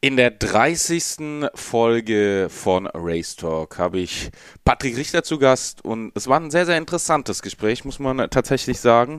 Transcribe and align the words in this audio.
In 0.00 0.16
der 0.16 0.30
30. 0.30 1.50
Folge 1.56 2.46
von 2.50 2.86
Race 2.94 3.34
Talk 3.34 3.78
habe 3.78 3.98
ich 3.98 4.30
Patrick 4.64 4.96
Richter 4.96 5.24
zu 5.24 5.40
Gast 5.40 5.84
und 5.84 6.12
es 6.14 6.28
war 6.28 6.38
ein 6.38 6.52
sehr, 6.52 6.66
sehr 6.66 6.78
interessantes 6.78 7.42
Gespräch, 7.42 7.84
muss 7.84 7.98
man 7.98 8.30
tatsächlich 8.30 8.78
sagen, 8.78 9.18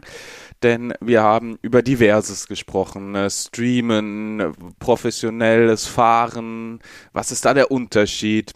denn 0.63 0.93
wir 1.01 1.21
haben 1.21 1.59
über 1.61 1.81
Diverses 1.81 2.47
gesprochen, 2.47 3.11
ne? 3.11 3.29
Streamen, 3.29 4.53
professionelles 4.79 5.85
Fahren, 5.85 6.79
was 7.11 7.33
ist 7.33 7.43
da 7.43 7.53
der 7.53 7.71
Unterschied, 7.71 8.53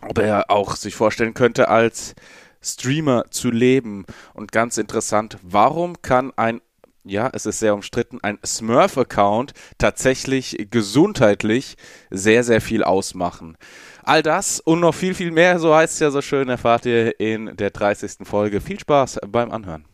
ob 0.00 0.20
er 0.20 0.50
auch 0.50 0.74
sich 0.74 0.94
vorstellen 0.94 1.34
könnte, 1.34 1.68
als 1.68 2.14
Streamer 2.62 3.26
zu 3.30 3.50
leben 3.50 4.06
und 4.32 4.52
ganz 4.52 4.78
interessant, 4.78 5.36
warum 5.42 6.00
kann 6.00 6.32
ein 6.34 6.62
ja, 7.04 7.30
es 7.32 7.46
ist 7.46 7.58
sehr 7.58 7.74
umstritten, 7.74 8.18
ein 8.22 8.38
Smurf-Account 8.44 9.52
tatsächlich 9.78 10.68
gesundheitlich 10.70 11.76
sehr, 12.10 12.44
sehr 12.44 12.60
viel 12.60 12.84
ausmachen. 12.84 13.56
All 14.04 14.22
das 14.22 14.60
und 14.60 14.80
noch 14.80 14.94
viel, 14.94 15.14
viel 15.14 15.30
mehr, 15.30 15.58
so 15.58 15.74
heißt 15.74 15.94
es 15.94 16.00
ja 16.00 16.10
so 16.10 16.22
schön, 16.22 16.48
erfahrt 16.48 16.86
ihr 16.86 17.18
in 17.20 17.56
der 17.56 17.70
30. 17.70 18.26
Folge. 18.26 18.60
Viel 18.60 18.80
Spaß 18.80 19.20
beim 19.26 19.50
Anhören. 19.50 19.84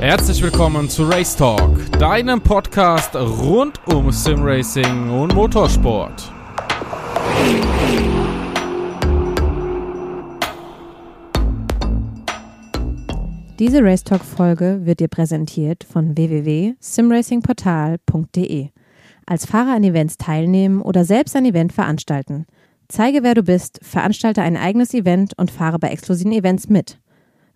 Herzlich 0.00 0.42
willkommen 0.42 0.90
zu 0.90 1.04
Race 1.04 1.34
Talk, 1.34 1.78
deinem 1.98 2.42
Podcast 2.42 3.16
rund 3.16 3.80
um 3.86 4.12
Simracing 4.12 5.08
und 5.08 5.34
Motorsport. 5.34 6.30
Diese 13.60 13.84
Racetalk-Folge 13.84 14.80
wird 14.82 14.98
dir 14.98 15.06
präsentiert 15.06 15.84
von 15.84 16.16
www.simracingportal.de. 16.16 18.70
Als 19.26 19.46
Fahrer 19.46 19.76
an 19.76 19.84
Events 19.84 20.18
teilnehmen 20.18 20.82
oder 20.82 21.04
selbst 21.04 21.36
ein 21.36 21.44
Event 21.44 21.72
veranstalten. 21.72 22.46
Zeige, 22.88 23.22
wer 23.22 23.34
du 23.34 23.44
bist, 23.44 23.78
veranstalte 23.80 24.42
ein 24.42 24.56
eigenes 24.56 24.92
Event 24.92 25.38
und 25.38 25.52
fahre 25.52 25.78
bei 25.78 25.90
exklusiven 25.90 26.32
Events 26.32 26.68
mit. 26.68 26.98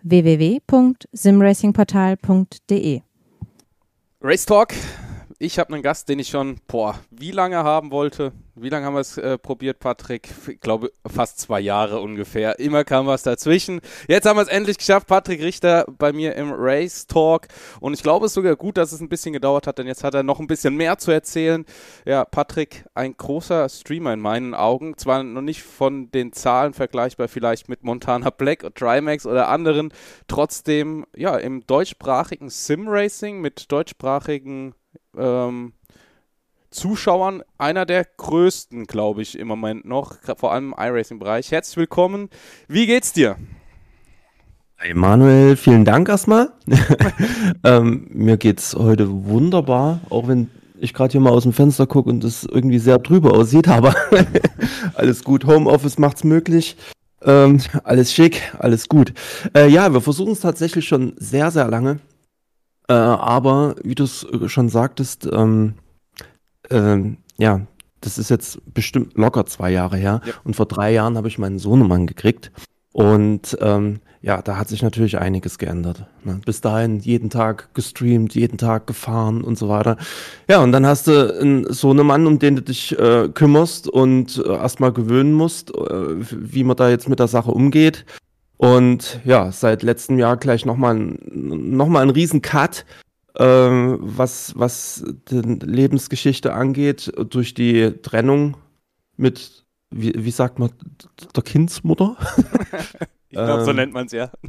www.simracingportal.de 0.04 3.00
Racetalk 4.20 4.74
ich 5.40 5.58
habe 5.58 5.72
einen 5.72 5.82
Gast, 5.82 6.08
den 6.08 6.18
ich 6.18 6.28
schon, 6.28 6.58
boah, 6.66 6.98
wie 7.10 7.30
lange 7.30 7.58
haben 7.58 7.92
wollte. 7.92 8.32
Wie 8.56 8.70
lange 8.70 8.86
haben 8.86 8.94
wir 8.94 9.00
es 9.00 9.16
äh, 9.16 9.38
probiert, 9.38 9.78
Patrick? 9.78 10.28
Ich 10.48 10.58
glaube, 10.58 10.90
fast 11.06 11.38
zwei 11.38 11.60
Jahre 11.60 12.00
ungefähr. 12.00 12.58
Immer 12.58 12.82
kam 12.82 13.06
was 13.06 13.22
dazwischen. 13.22 13.80
Jetzt 14.08 14.26
haben 14.26 14.36
wir 14.36 14.42
es 14.42 14.48
endlich 14.48 14.78
geschafft. 14.78 15.06
Patrick 15.06 15.40
Richter 15.40 15.86
bei 15.96 16.12
mir 16.12 16.34
im 16.34 16.50
Race 16.52 17.06
Talk. 17.06 17.46
Und 17.78 17.94
ich 17.94 18.02
glaube, 18.02 18.26
es 18.26 18.30
ist 18.30 18.34
sogar 18.34 18.56
gut, 18.56 18.76
dass 18.76 18.90
es 18.90 19.00
ein 19.00 19.08
bisschen 19.08 19.32
gedauert 19.32 19.68
hat, 19.68 19.78
denn 19.78 19.86
jetzt 19.86 20.02
hat 20.02 20.14
er 20.14 20.24
noch 20.24 20.40
ein 20.40 20.48
bisschen 20.48 20.74
mehr 20.74 20.98
zu 20.98 21.12
erzählen. 21.12 21.64
Ja, 22.04 22.24
Patrick, 22.24 22.84
ein 22.94 23.16
großer 23.16 23.68
Streamer 23.68 24.14
in 24.14 24.20
meinen 24.20 24.54
Augen. 24.54 24.96
Zwar 24.96 25.22
noch 25.22 25.42
nicht 25.42 25.62
von 25.62 26.10
den 26.10 26.32
Zahlen 26.32 26.74
vergleichbar, 26.74 27.28
vielleicht 27.28 27.68
mit 27.68 27.84
Montana 27.84 28.30
Black, 28.30 28.74
Trimax 28.74 29.24
oder 29.24 29.48
anderen. 29.48 29.92
Trotzdem, 30.26 31.06
ja, 31.14 31.36
im 31.36 31.64
deutschsprachigen 31.64 32.50
Sim-Racing 32.50 33.40
mit 33.40 33.70
deutschsprachigen 33.70 34.74
ähm, 35.18 35.72
Zuschauern 36.70 37.42
einer 37.56 37.86
der 37.86 38.04
größten, 38.04 38.86
glaube 38.86 39.22
ich, 39.22 39.38
im 39.38 39.48
Moment 39.48 39.84
noch, 39.84 40.16
vor 40.36 40.52
allem 40.52 40.72
im 40.72 40.74
iRacing-Bereich. 40.78 41.50
Herzlich 41.50 41.76
willkommen. 41.78 42.28
Wie 42.68 42.86
geht's 42.86 43.12
dir? 43.12 43.36
Hey 44.76 44.94
Manuel, 44.94 45.56
vielen 45.56 45.84
Dank 45.84 46.08
erstmal. 46.08 46.52
ähm, 47.64 48.06
mir 48.10 48.36
geht's 48.36 48.74
heute 48.74 49.24
wunderbar, 49.24 50.00
auch 50.08 50.28
wenn 50.28 50.50
ich 50.78 50.94
gerade 50.94 51.10
hier 51.10 51.20
mal 51.20 51.32
aus 51.32 51.42
dem 51.42 51.52
Fenster 51.52 51.86
gucke 51.86 52.10
und 52.10 52.22
es 52.22 52.44
irgendwie 52.44 52.78
sehr 52.78 52.98
drüber 52.98 53.32
aussieht, 53.32 53.66
aber 53.66 53.94
alles 54.94 55.24
gut. 55.24 55.46
Homeoffice 55.46 55.98
macht's 55.98 56.22
möglich. 56.22 56.76
Ähm, 57.22 57.60
alles 57.82 58.12
schick, 58.12 58.40
alles 58.58 58.88
gut. 58.88 59.12
Äh, 59.52 59.68
ja, 59.68 59.92
wir 59.92 60.00
versuchen 60.00 60.32
es 60.32 60.40
tatsächlich 60.40 60.86
schon 60.86 61.14
sehr, 61.16 61.50
sehr 61.50 61.66
lange. 61.68 61.98
Äh, 62.88 62.94
aber 62.94 63.76
wie 63.82 63.94
du 63.94 64.04
es 64.04 64.24
äh, 64.24 64.48
schon 64.48 64.68
sagtest, 64.68 65.28
ähm, 65.30 65.74
äh, 66.70 66.98
ja, 67.36 67.66
das 68.00 68.18
ist 68.18 68.30
jetzt 68.30 68.60
bestimmt 68.72 69.16
locker 69.16 69.46
zwei 69.46 69.70
Jahre 69.70 69.96
her. 69.96 70.20
Ja. 70.24 70.32
Und 70.44 70.56
vor 70.56 70.66
drei 70.66 70.92
Jahren 70.92 71.16
habe 71.16 71.28
ich 71.28 71.38
meinen 71.38 71.58
Sohnemann 71.58 72.06
gekriegt. 72.06 72.50
Und 72.92 73.56
ähm, 73.60 74.00
ja, 74.20 74.42
da 74.42 74.56
hat 74.56 74.68
sich 74.68 74.82
natürlich 74.82 75.18
einiges 75.18 75.58
geändert. 75.58 76.06
Ne? 76.24 76.40
Bis 76.44 76.60
dahin 76.60 76.98
jeden 76.98 77.30
Tag 77.30 77.72
gestreamt, 77.74 78.34
jeden 78.34 78.58
Tag 78.58 78.86
gefahren 78.86 79.42
und 79.42 79.56
so 79.56 79.68
weiter. 79.68 79.96
Ja, 80.48 80.60
und 80.60 80.72
dann 80.72 80.86
hast 80.86 81.06
du 81.06 81.38
einen 81.38 81.72
Sohnemann, 81.72 82.26
um 82.26 82.38
den 82.38 82.56
du 82.56 82.62
dich 82.62 82.98
äh, 82.98 83.28
kümmerst 83.28 83.88
und 83.88 84.42
äh, 84.44 84.48
erstmal 84.48 84.92
gewöhnen 84.92 85.32
musst, 85.32 85.70
äh, 85.70 86.16
wie 86.30 86.64
man 86.64 86.76
da 86.76 86.88
jetzt 86.88 87.08
mit 87.08 87.20
der 87.20 87.28
Sache 87.28 87.50
umgeht. 87.50 88.04
Und 88.58 89.20
ja, 89.24 89.52
seit 89.52 89.82
letztem 89.82 90.18
Jahr 90.18 90.36
gleich 90.36 90.66
nochmal 90.66 90.94
noch 90.94 91.88
mal 91.88 92.02
ein 92.02 92.10
riesen 92.10 92.42
Cut, 92.42 92.84
äh, 93.34 93.44
was, 93.44 94.52
was 94.58 95.04
die 95.30 95.40
Lebensgeschichte 95.40 96.52
angeht, 96.52 97.12
durch 97.30 97.54
die 97.54 97.94
Trennung 98.02 98.56
mit, 99.16 99.64
wie, 99.90 100.12
wie 100.16 100.30
sagt 100.32 100.58
man, 100.58 100.70
der 101.34 101.42
Kindsmutter? 101.44 102.16
ich 103.28 103.38
glaube, 103.38 103.64
so 103.64 103.70
ähm, 103.70 103.76
nennt 103.76 103.92
man 103.92 104.06
es 104.06 104.12
ja. 104.12 104.30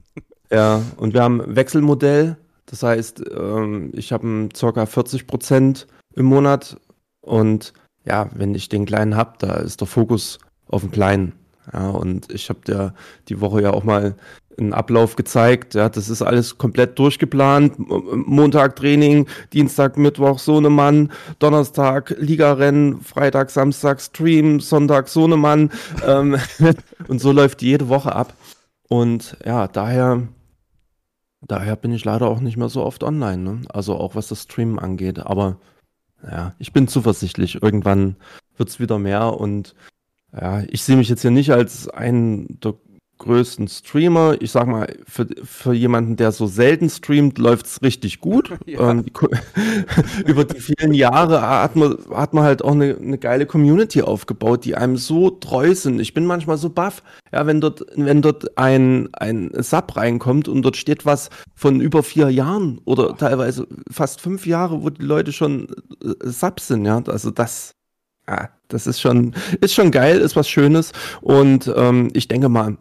Ja, 0.51 0.81
und 0.97 1.13
wir 1.13 1.21
haben 1.21 1.41
ein 1.41 1.55
Wechselmodell. 1.55 2.35
Das 2.65 2.81
heißt, 2.81 3.21
ähm, 3.31 3.91
ich 3.93 4.11
habe 4.11 4.49
ca. 4.59 4.85
40 4.87 5.27
Prozent 5.27 5.85
im 6.15 6.25
Monat 6.25 6.75
und 7.21 7.73
ja, 8.03 8.29
wenn 8.33 8.55
ich 8.55 8.67
den 8.67 8.85
Kleinen 8.85 9.15
habe, 9.15 9.33
da 9.37 9.57
ist 9.57 9.81
der 9.81 9.87
Fokus 9.87 10.39
auf 10.67 10.81
den 10.81 10.89
Kleinen. 10.89 11.33
Ja, 11.73 11.89
und 11.89 12.31
ich 12.31 12.49
habe 12.49 12.61
dir 12.65 12.93
die 13.27 13.41
Woche 13.41 13.61
ja 13.61 13.71
auch 13.71 13.83
mal 13.83 14.15
einen 14.57 14.73
Ablauf 14.73 15.15
gezeigt. 15.15 15.73
Ja, 15.73 15.89
das 15.89 16.09
ist 16.09 16.21
alles 16.21 16.57
komplett 16.57 16.99
durchgeplant. 16.99 17.75
Montag 17.77 18.75
Training, 18.75 19.27
Dienstag, 19.53 19.97
Mittwoch 19.97 20.39
Sohnemann, 20.39 21.11
Donnerstag 21.39 22.15
Ligarennen, 22.19 23.01
Freitag, 23.01 23.49
Samstag 23.49 24.01
Stream, 24.01 24.59
Sonntag 24.59 25.07
Sohnemann. 25.07 25.71
ähm, 26.05 26.37
und 27.07 27.19
so 27.19 27.31
läuft 27.31 27.61
jede 27.61 27.89
Woche 27.89 28.15
ab. 28.15 28.33
Und 28.87 29.37
ja, 29.45 29.67
daher, 29.67 30.27
daher 31.41 31.75
bin 31.75 31.93
ich 31.93 32.05
leider 32.05 32.27
auch 32.27 32.39
nicht 32.39 32.57
mehr 32.57 32.69
so 32.69 32.83
oft 32.83 33.03
online. 33.03 33.37
Ne? 33.37 33.61
Also 33.69 33.95
auch 33.95 34.15
was 34.15 34.27
das 34.27 34.43
Streamen 34.43 34.79
angeht. 34.79 35.19
Aber 35.19 35.57
ja, 36.23 36.53
ich 36.59 36.73
bin 36.73 36.87
zuversichtlich. 36.87 37.61
Irgendwann 37.61 38.17
wird 38.57 38.69
es 38.69 38.79
wieder 38.79 38.99
mehr 38.99 39.39
und 39.39 39.73
ja, 40.33 40.63
ich 40.69 40.83
sehe 40.83 40.95
mich 40.95 41.09
jetzt 41.09 41.21
hier 41.21 41.31
nicht 41.31 41.51
als 41.51 41.89
einen 41.89 42.59
der 42.59 42.75
größten 43.19 43.67
Streamer. 43.67 44.37
Ich 44.41 44.51
sag 44.51 44.65
mal, 44.65 44.95
für, 45.05 45.27
für 45.43 45.73
jemanden, 45.73 46.15
der 46.15 46.31
so 46.31 46.47
selten 46.47 46.89
streamt, 46.89 47.37
läuft 47.37 47.67
es 47.67 47.81
richtig 47.83 48.19
gut. 48.19 48.49
Ja. 48.65 48.91
Ähm, 48.91 49.05
über 50.27 50.45
die 50.45 50.59
vielen 50.59 50.93
Jahre 50.93 51.41
hat 51.41 51.75
man, 51.75 51.97
hat 52.13 52.33
man 52.35 52.43
halt 52.43 52.63
auch 52.63 52.73
eine, 52.73 52.95
eine 52.95 53.17
geile 53.17 53.47
Community 53.47 54.03
aufgebaut, 54.03 54.63
die 54.63 54.75
einem 54.75 54.95
so 54.95 55.31
treu 55.31 55.73
sind. 55.73 55.99
Ich 55.99 56.13
bin 56.13 56.25
manchmal 56.25 56.57
so 56.57 56.69
baff, 56.69 57.01
ja, 57.31 57.47
wenn 57.47 57.61
dort, 57.61 57.83
wenn 57.95 58.21
dort 58.21 58.57
ein, 58.59 59.09
ein 59.13 59.49
Sub 59.55 59.95
reinkommt 59.95 60.47
und 60.47 60.61
dort 60.61 60.77
steht 60.77 61.05
was 61.05 61.29
von 61.55 61.81
über 61.81 62.03
vier 62.03 62.29
Jahren 62.29 62.79
oder 62.85 63.17
teilweise 63.17 63.67
fast 63.91 64.21
fünf 64.21 64.45
Jahre, 64.45 64.83
wo 64.83 64.91
die 64.91 65.03
Leute 65.03 65.31
schon 65.31 65.67
äh, 66.03 66.13
Subs 66.29 66.67
sind, 66.67 66.85
ja. 66.85 67.01
Also 67.07 67.31
das, 67.31 67.71
ja, 68.29 68.49
das 68.67 68.85
ist 68.85 69.01
schon, 69.01 69.33
ist 69.61 69.73
schon 69.73 69.91
geil, 69.91 70.19
ist 70.19 70.35
was 70.35 70.47
Schönes. 70.47 70.91
Und 71.21 71.71
ähm, 71.75 72.09
ich 72.13 72.27
denke 72.27 72.49
mal, 72.49 72.77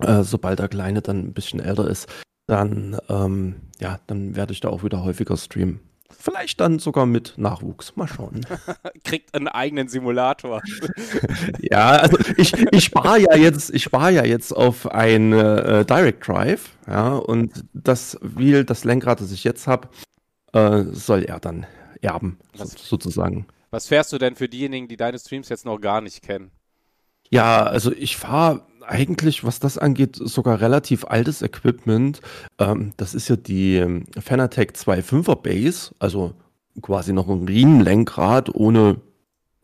äh, 0.00 0.22
sobald 0.22 0.58
der 0.58 0.68
Kleine 0.68 1.00
dann 1.00 1.18
ein 1.20 1.32
bisschen 1.32 1.60
älter 1.60 1.88
ist, 1.88 2.08
dann, 2.46 2.98
ähm, 3.08 3.56
ja, 3.80 3.98
dann 4.06 4.36
werde 4.36 4.52
ich 4.52 4.60
da 4.60 4.68
auch 4.68 4.84
wieder 4.84 5.02
häufiger 5.02 5.36
streamen. 5.36 5.80
Vielleicht 6.10 6.60
dann 6.60 6.78
sogar 6.78 7.06
mit 7.06 7.34
Nachwuchs. 7.36 7.96
Mal 7.96 8.06
schauen. 8.06 8.46
Kriegt 9.04 9.34
einen 9.34 9.48
eigenen 9.48 9.88
Simulator. 9.88 10.60
ja, 11.60 11.88
also 11.90 12.18
ich, 12.36 12.52
ich 12.72 12.84
spare 12.84 13.20
ja 13.20 13.36
jetzt, 13.36 13.74
ich 13.74 13.82
spare 13.82 14.12
ja 14.12 14.24
jetzt 14.24 14.52
auf 14.52 14.90
ein 14.90 15.32
äh, 15.32 15.84
Direct 15.84 16.26
Drive, 16.28 16.70
ja, 16.86 17.14
und 17.16 17.64
das 17.72 18.18
Wheel, 18.20 18.64
das 18.64 18.84
Lenkrad, 18.84 19.20
das 19.20 19.32
ich 19.32 19.42
jetzt 19.42 19.66
habe, 19.66 19.88
äh, 20.52 20.84
soll 20.92 21.24
er 21.24 21.40
dann 21.40 21.66
erben, 22.02 22.38
so, 22.54 22.66
sozusagen. 22.66 23.46
Was 23.76 23.88
fährst 23.88 24.10
du 24.10 24.16
denn 24.16 24.36
für 24.36 24.48
diejenigen, 24.48 24.88
die 24.88 24.96
deine 24.96 25.18
Streams 25.18 25.50
jetzt 25.50 25.66
noch 25.66 25.78
gar 25.78 26.00
nicht 26.00 26.22
kennen? 26.22 26.50
Ja, 27.28 27.64
also 27.64 27.92
ich 27.92 28.16
fahre 28.16 28.62
eigentlich, 28.80 29.44
was 29.44 29.60
das 29.60 29.76
angeht, 29.76 30.16
sogar 30.16 30.62
relativ 30.62 31.04
altes 31.04 31.42
Equipment. 31.42 32.22
Ähm, 32.58 32.94
das 32.96 33.14
ist 33.14 33.28
ja 33.28 33.36
die 33.36 33.76
ähm, 33.76 34.06
Fanatec 34.18 34.72
2.5er 34.72 35.42
Base, 35.42 35.94
also 35.98 36.32
quasi 36.80 37.12
noch 37.12 37.28
ein 37.28 37.46
Riemenlenkrad 37.46 38.54
ohne 38.54 38.96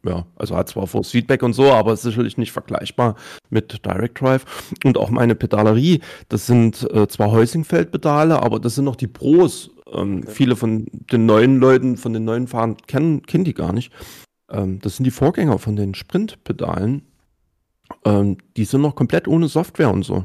ja, 0.05 0.27
also 0.37 0.57
hat 0.57 0.69
zwar 0.69 0.87
Force 0.87 1.13
Feedback 1.13 1.43
und 1.43 1.53
so, 1.53 1.73
aber 1.73 1.93
ist 1.93 2.03
sicherlich 2.03 2.37
nicht 2.37 2.53
vergleichbar 2.53 3.15
mit 3.51 3.85
Direct 3.87 4.21
Drive. 4.21 4.45
Und 4.85 4.99
auch 4.99 5.11
meine 5.11 5.35
Pedalerie, 5.35 6.01
das 6.29 6.47
sind 6.47 6.87
äh, 6.93 7.07
zwar 7.09 7.31
Häusingfeld-Pedale, 7.31 8.43
aber 8.43 8.59
das 8.59 8.75
sind 8.75 8.85
noch 8.85 8.97
die 8.97 9.07
Pros. 9.07 9.71
Ähm, 9.93 10.23
okay. 10.23 10.33
Viele 10.33 10.57
von 10.57 10.87
den 10.91 11.27
neuen 11.27 11.59
Leuten, 11.59 11.97
von 11.97 12.13
den 12.13 12.25
neuen 12.25 12.49
Fahrern 12.49 12.77
kennen, 12.87 13.23
kennen 13.23 13.45
die 13.45 13.55
gar 13.55 13.73
nicht. 13.73 13.93
Ähm, 14.51 14.81
das 14.81 14.97
sind 14.97 15.05
die 15.05 15.11
Vorgänger 15.11 15.59
von 15.59 15.77
den 15.77 15.95
Sprint-Pedalen. 15.95 17.03
Ähm, 18.05 18.39
die 18.57 18.65
sind 18.65 18.81
noch 18.81 18.95
komplett 18.95 19.29
ohne 19.29 19.49
Software 19.49 19.91
und 19.91 20.05
so. 20.05 20.25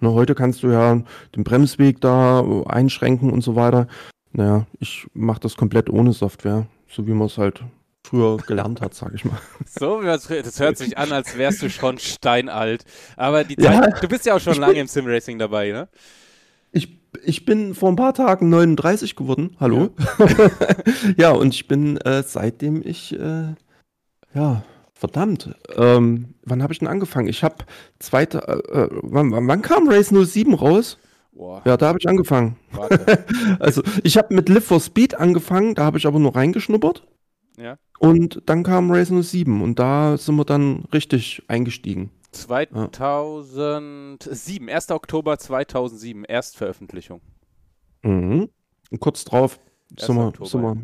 Ne, 0.00 0.12
heute 0.12 0.34
kannst 0.34 0.62
du 0.62 0.68
ja 0.68 1.02
den 1.34 1.44
Bremsweg 1.44 2.00
da 2.00 2.44
einschränken 2.66 3.30
und 3.30 3.42
so 3.42 3.56
weiter. 3.56 3.88
Naja, 4.32 4.66
ich 4.78 5.06
mache 5.14 5.40
das 5.40 5.56
komplett 5.56 5.90
ohne 5.90 6.12
Software, 6.12 6.66
so 6.88 7.06
wie 7.06 7.12
man 7.12 7.26
es 7.26 7.38
halt 7.38 7.64
früher 8.06 8.36
gelernt 8.38 8.80
hat, 8.80 8.94
sag 8.94 9.14
ich 9.14 9.24
mal. 9.24 9.38
So, 9.66 10.02
das 10.02 10.28
hört 10.30 10.78
sich 10.78 10.96
an, 10.96 11.12
als 11.12 11.36
wärst 11.36 11.62
du 11.62 11.70
schon 11.70 11.98
steinalt. 11.98 12.84
Aber 13.16 13.44
die 13.44 13.56
Zeit, 13.56 13.74
ja, 13.74 14.00
du 14.00 14.08
bist 14.08 14.26
ja 14.26 14.36
auch 14.36 14.40
schon 14.40 14.56
lange 14.56 14.78
im 14.78 14.86
Simracing 14.86 15.38
dabei, 15.38 15.72
ne? 15.72 15.88
Ich, 16.72 16.97
ich 17.24 17.44
bin 17.44 17.74
vor 17.74 17.90
ein 17.90 17.96
paar 17.96 18.14
Tagen 18.14 18.48
39 18.48 19.16
geworden. 19.16 19.56
Hallo? 19.60 19.90
Ja, 20.18 20.50
ja 21.16 21.30
und 21.30 21.54
ich 21.54 21.68
bin 21.68 21.96
äh, 21.98 22.22
seitdem 22.22 22.82
ich, 22.84 23.18
äh, 23.18 23.54
ja, 24.34 24.62
verdammt, 24.94 25.54
ähm, 25.76 26.34
wann 26.44 26.62
habe 26.62 26.72
ich 26.72 26.80
denn 26.80 26.88
angefangen? 26.88 27.28
Ich 27.28 27.44
habe 27.44 27.64
zweite, 27.98 28.38
äh, 28.48 28.82
äh, 28.82 28.88
wann, 29.02 29.30
wann 29.32 29.62
kam 29.62 29.88
Race 29.88 30.08
07 30.08 30.54
raus? 30.54 30.98
Boah. 31.32 31.62
Ja, 31.64 31.76
da 31.76 31.88
habe 31.88 31.98
ich 32.00 32.08
angefangen. 32.08 32.56
also 33.60 33.82
ich 34.02 34.18
habe 34.18 34.34
mit 34.34 34.48
Live 34.48 34.64
for 34.64 34.80
Speed 34.80 35.14
angefangen, 35.14 35.74
da 35.74 35.84
habe 35.84 35.98
ich 35.98 36.06
aber 36.06 36.18
nur 36.18 36.34
reingeschnuppert. 36.34 37.06
Ja. 37.56 37.76
Und 38.00 38.42
dann 38.46 38.64
kam 38.64 38.90
Race 38.90 39.12
07 39.12 39.62
und 39.62 39.78
da 39.78 40.16
sind 40.16 40.36
wir 40.36 40.44
dann 40.44 40.84
richtig 40.92 41.42
eingestiegen. 41.48 42.10
2007, 42.32 44.68
1. 44.68 44.90
Oktober 44.90 45.38
2007, 45.38 46.24
Erstveröffentlichung. 46.24 47.20
Mhm. 48.02 48.48
Und 48.90 49.00
kurz 49.00 49.24
drauf 49.24 49.58
sind 49.98 50.16
wir, 50.16 50.32
sind, 50.46 50.62
wir, 50.62 50.76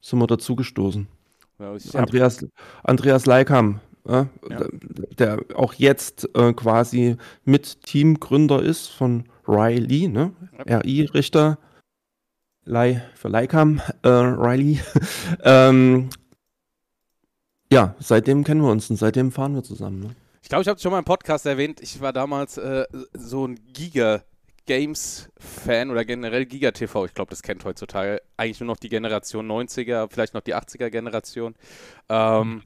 sind 0.00 0.18
wir 0.18 0.26
dazugestoßen. 0.26 1.08
Ja, 1.58 1.76
Andreas, 1.94 2.46
Andreas 2.82 3.26
Leikam, 3.26 3.80
äh, 4.06 4.24
ja. 4.50 4.66
der 5.18 5.38
auch 5.54 5.74
jetzt 5.74 6.28
äh, 6.34 6.52
quasi 6.52 7.16
mit 7.44 7.82
Teamgründer 7.82 8.62
ist 8.62 8.88
von 8.88 9.24
Riley, 9.46 10.08
ne? 10.08 10.32
Ja. 10.66 10.78
RI-Richter. 10.78 11.58
Lei 12.66 13.02
für 13.14 13.28
Leikam, 13.28 13.82
äh, 14.02 14.08
Riley. 14.08 14.80
ähm, 15.44 16.08
ja, 17.70 17.94
seitdem 17.98 18.42
kennen 18.42 18.62
wir 18.62 18.70
uns 18.70 18.88
und 18.88 18.96
seitdem 18.96 19.32
fahren 19.32 19.54
wir 19.54 19.62
zusammen. 19.62 20.00
Ne? 20.00 20.16
Ich 20.44 20.50
glaube, 20.50 20.60
ich 20.60 20.68
habe 20.68 20.76
es 20.76 20.82
schon 20.82 20.92
mal 20.92 20.98
im 20.98 21.06
Podcast 21.06 21.46
erwähnt. 21.46 21.80
Ich 21.80 22.02
war 22.02 22.12
damals 22.12 22.58
äh, 22.58 22.84
so 23.14 23.46
ein 23.46 23.58
Giga 23.72 24.20
Games-Fan 24.66 25.90
oder 25.90 26.04
generell 26.04 26.44
Giga 26.44 26.70
TV. 26.70 27.06
Ich 27.06 27.14
glaube, 27.14 27.30
das 27.30 27.40
kennt 27.40 27.64
heutzutage 27.64 28.20
eigentlich 28.36 28.60
nur 28.60 28.66
noch 28.66 28.76
die 28.76 28.90
Generation 28.90 29.50
90er, 29.50 30.06
vielleicht 30.10 30.34
noch 30.34 30.42
die 30.42 30.54
80er-Generation. 30.54 31.54
Ähm. 32.10 32.62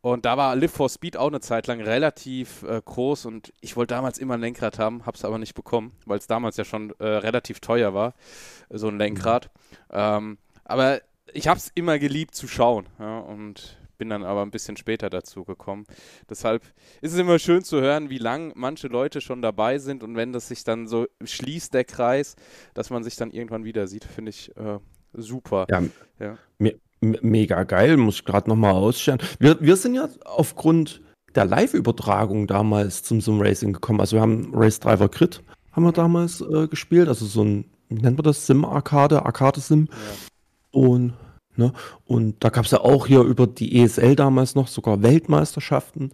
Und 0.00 0.24
da 0.24 0.38
war 0.38 0.56
Live 0.56 0.72
for 0.72 0.88
Speed 0.88 1.18
auch 1.18 1.28
eine 1.28 1.40
Zeit 1.40 1.66
lang 1.66 1.82
relativ 1.82 2.62
äh, 2.62 2.80
groß 2.82 3.26
und 3.26 3.52
ich 3.60 3.76
wollte 3.76 3.94
damals 3.94 4.18
immer 4.18 4.34
ein 4.34 4.40
Lenkrad 4.40 4.78
haben, 4.78 5.04
habe 5.04 5.16
es 5.16 5.24
aber 5.24 5.38
nicht 5.38 5.54
bekommen, 5.54 5.92
weil 6.06 6.18
es 6.18 6.26
damals 6.26 6.56
ja 6.56 6.64
schon 6.64 6.94
äh, 6.98 7.04
relativ 7.04 7.60
teuer 7.60 7.92
war, 7.92 8.14
so 8.70 8.88
ein 8.88 8.98
Lenkrad. 8.98 9.50
Mhm. 9.68 9.76
Ähm, 9.92 10.38
aber 10.64 11.02
ich 11.34 11.46
habe 11.46 11.58
es 11.58 11.70
immer 11.74 11.98
geliebt 11.98 12.34
zu 12.34 12.48
schauen 12.48 12.86
ja, 12.98 13.18
und 13.18 13.76
bin 14.02 14.08
dann 14.08 14.24
aber 14.24 14.42
ein 14.42 14.50
bisschen 14.50 14.76
später 14.76 15.10
dazu 15.10 15.44
gekommen. 15.44 15.84
Deshalb 16.28 16.64
ist 17.02 17.12
es 17.12 17.20
immer 17.20 17.38
schön 17.38 17.62
zu 17.62 17.80
hören, 17.80 18.10
wie 18.10 18.18
lang 18.18 18.50
manche 18.56 18.88
Leute 18.88 19.20
schon 19.20 19.42
dabei 19.42 19.78
sind 19.78 20.02
und 20.02 20.16
wenn 20.16 20.32
das 20.32 20.48
sich 20.48 20.64
dann 20.64 20.88
so 20.88 21.06
schließt, 21.22 21.72
der 21.72 21.84
Kreis, 21.84 22.34
dass 22.74 22.90
man 22.90 23.04
sich 23.04 23.14
dann 23.14 23.30
irgendwann 23.30 23.64
wieder 23.64 23.86
sieht, 23.86 24.04
finde 24.04 24.30
ich 24.30 24.50
äh, 24.56 24.80
super. 25.12 25.66
Ja, 25.70 25.84
ja. 26.18 26.36
Mir, 26.58 26.80
mega 27.00 27.62
geil, 27.62 27.96
muss 27.96 28.16
ich 28.16 28.24
gerade 28.24 28.50
nochmal 28.50 28.72
ausstellen. 28.72 29.20
Wir, 29.38 29.60
wir 29.60 29.76
sind 29.76 29.94
ja 29.94 30.08
aufgrund 30.24 31.00
der 31.36 31.44
Live-Übertragung 31.44 32.48
damals 32.48 33.04
zum 33.04 33.20
Zoom 33.20 33.40
Racing 33.40 33.72
gekommen. 33.72 34.00
Also 34.00 34.16
wir 34.16 34.20
haben 34.20 34.50
Race 34.52 34.80
Driver 34.80 35.08
Crit 35.08 35.44
haben 35.70 35.84
wir 35.84 35.92
damals 35.92 36.40
äh, 36.40 36.66
gespielt, 36.66 37.06
also 37.06 37.24
so 37.24 37.44
ein, 37.44 37.66
wie 37.88 38.02
nennt 38.02 38.16
man 38.16 38.24
das, 38.24 38.48
Sim-Arcade, 38.48 39.24
Arcade-Sim. 39.24 39.86
Ja. 39.88 40.80
Und, 40.80 41.14
ne, 41.56 41.72
und 42.04 42.36
da 42.40 42.48
gab 42.48 42.64
es 42.64 42.70
ja 42.70 42.80
auch 42.80 43.06
hier 43.06 43.20
über 43.20 43.46
die 43.46 43.80
ESL 43.80 44.16
damals 44.16 44.54
noch 44.54 44.68
sogar 44.68 45.02
Weltmeisterschaften. 45.02 46.12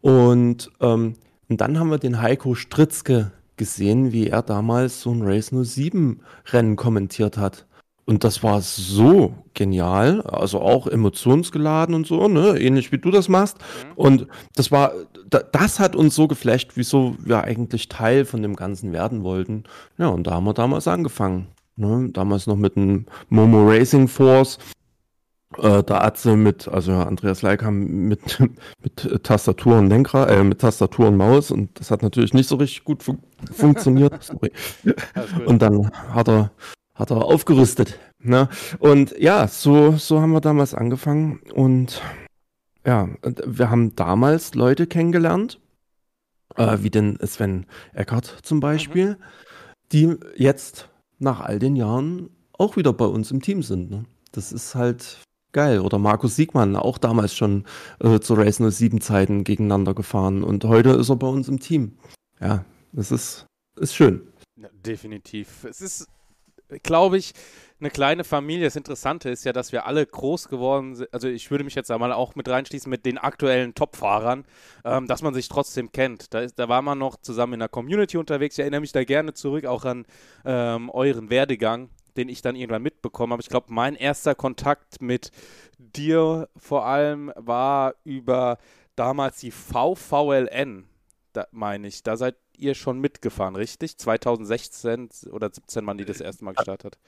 Und, 0.00 0.70
ähm, 0.80 1.14
und 1.48 1.60
dann 1.60 1.78
haben 1.78 1.90
wir 1.90 1.98
den 1.98 2.20
Heiko 2.20 2.54
Stritzke 2.54 3.32
gesehen, 3.56 4.12
wie 4.12 4.28
er 4.28 4.42
damals 4.42 5.00
so 5.00 5.10
ein 5.10 5.22
Race 5.22 5.50
07 5.50 6.20
Rennen 6.52 6.76
kommentiert 6.76 7.38
hat. 7.38 7.66
Und 8.08 8.22
das 8.22 8.44
war 8.44 8.60
so 8.60 9.34
genial, 9.54 10.22
also 10.22 10.60
auch 10.60 10.86
emotionsgeladen 10.86 11.92
und 11.92 12.06
so, 12.06 12.28
ne? 12.28 12.56
ähnlich 12.56 12.92
wie 12.92 12.98
du 12.98 13.10
das 13.10 13.28
machst. 13.28 13.58
Mhm. 13.58 13.92
Und 13.96 14.26
das 14.54 14.70
war, 14.70 14.92
das 15.28 15.80
hat 15.80 15.96
uns 15.96 16.14
so 16.14 16.28
geflasht, 16.28 16.72
wieso 16.76 17.16
wir 17.18 17.42
eigentlich 17.42 17.88
Teil 17.88 18.24
von 18.24 18.42
dem 18.42 18.54
Ganzen 18.54 18.92
werden 18.92 19.24
wollten. 19.24 19.64
Ja, 19.98 20.06
und 20.06 20.28
da 20.28 20.34
haben 20.34 20.44
wir 20.44 20.54
damals 20.54 20.86
angefangen. 20.86 21.48
Ne? 21.74 22.08
Damals 22.12 22.46
noch 22.46 22.56
mit 22.56 22.76
dem 22.76 23.06
Momo 23.28 23.68
Racing 23.68 24.06
Force. 24.06 24.58
Äh, 25.58 25.82
der 25.82 26.04
Atze 26.04 26.36
mit, 26.36 26.68
also 26.68 26.92
Andreas 26.92 27.42
Leikam 27.42 28.08
mit, 28.08 28.40
mit 28.82 29.24
Tastatur 29.24 29.78
und 29.78 29.88
Lenkrad, 29.88 30.30
äh, 30.30 30.44
mit 30.44 30.60
Tastatur 30.60 31.08
und 31.08 31.16
Maus 31.16 31.50
und 31.50 31.78
das 31.78 31.90
hat 31.90 32.02
natürlich 32.02 32.34
nicht 32.34 32.48
so 32.48 32.56
richtig 32.56 32.84
gut 32.84 33.02
fun 33.02 33.18
funktioniert. 33.52 34.30
und 35.46 35.62
dann 35.62 35.90
hat 36.12 36.28
er 36.28 36.50
hat 36.94 37.10
er 37.10 37.24
aufgerüstet. 37.24 37.98
Ne? 38.18 38.48
Und 38.78 39.14
ja, 39.18 39.46
so, 39.48 39.92
so 39.92 40.20
haben 40.20 40.32
wir 40.32 40.40
damals 40.40 40.74
angefangen. 40.74 41.40
Und 41.54 42.00
ja, 42.84 43.08
wir 43.22 43.70
haben 43.70 43.94
damals 43.94 44.54
Leute 44.54 44.86
kennengelernt, 44.86 45.60
äh, 46.56 46.78
wie 46.80 46.90
den 46.90 47.18
Sven 47.24 47.66
Eckert 47.92 48.38
zum 48.42 48.60
Beispiel, 48.60 49.10
mhm. 49.10 49.16
die 49.92 50.16
jetzt 50.36 50.88
nach 51.18 51.40
all 51.40 51.58
den 51.58 51.76
Jahren 51.76 52.30
auch 52.52 52.76
wieder 52.76 52.92
bei 52.92 53.04
uns 53.04 53.30
im 53.30 53.42
Team 53.42 53.62
sind. 53.62 53.90
Ne? 53.90 54.04
Das 54.32 54.52
ist 54.52 54.74
halt 54.74 55.18
geil. 55.56 55.80
Oder 55.80 55.98
Markus 55.98 56.36
Siegmann, 56.36 56.76
auch 56.76 56.98
damals 56.98 57.34
schon 57.34 57.64
äh, 57.98 58.20
zu 58.20 58.34
Race 58.34 58.58
07 58.58 59.00
Zeiten 59.00 59.42
gegeneinander 59.42 59.94
gefahren. 59.94 60.44
Und 60.44 60.64
heute 60.66 60.90
ist 60.90 61.08
er 61.08 61.16
bei 61.16 61.26
uns 61.26 61.48
im 61.48 61.58
Team. 61.58 61.96
Ja, 62.40 62.64
das 62.92 63.10
ist, 63.10 63.46
ist 63.80 63.94
schön. 63.94 64.20
Ja, 64.56 64.68
definitiv. 64.84 65.64
Es 65.64 65.80
ist 65.80 66.08
glaube 66.82 67.18
ich, 67.18 67.32
eine 67.78 67.90
kleine 67.90 68.24
Familie. 68.24 68.64
Das 68.64 68.76
Interessante 68.76 69.28
ist 69.28 69.44
ja, 69.44 69.52
dass 69.52 69.72
wir 69.72 69.86
alle 69.86 70.04
groß 70.04 70.48
geworden 70.48 70.96
sind. 70.96 71.12
Also 71.12 71.28
ich 71.28 71.50
würde 71.50 71.64
mich 71.64 71.74
jetzt 71.74 71.90
einmal 71.90 72.12
auch 72.12 72.34
mit 72.34 72.48
reinschließen 72.48 72.88
mit 72.88 73.04
den 73.04 73.18
aktuellen 73.18 73.74
Top-Fahrern, 73.74 74.44
ähm, 74.84 75.06
dass 75.06 75.22
man 75.22 75.34
sich 75.34 75.48
trotzdem 75.48 75.92
kennt. 75.92 76.32
Da, 76.32 76.40
ist, 76.40 76.58
da 76.58 76.68
war 76.68 76.82
man 76.82 76.98
noch 76.98 77.16
zusammen 77.20 77.54
in 77.54 77.60
der 77.60 77.68
Community 77.68 78.16
unterwegs. 78.16 78.56
Ich 78.56 78.60
erinnere 78.60 78.80
mich 78.80 78.92
da 78.92 79.04
gerne 79.04 79.34
zurück 79.34 79.66
auch 79.66 79.84
an 79.84 80.06
ähm, 80.44 80.90
euren 80.90 81.30
Werdegang, 81.30 81.90
den 82.16 82.28
ich 82.28 82.42
dann 82.42 82.56
irgendwann 82.56 82.82
mitbekommen 82.82 83.32
habe. 83.32 83.42
Ich 83.42 83.48
glaube, 83.48 83.66
mein 83.70 83.94
erster 83.94 84.34
Kontakt 84.34 85.00
mit 85.00 85.30
dir 85.78 86.48
vor 86.56 86.86
allem 86.86 87.32
war 87.36 87.94
über 88.04 88.58
damals 88.96 89.38
die 89.38 89.50
VVLN, 89.50 90.84
da 91.32 91.46
meine 91.50 91.86
ich. 91.86 92.02
Da 92.02 92.16
seid 92.16 92.36
ihr 92.56 92.74
schon 92.74 93.00
mitgefahren, 93.00 93.56
richtig? 93.56 93.98
2016 93.98 95.10
oder 95.30 95.50
17 95.52 95.86
waren 95.86 95.98
die 95.98 96.04
das 96.04 96.20
erste 96.20 96.44
Mal 96.44 96.54
gestartet. 96.54 96.98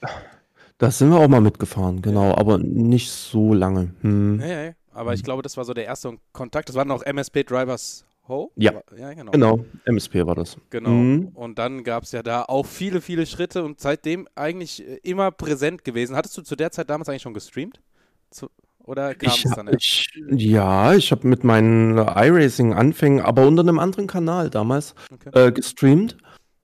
Da 0.77 0.91
sind 0.91 1.09
wir 1.09 1.19
auch 1.19 1.27
mal 1.27 1.41
mitgefahren, 1.41 2.01
genau, 2.01 2.33
aber 2.35 2.57
nicht 2.57 3.11
so 3.11 3.53
lange. 3.53 3.93
Hm. 4.01 4.39
Ja, 4.39 4.63
ja, 4.63 4.71
aber 4.93 5.13
ich 5.13 5.23
glaube, 5.23 5.41
das 5.41 5.57
war 5.57 5.65
so 5.65 5.73
der 5.73 5.85
erste 5.85 6.17
Kontakt. 6.31 6.69
Das 6.69 6.75
waren 6.75 6.87
noch 6.87 7.03
MSP 7.03 7.43
Drivers 7.43 8.05
Ho? 8.29 8.51
Ja, 8.55 8.81
ja 8.97 9.13
genau. 9.13 9.31
genau. 9.31 9.65
MSP 9.85 10.25
war 10.25 10.35
das. 10.35 10.57
Genau. 10.69 10.89
Mhm. 10.89 11.27
Und 11.33 11.59
dann 11.59 11.83
gab 11.83 12.03
es 12.03 12.11
ja 12.11 12.23
da 12.23 12.43
auch 12.43 12.65
viele, 12.65 13.01
viele 13.01 13.25
Schritte 13.25 13.63
und 13.63 13.79
seitdem 13.79 14.27
eigentlich 14.35 14.87
äh, 14.87 14.99
immer 15.03 15.31
präsent 15.31 15.83
gewesen. 15.83 16.15
Hattest 16.15 16.37
du 16.37 16.41
zu 16.41 16.55
der 16.55 16.71
Zeit 16.71 16.89
damals 16.89 17.09
eigentlich 17.09 17.23
schon 17.23 17.33
gestreamt? 17.33 17.81
Zu 18.29 18.49
oder 18.89 19.13
kam 19.13 19.33
ich, 19.35 19.45
es 19.45 19.51
dann 19.51 19.69
ich, 19.77 20.09
Ja, 20.31 20.95
ich 20.95 21.11
habe 21.11 21.27
mit 21.27 21.43
meinen 21.43 21.97
iRacing-Anfängen, 21.97 23.21
aber 23.21 23.45
unter 23.45 23.61
einem 23.61 23.77
anderen 23.77 24.07
Kanal 24.07 24.49
damals 24.49 24.95
okay. 25.13 25.47
äh, 25.47 25.51
gestreamt. 25.51 26.17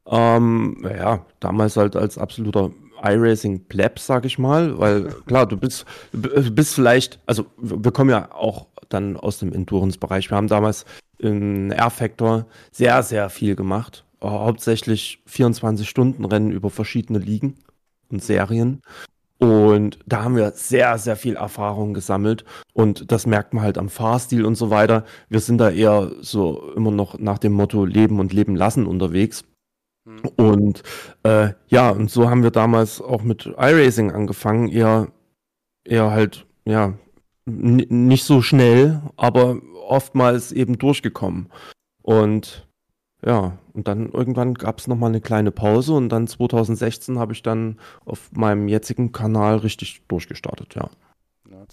Ähm, 0.07 0.83
ja, 0.83 1.25
damals 1.39 1.77
halt 1.77 1.95
als 1.95 2.17
absoluter 2.17 2.71
iRacing 3.03 3.65
Pleb, 3.65 3.99
sag 3.99 4.25
ich 4.25 4.37
mal, 4.37 4.77
weil 4.79 5.05
klar, 5.25 5.45
du 5.45 5.57
bist, 5.57 5.85
bist 6.11 6.75
vielleicht, 6.75 7.19
also 7.25 7.45
wir 7.57 7.91
kommen 7.91 8.09
ja 8.09 8.31
auch 8.31 8.67
dann 8.89 9.17
aus 9.17 9.39
dem 9.39 9.53
Endurance-Bereich. 9.53 10.29
Wir 10.29 10.37
haben 10.37 10.47
damals 10.47 10.85
in 11.17 11.71
R-Factor 11.71 12.45
sehr, 12.71 13.03
sehr 13.03 13.29
viel 13.29 13.55
gemacht. 13.55 14.05
Hauptsächlich 14.23 15.21
24-Stunden-Rennen 15.29 16.51
über 16.51 16.69
verschiedene 16.69 17.19
Ligen 17.19 17.55
und 18.09 18.23
Serien. 18.23 18.81
Und 19.37 19.99
da 20.05 20.23
haben 20.23 20.35
wir 20.35 20.51
sehr, 20.51 20.97
sehr 20.97 21.15
viel 21.15 21.35
Erfahrung 21.35 21.93
gesammelt. 21.93 22.45
Und 22.73 23.11
das 23.11 23.25
merkt 23.25 23.53
man 23.53 23.63
halt 23.63 23.77
am 23.77 23.89
Fahrstil 23.89 24.45
und 24.45 24.55
so 24.55 24.69
weiter. 24.69 25.03
Wir 25.29 25.41
sind 25.41 25.57
da 25.57 25.69
eher 25.69 26.11
so 26.21 26.71
immer 26.75 26.91
noch 26.91 27.19
nach 27.19 27.37
dem 27.37 27.51
Motto 27.51 27.85
Leben 27.85 28.19
und 28.19 28.33
Leben 28.33 28.55
lassen 28.55 28.87
unterwegs. 28.87 29.43
Mhm. 30.05 30.21
Und 30.37 30.83
äh, 31.23 31.49
ja, 31.67 31.89
und 31.89 32.09
so 32.09 32.29
haben 32.29 32.43
wir 32.43 32.51
damals 32.51 33.01
auch 33.01 33.23
mit 33.23 33.45
iRacing 33.45 34.11
angefangen. 34.11 34.69
Eher, 34.69 35.09
eher 35.83 36.11
halt, 36.11 36.45
ja, 36.65 36.93
nicht 37.45 38.23
so 38.23 38.41
schnell, 38.41 39.01
aber 39.17 39.57
oftmals 39.87 40.51
eben 40.51 40.77
durchgekommen. 40.77 41.49
Und 42.01 42.67
ja, 43.25 43.57
und 43.73 43.87
dann 43.87 44.11
irgendwann 44.11 44.53
gab 44.53 44.79
es 44.79 44.87
nochmal 44.87 45.09
eine 45.09 45.21
kleine 45.21 45.51
Pause 45.51 45.93
und 45.93 46.09
dann 46.09 46.27
2016 46.27 47.17
habe 47.17 47.33
ich 47.33 47.41
dann 47.41 47.79
auf 48.05 48.31
meinem 48.33 48.67
jetzigen 48.67 49.11
Kanal 49.11 49.57
richtig 49.57 50.03
durchgestartet, 50.07 50.75
ja. 50.75 50.89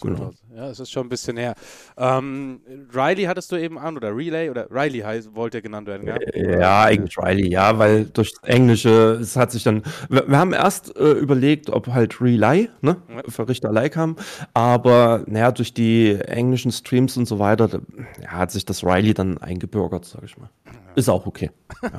Ja, 0.02 0.10
genau. 0.10 0.30
ja, 0.54 0.68
es 0.68 0.80
ist 0.80 0.90
schon 0.90 1.06
ein 1.06 1.08
bisschen 1.08 1.36
her. 1.36 1.54
Ähm, 1.96 2.60
Riley 2.94 3.24
hattest 3.24 3.52
du 3.52 3.56
eben 3.56 3.78
an 3.78 3.96
oder 3.96 4.14
Relay 4.16 4.50
oder 4.50 4.68
Riley 4.70 5.00
heißt, 5.00 5.34
wollte 5.34 5.62
genannt 5.62 5.86
werden, 5.86 6.06
ja? 6.06 6.16
Ja, 6.34 6.82
eigentlich 6.84 7.16
Riley, 7.18 7.48
ja, 7.48 7.78
weil 7.78 8.06
durch 8.06 8.32
das 8.32 8.48
Englische, 8.48 9.18
es 9.20 9.36
hat 9.36 9.50
sich 9.50 9.62
dann, 9.62 9.82
wir, 10.08 10.28
wir 10.28 10.38
haben 10.38 10.52
erst 10.52 10.96
äh, 10.96 11.12
überlegt, 11.12 11.70
ob 11.70 11.88
halt 11.88 12.20
Relay, 12.20 12.68
ne, 12.80 12.96
ja. 13.08 13.22
Verrichterlei 13.28 13.88
kam, 13.88 14.16
aber 14.54 15.24
naja, 15.26 15.52
durch 15.52 15.74
die 15.74 16.14
englischen 16.14 16.72
Streams 16.72 17.16
und 17.16 17.26
so 17.26 17.38
weiter, 17.38 17.68
da, 17.68 17.80
ja, 18.20 18.30
hat 18.32 18.50
sich 18.50 18.64
das 18.64 18.84
Riley 18.84 19.14
dann 19.14 19.38
eingebürgert, 19.38 20.04
sag 20.04 20.22
ich 20.24 20.36
mal. 20.38 20.50
Ja. 20.66 20.72
Ist 20.94 21.08
auch 21.08 21.26
okay. 21.26 21.50
Ja. 21.82 21.90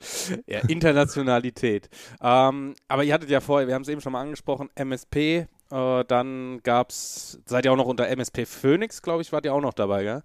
ja, 0.46 0.60
Internationalität. 0.68 1.88
ähm, 2.22 2.74
aber 2.88 3.04
ihr 3.04 3.14
hattet 3.14 3.30
ja 3.30 3.40
vorher, 3.40 3.68
wir 3.68 3.74
haben 3.74 3.82
es 3.82 3.88
eben 3.88 4.00
schon 4.00 4.12
mal 4.12 4.22
angesprochen, 4.22 4.68
MSP, 4.74 5.46
äh, 5.70 6.04
dann 6.04 6.60
gab 6.62 6.90
es, 6.90 7.40
seid 7.46 7.64
ihr 7.64 7.72
auch 7.72 7.76
noch 7.76 7.86
unter 7.86 8.08
MSP 8.08 8.46
Phoenix, 8.46 9.02
glaube 9.02 9.22
ich, 9.22 9.32
wart 9.32 9.44
ihr 9.44 9.54
auch 9.54 9.60
noch 9.60 9.74
dabei, 9.74 10.02
gell? 10.02 10.22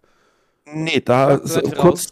Nee, 0.65 0.99
da 0.99 1.39
so, 1.45 1.61
kurz, 1.61 2.11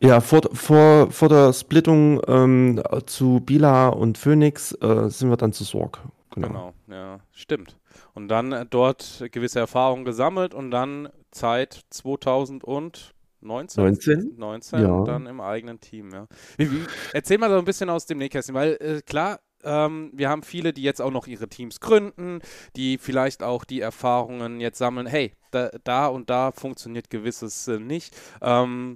ja, 0.00 0.20
vor, 0.20 0.42
vor, 0.52 1.10
vor 1.10 1.28
der 1.28 1.52
Splittung 1.52 2.20
ähm, 2.26 2.82
zu 3.06 3.40
Bila 3.40 3.88
und 3.88 4.18
Phoenix 4.18 4.72
äh, 4.80 5.08
sind 5.08 5.30
wir 5.30 5.36
dann 5.36 5.52
zu 5.52 5.64
Sorg. 5.64 6.00
Genau. 6.34 6.48
genau, 6.48 6.72
ja, 6.88 7.20
stimmt. 7.32 7.76
Und 8.14 8.28
dann 8.28 8.52
äh, 8.52 8.66
dort 8.68 9.24
gewisse 9.30 9.60
Erfahrungen 9.60 10.04
gesammelt 10.04 10.54
und 10.54 10.70
dann 10.70 11.08
Zeit 11.30 11.82
2019. 11.90 13.12
19? 13.42 14.34
19 14.36 14.80
ja. 14.80 15.04
dann 15.04 15.26
im 15.26 15.40
eigenen 15.40 15.80
Team, 15.80 16.10
ja. 16.12 16.26
Erzähl 17.12 17.38
mal 17.38 17.50
so 17.50 17.58
ein 17.58 17.64
bisschen 17.64 17.90
aus 17.90 18.06
dem 18.06 18.18
Nähkästchen, 18.18 18.54
weil 18.54 18.76
äh, 18.80 19.02
klar, 19.02 19.40
ähm, 19.64 20.10
wir 20.14 20.28
haben 20.28 20.42
viele, 20.42 20.72
die 20.72 20.82
jetzt 20.82 21.00
auch 21.00 21.10
noch 21.10 21.26
ihre 21.26 21.48
Teams 21.48 21.80
gründen, 21.80 22.40
die 22.76 22.98
vielleicht 22.98 23.42
auch 23.42 23.64
die 23.64 23.80
Erfahrungen 23.80 24.60
jetzt 24.60 24.78
sammeln, 24.78 25.06
hey, 25.06 25.32
da, 25.50 25.70
da 25.84 26.06
und 26.06 26.30
da 26.30 26.52
funktioniert 26.52 27.10
gewisses 27.10 27.68
äh, 27.68 27.78
nicht. 27.78 28.14
Ähm, 28.40 28.94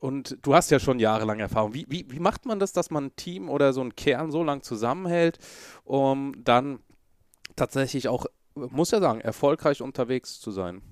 und 0.00 0.38
du 0.42 0.54
hast 0.54 0.70
ja 0.70 0.78
schon 0.78 1.00
jahrelang 1.00 1.40
Erfahrung. 1.40 1.74
Wie, 1.74 1.86
wie, 1.88 2.06
wie 2.08 2.20
macht 2.20 2.46
man 2.46 2.60
das, 2.60 2.72
dass 2.72 2.90
man 2.90 3.06
ein 3.06 3.16
Team 3.16 3.48
oder 3.48 3.72
so 3.72 3.80
ein 3.80 3.96
Kern 3.96 4.30
so 4.30 4.44
lang 4.44 4.62
zusammenhält, 4.62 5.38
um 5.84 6.32
dann 6.44 6.78
tatsächlich 7.56 8.08
auch, 8.08 8.26
muss 8.54 8.92
ja 8.92 9.00
sagen, 9.00 9.20
erfolgreich 9.20 9.82
unterwegs 9.82 10.40
zu 10.40 10.52
sein? 10.52 10.82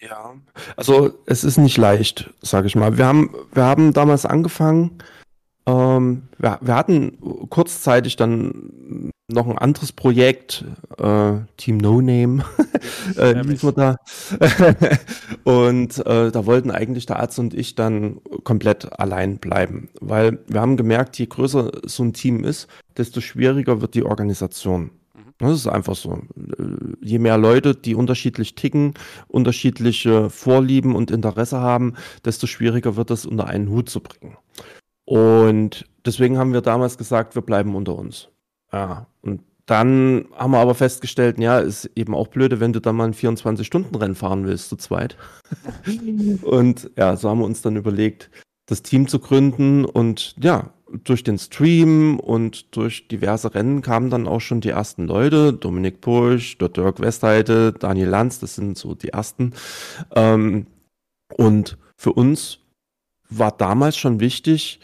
Ja, 0.00 0.34
also 0.76 1.18
es 1.26 1.42
ist 1.42 1.58
nicht 1.58 1.76
leicht, 1.76 2.32
sage 2.40 2.68
ich 2.68 2.76
mal. 2.76 2.96
Wir 2.98 3.06
haben, 3.06 3.34
wir 3.52 3.64
haben 3.64 3.92
damals 3.92 4.26
angefangen, 4.26 5.02
ähm, 5.68 6.22
wir, 6.38 6.58
wir, 6.62 6.74
hatten 6.74 7.18
kurzzeitig 7.50 8.16
dann 8.16 9.12
noch 9.30 9.46
ein 9.46 9.58
anderes 9.58 9.92
Projekt, 9.92 10.64
äh, 10.96 11.32
Team 11.58 11.76
No 11.76 12.00
Name, 12.00 12.42
äh, 13.16 13.34
wir 13.44 13.72
da. 13.72 13.96
und 15.44 15.98
äh, 16.06 16.30
da 16.30 16.46
wollten 16.46 16.70
eigentlich 16.70 17.04
der 17.04 17.20
Arzt 17.20 17.38
und 17.38 17.52
ich 17.52 17.74
dann 17.74 18.20
komplett 18.44 18.98
allein 18.98 19.36
bleiben, 19.36 19.90
weil 20.00 20.38
wir 20.46 20.62
haben 20.62 20.78
gemerkt, 20.78 21.18
je 21.18 21.26
größer 21.26 21.70
so 21.84 22.02
ein 22.02 22.14
Team 22.14 22.44
ist, 22.44 22.68
desto 22.96 23.20
schwieriger 23.20 23.82
wird 23.82 23.94
die 23.94 24.04
Organisation. 24.04 24.84
Mhm. 24.84 24.90
Das 25.36 25.52
ist 25.52 25.66
einfach 25.66 25.96
so. 25.96 26.18
Je 27.02 27.18
mehr 27.18 27.36
Leute, 27.36 27.74
die 27.74 27.94
unterschiedlich 27.94 28.54
ticken, 28.54 28.94
unterschiedliche 29.26 30.30
Vorlieben 30.30 30.96
und 30.96 31.10
Interesse 31.10 31.60
haben, 31.60 31.92
desto 32.24 32.46
schwieriger 32.46 32.96
wird 32.96 33.10
es 33.10 33.26
unter 33.26 33.48
einen 33.48 33.68
Hut 33.68 33.90
zu 33.90 34.00
bringen. 34.00 34.38
Und 35.08 35.86
deswegen 36.04 36.36
haben 36.36 36.52
wir 36.52 36.60
damals 36.60 36.98
gesagt, 36.98 37.34
wir 37.34 37.40
bleiben 37.40 37.74
unter 37.74 37.96
uns. 37.96 38.28
Ja, 38.70 39.06
und 39.22 39.40
dann 39.64 40.26
haben 40.36 40.50
wir 40.50 40.58
aber 40.58 40.74
festgestellt, 40.74 41.38
ja, 41.38 41.60
ist 41.60 41.90
eben 41.94 42.14
auch 42.14 42.28
blöde, 42.28 42.60
wenn 42.60 42.74
du 42.74 42.80
dann 42.80 42.96
mal 42.96 43.06
ein 43.06 43.14
24-Stunden-Rennen 43.14 44.14
fahren 44.14 44.44
willst, 44.44 44.68
zu 44.68 44.76
zweit. 44.76 45.16
und 46.42 46.90
ja, 46.98 47.16
so 47.16 47.30
haben 47.30 47.38
wir 47.38 47.46
uns 47.46 47.62
dann 47.62 47.76
überlegt, 47.76 48.30
das 48.66 48.82
Team 48.82 49.08
zu 49.08 49.18
gründen 49.18 49.86
und 49.86 50.34
ja, 50.42 50.74
durch 51.04 51.24
den 51.24 51.38
Stream 51.38 52.20
und 52.20 52.76
durch 52.76 53.08
diverse 53.08 53.54
Rennen 53.54 53.80
kamen 53.80 54.10
dann 54.10 54.28
auch 54.28 54.40
schon 54.42 54.60
die 54.60 54.68
ersten 54.68 55.06
Leute, 55.06 55.54
Dominik 55.54 56.02
Pusch, 56.02 56.58
der 56.58 56.68
Dirk 56.68 57.00
Westheide, 57.00 57.72
Daniel 57.72 58.08
Lanz, 58.08 58.40
das 58.40 58.56
sind 58.56 58.76
so 58.76 58.94
die 58.94 59.08
ersten. 59.08 59.54
Ähm, 60.14 60.66
und 61.34 61.78
für 61.96 62.12
uns 62.12 62.58
war 63.30 63.52
damals 63.52 63.96
schon 63.96 64.20
wichtig, 64.20 64.80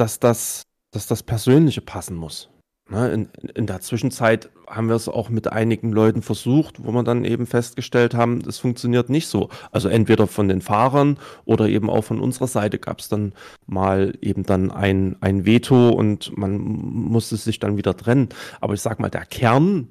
dass 0.00 0.20
das, 0.20 0.62
dass 0.90 1.06
das 1.06 1.22
Persönliche 1.22 1.80
passen 1.80 2.16
muss. 2.16 2.48
Ne, 2.90 3.10
in, 3.10 3.28
in 3.54 3.66
der 3.66 3.82
Zwischenzeit 3.82 4.48
haben 4.66 4.88
wir 4.88 4.96
es 4.96 5.10
auch 5.10 5.28
mit 5.28 5.52
einigen 5.52 5.92
Leuten 5.92 6.22
versucht, 6.22 6.82
wo 6.82 6.90
wir 6.92 7.02
dann 7.02 7.26
eben 7.26 7.46
festgestellt 7.46 8.14
haben, 8.14 8.40
es 8.48 8.58
funktioniert 8.58 9.10
nicht 9.10 9.26
so. 9.26 9.50
Also 9.72 9.90
entweder 9.90 10.26
von 10.26 10.48
den 10.48 10.62
Fahrern 10.62 11.18
oder 11.44 11.68
eben 11.68 11.90
auch 11.90 12.02
von 12.02 12.18
unserer 12.18 12.46
Seite 12.46 12.78
gab 12.78 13.00
es 13.00 13.10
dann 13.10 13.34
mal 13.66 14.16
eben 14.22 14.44
dann 14.44 14.70
ein, 14.70 15.16
ein 15.20 15.44
Veto 15.44 15.90
und 15.90 16.36
man 16.38 16.56
musste 16.56 17.36
sich 17.36 17.58
dann 17.58 17.76
wieder 17.76 17.94
trennen. 17.94 18.30
Aber 18.62 18.72
ich 18.72 18.80
sag 18.80 19.00
mal, 19.00 19.10
der 19.10 19.26
Kern, 19.26 19.88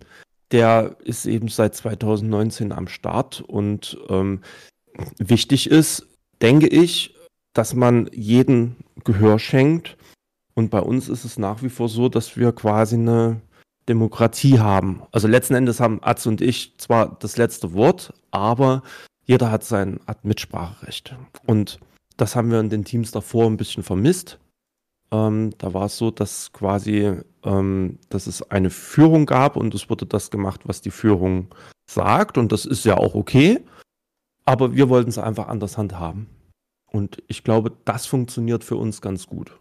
der 0.52 0.96
ist 1.04 1.28
eben 1.28 1.50
seit 1.50 1.76
2019 1.76 2.72
am 2.72 2.88
Start 2.88 3.42
und 3.42 3.96
ähm, 4.10 4.42
wichtig 5.20 5.70
ist, 5.70 6.08
denke 6.42 6.68
ich, 6.68 7.16
dass 7.54 7.76
man 7.76 8.10
jeden 8.12 8.78
Gehör 9.04 9.38
schenkt. 9.38 9.97
Und 10.58 10.72
bei 10.72 10.80
uns 10.80 11.08
ist 11.08 11.24
es 11.24 11.38
nach 11.38 11.62
wie 11.62 11.70
vor 11.70 11.88
so, 11.88 12.10
dass 12.10 12.36
wir 12.36 12.52
quasi 12.52 12.96
eine 12.96 13.42
Demokratie 13.88 14.58
haben. 14.58 15.04
Also 15.12 15.28
letzten 15.28 15.54
Endes 15.54 15.80
haben 15.80 16.00
Atze 16.02 16.30
und 16.30 16.42
ich 16.42 16.74
zwar 16.80 17.16
das 17.20 17.38
letzte 17.38 17.74
Wort, 17.74 18.12
aber 18.32 18.82
jeder 19.26 19.52
hat 19.52 19.64
sein 19.64 20.00
hat 20.08 20.26
Mitspracherecht. 20.26 21.16
Und 21.46 21.80
das 22.18 22.36
haben 22.36 22.50
wir 22.50 22.60
in 22.60 22.72
den 22.72 22.86
Teams 22.86 23.12
davor 23.12 23.46
ein 23.46 23.58
bisschen 23.58 23.84
vermisst. 23.84 24.40
Ähm, 25.12 25.52
da 25.60 25.76
war 25.76 25.86
es 25.86 25.98
so, 26.00 26.10
dass 26.10 26.52
quasi, 26.54 27.22
ähm, 27.44 28.00
dass 28.10 28.26
es 28.26 28.42
eine 28.50 28.72
Führung 28.72 29.28
gab 29.28 29.58
und 29.58 29.76
es 29.76 29.92
wurde 29.92 30.08
das 30.08 30.32
gemacht, 30.32 30.62
was 30.64 30.82
die 30.82 30.90
Führung 30.90 31.50
sagt. 31.88 32.36
Und 32.36 32.52
das 32.52 32.66
ist 32.66 32.84
ja 32.84 32.98
auch 32.98 33.14
okay. 33.14 33.64
Aber 34.44 34.74
wir 34.74 34.90
wollten 34.90 35.12
es 35.12 35.20
einfach 35.20 35.50
anders 35.50 35.78
handhaben. 35.78 36.26
Und 36.92 37.22
ich 37.28 37.44
glaube, 37.44 37.74
das 37.86 38.08
funktioniert 38.08 38.64
für 38.64 38.78
uns 38.78 39.02
ganz 39.02 39.28
gut. 39.28 39.52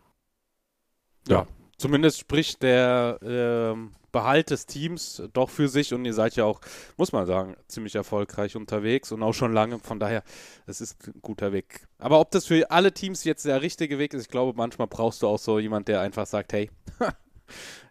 Ja, 1.28 1.47
zumindest 1.78 2.21
spricht 2.21 2.62
der 2.62 3.18
äh, 3.23 3.97
Behalt 4.12 4.50
des 4.50 4.66
Teams 4.66 5.23
doch 5.33 5.50
für 5.50 5.68
sich 5.68 5.92
und 5.92 6.04
ihr 6.04 6.14
seid 6.14 6.37
ja 6.37 6.45
auch, 6.45 6.61
muss 6.97 7.12
man 7.12 7.26
sagen, 7.26 7.56
ziemlich 7.68 7.95
erfolgreich 7.95 8.56
unterwegs 8.56 9.12
und 9.12 9.23
auch 9.23 9.35
schon 9.35 9.52
lange. 9.52 9.78
Von 9.78 10.00
daher, 10.00 10.23
es 10.66 10.80
ist 10.80 11.06
ein 11.06 11.21
guter 11.21 11.52
Weg. 11.52 11.87
Aber 11.99 12.21
ob 12.21 12.30
das 12.30 12.47
für 12.47 12.71
alle 12.71 12.92
Teams 12.92 13.25
jetzt 13.25 13.45
der 13.45 13.61
richtige 13.62 13.99
Weg 13.99 14.14
ist, 14.14 14.23
ich 14.23 14.30
glaube, 14.30 14.56
manchmal 14.56 14.87
brauchst 14.87 15.23
du 15.23 15.26
auch 15.26 15.38
so 15.38 15.59
jemand, 15.59 15.88
der 15.88 16.00
einfach 16.00 16.26
sagt, 16.26 16.52
hey, 16.54 16.71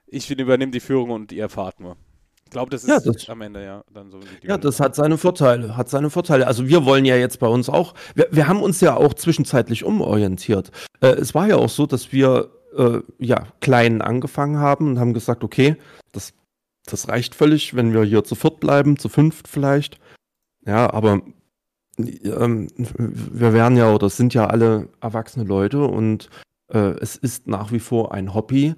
ich 0.07 0.29
übernehme 0.31 0.71
die 0.71 0.79
Führung 0.79 1.11
und 1.11 1.31
ihr 1.31 1.49
fahrt 1.49 1.79
nur. 1.79 1.95
Ich 2.45 2.51
glaube, 2.51 2.69
das 2.69 2.83
ist 2.83 2.89
ja, 2.89 2.99
das, 2.99 3.27
am 3.27 3.41
Ende 3.41 3.63
ja 3.63 3.83
dann 3.91 4.11
so. 4.11 4.19
ja, 4.43 4.57
das 4.57 4.79
hat 4.79 4.95
seine 4.95 5.17
Vorteile, 5.17 5.75
hat 5.75 5.89
seine 5.89 6.09
Vorteile. 6.09 6.47
Also 6.47 6.67
wir 6.67 6.85
wollen 6.85 7.03
ja 7.03 7.15
jetzt 7.15 7.39
bei 7.39 7.47
uns 7.47 7.69
auch, 7.69 7.95
wir, 8.13 8.27
wir 8.31 8.47
haben 8.47 8.61
uns 8.61 8.81
ja 8.81 8.95
auch 8.95 9.13
zwischenzeitlich 9.13 9.83
umorientiert. 9.83 10.71
Äh, 11.01 11.07
es 11.07 11.33
war 11.35 11.47
ja 11.47 11.57
auch 11.57 11.69
so, 11.69 11.85
dass 11.85 12.11
wir 12.11 12.54
äh, 12.75 13.01
ja 13.19 13.47
klein 13.61 14.01
angefangen 14.01 14.57
haben 14.57 14.87
und 14.87 14.99
haben 14.99 15.13
gesagt, 15.13 15.43
okay, 15.43 15.75
das, 16.11 16.33
das 16.85 17.07
reicht 17.07 17.35
völlig, 17.35 17.75
wenn 17.75 17.93
wir 17.93 18.03
hier 18.03 18.23
zu 18.23 18.35
viert 18.35 18.59
bleiben, 18.59 18.97
zu 18.97 19.09
fünft 19.09 19.47
vielleicht. 19.47 19.99
Ja, 20.65 20.91
aber 20.91 21.21
ähm, 21.97 22.67
wir 22.77 23.53
werden 23.53 23.77
ja 23.77 23.93
oder 23.93 24.09
sind 24.09 24.33
ja 24.33 24.47
alle 24.47 24.89
erwachsene 25.01 25.45
Leute 25.45 25.83
und 25.85 26.29
äh, 26.67 26.95
es 26.99 27.15
ist 27.15 27.47
nach 27.47 27.71
wie 27.71 27.79
vor 27.79 28.13
ein 28.13 28.33
Hobby. 28.33 28.75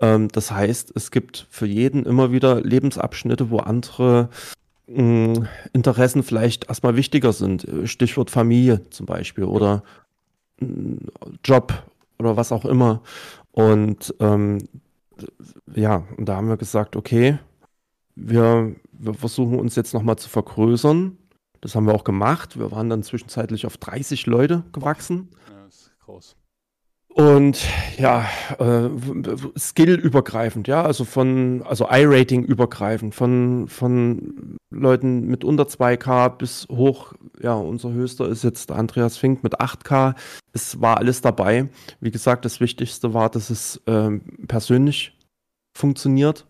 Ähm, 0.00 0.28
das 0.28 0.50
heißt, 0.50 0.92
es 0.94 1.10
gibt 1.10 1.46
für 1.50 1.66
jeden 1.66 2.06
immer 2.06 2.32
wieder 2.32 2.60
Lebensabschnitte, 2.60 3.50
wo 3.50 3.58
andere 3.58 4.30
mh, 4.86 5.36
hm, 5.36 5.48
Interessen 5.72 6.22
vielleicht 6.22 6.68
erstmal 6.68 6.96
wichtiger 6.96 7.32
sind. 7.32 7.66
Stichwort 7.84 8.30
Familie 8.30 8.88
zum 8.90 9.06
Beispiel 9.06 9.44
oder 9.44 9.82
mh, 10.60 10.68
hm, 10.68 10.98
Job 11.44 11.84
oder 12.18 12.36
was 12.36 12.52
auch 12.52 12.64
immer. 12.64 13.02
Und 13.52 14.14
ähm, 14.20 14.58
ja, 15.74 16.04
da 16.18 16.36
haben 16.36 16.48
wir 16.48 16.56
gesagt, 16.56 16.96
okay, 16.96 17.38
wir, 18.14 18.74
wir 18.92 19.14
versuchen 19.14 19.58
uns 19.58 19.76
jetzt 19.76 19.94
nochmal 19.94 20.16
zu 20.16 20.28
vergrößern. 20.28 21.16
Das 21.60 21.74
haben 21.74 21.86
wir 21.86 21.94
auch 21.94 22.04
gemacht. 22.04 22.58
Wir 22.58 22.70
waren 22.70 22.90
dann 22.90 23.02
zwischenzeitlich 23.02 23.66
auf 23.66 23.76
30 23.78 24.26
Leute 24.26 24.64
gewachsen. 24.72 25.30
Ja, 25.48 25.64
das 25.64 25.74
ist 25.74 26.00
groß. 26.00 26.36
Und 27.14 27.64
ja, 27.96 28.26
äh, 28.58 28.90
Skill-übergreifend, 29.56 30.66
ja, 30.66 30.82
also 30.82 31.04
von, 31.04 31.62
also 31.62 31.86
I-Rating 31.88 32.42
übergreifend, 32.42 33.14
von, 33.14 33.68
von 33.68 34.58
Leuten 34.70 35.28
mit 35.28 35.44
unter 35.44 35.62
2K 35.62 36.30
bis 36.30 36.66
hoch, 36.72 37.12
ja, 37.40 37.54
unser 37.54 37.92
höchster 37.92 38.28
ist 38.28 38.42
jetzt 38.42 38.72
Andreas 38.72 39.16
Fink 39.16 39.44
mit 39.44 39.60
8K. 39.60 40.16
Es 40.52 40.80
war 40.80 40.98
alles 40.98 41.20
dabei. 41.20 41.68
Wie 42.00 42.10
gesagt, 42.10 42.44
das 42.44 42.58
Wichtigste 42.58 43.14
war, 43.14 43.30
dass 43.30 43.48
es 43.48 43.80
äh, 43.86 44.10
persönlich 44.48 45.16
funktioniert. 45.72 46.46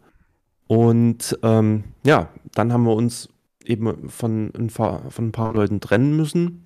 Und 0.67 1.39
ähm, 1.43 1.85
ja, 2.07 2.31
dann 2.55 2.73
haben 2.73 2.85
wir 2.85 2.95
uns 2.95 3.29
eben 3.67 4.09
von 4.09 4.51
ein, 4.57 4.69
paar, 4.69 5.11
von 5.11 5.27
ein 5.27 5.33
paar 5.33 5.53
Leuten 5.53 5.81
trennen 5.81 6.17
müssen 6.17 6.64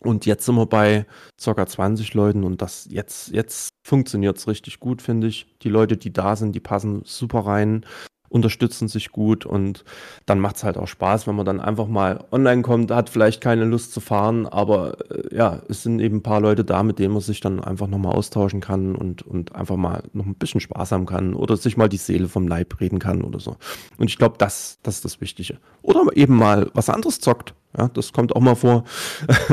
und 0.00 0.26
jetzt 0.26 0.46
sind 0.46 0.56
wir 0.56 0.66
bei 0.66 1.06
ca. 1.42 1.66
20 1.66 2.14
Leuten 2.14 2.44
und 2.44 2.62
das 2.62 2.86
jetzt, 2.90 3.28
jetzt 3.28 3.70
funktioniert 3.82 4.38
es 4.38 4.48
richtig 4.48 4.80
gut, 4.80 5.02
finde 5.02 5.26
ich. 5.26 5.46
Die 5.62 5.68
Leute, 5.68 5.96
die 5.96 6.12
da 6.12 6.36
sind, 6.36 6.52
die 6.54 6.60
passen 6.60 7.02
super 7.04 7.40
rein 7.40 7.84
unterstützen 8.30 8.88
sich 8.88 9.10
gut 9.10 9.44
und 9.44 9.84
dann 10.24 10.40
macht 10.40 10.56
es 10.56 10.64
halt 10.64 10.78
auch 10.78 10.86
Spaß, 10.86 11.26
wenn 11.26 11.34
man 11.34 11.44
dann 11.44 11.60
einfach 11.60 11.88
mal 11.88 12.24
online 12.30 12.62
kommt, 12.62 12.90
hat 12.90 13.10
vielleicht 13.10 13.40
keine 13.42 13.64
Lust 13.64 13.92
zu 13.92 14.00
fahren, 14.00 14.46
aber 14.46 14.96
äh, 15.10 15.36
ja, 15.36 15.60
es 15.68 15.82
sind 15.82 16.00
eben 16.00 16.18
ein 16.18 16.22
paar 16.22 16.40
Leute 16.40 16.64
da, 16.64 16.82
mit 16.82 16.98
denen 16.98 17.12
man 17.12 17.22
sich 17.22 17.40
dann 17.40 17.62
einfach 17.62 17.88
nochmal 17.88 18.14
austauschen 18.14 18.60
kann 18.60 18.94
und, 18.94 19.22
und 19.22 19.54
einfach 19.54 19.76
mal 19.76 20.04
noch 20.12 20.26
ein 20.26 20.36
bisschen 20.36 20.60
Spaß 20.60 20.92
haben 20.92 21.06
kann 21.06 21.34
oder 21.34 21.56
sich 21.56 21.76
mal 21.76 21.88
die 21.88 21.96
Seele 21.96 22.28
vom 22.28 22.48
Leib 22.48 22.80
reden 22.80 23.00
kann 23.00 23.22
oder 23.22 23.40
so. 23.40 23.56
Und 23.98 24.08
ich 24.08 24.16
glaube, 24.16 24.36
das, 24.38 24.78
das 24.82 24.96
ist 24.96 25.04
das 25.04 25.20
Wichtige. 25.20 25.58
Oder 25.82 26.04
eben 26.14 26.36
mal 26.36 26.70
was 26.72 26.88
anderes 26.88 27.18
zockt. 27.18 27.54
Ja, 27.76 27.88
das 27.88 28.12
kommt 28.12 28.34
auch 28.34 28.40
mal 28.40 28.56
vor. 28.56 28.84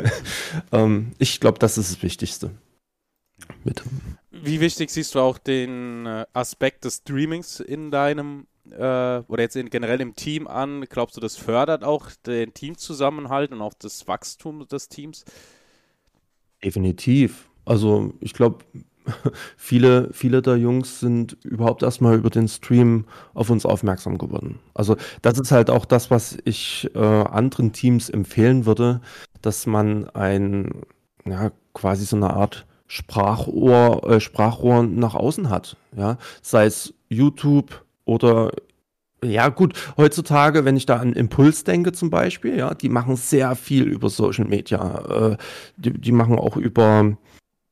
ähm, 0.72 1.12
ich 1.20 1.40
glaube, 1.40 1.60
das 1.60 1.78
ist 1.78 1.92
das 1.92 2.04
Wichtigste. 2.04 2.52
Mit. 3.64 3.84
Wie 4.32 4.60
wichtig 4.60 4.90
siehst 4.90 5.16
du 5.16 5.20
auch 5.20 5.38
den 5.38 6.06
äh, 6.06 6.26
Aspekt 6.34 6.86
des 6.86 6.98
Streamings 6.98 7.60
in 7.60 7.92
deinem 7.92 8.48
äh, 8.72 9.20
oder 9.28 9.42
jetzt 9.42 9.56
in, 9.56 9.70
generell 9.70 10.02
im 10.02 10.16
Team 10.16 10.48
an? 10.48 10.86
Glaubst 10.90 11.18
du, 11.18 11.22
das 11.22 11.36
fördert 11.36 11.84
auch 11.84 12.10
den 12.26 12.54
Teamzusammenhalt 12.54 13.52
und 13.52 13.62
auch 13.62 13.74
das 13.74 14.08
Wachstum 14.08 14.68
des 14.68 14.90
Teams? 14.90 15.26
Definitiv. 16.64 17.50
Also 17.66 18.14
ich 18.20 18.34
glaube, 18.34 18.66
viele, 19.58 20.10
viele 20.12 20.42
der 20.42 20.58
Jungs 20.58 21.00
sind 21.00 21.38
überhaupt 21.44 21.84
erstmal 21.84 22.16
über 22.16 22.30
den 22.30 22.48
Stream 22.48 23.06
auf 23.34 23.50
uns 23.50 23.66
aufmerksam 23.66 24.18
geworden. 24.18 24.60
Also 24.74 24.96
das 25.22 25.40
ist 25.40 25.52
halt 25.52 25.70
auch 25.70 25.86
das, 25.86 26.12
was 26.12 26.38
ich 26.46 26.90
äh, 26.96 27.00
anderen 27.00 27.74
Teams 27.74 28.10
empfehlen 28.10 28.66
würde, 28.66 29.02
dass 29.42 29.66
man 29.66 30.10
ein, 30.12 30.72
ja, 31.26 31.52
quasi 31.74 32.06
so 32.06 32.16
eine 32.16 32.32
Art 32.32 32.66
Sprachrohr, 32.88 34.10
äh, 34.10 34.20
Sprachrohr 34.20 34.84
nach 34.84 35.16
außen 35.16 35.50
hat. 35.50 35.78
Ja? 35.96 36.18
Sei 36.42 36.66
es 36.66 36.94
YouTube, 37.10 37.84
oder 38.08 38.52
ja, 39.24 39.50
gut, 39.50 39.74
heutzutage, 39.98 40.64
wenn 40.64 40.78
ich 40.78 40.86
da 40.86 40.98
an 40.98 41.14
Impuls 41.14 41.64
denke 41.64 41.92
zum 41.92 42.10
Beispiel, 42.10 42.58
ja, 42.58 42.74
die 42.74 42.90
machen 42.90 43.16
sehr 43.16 43.56
viel 43.56 43.84
über 43.84 44.10
Social 44.10 44.46
Media. 44.46 45.34
Äh, 45.34 45.38
die, 45.76 45.92
die 45.92 46.12
machen 46.12 46.38
auch 46.38 46.56
über 46.56 47.18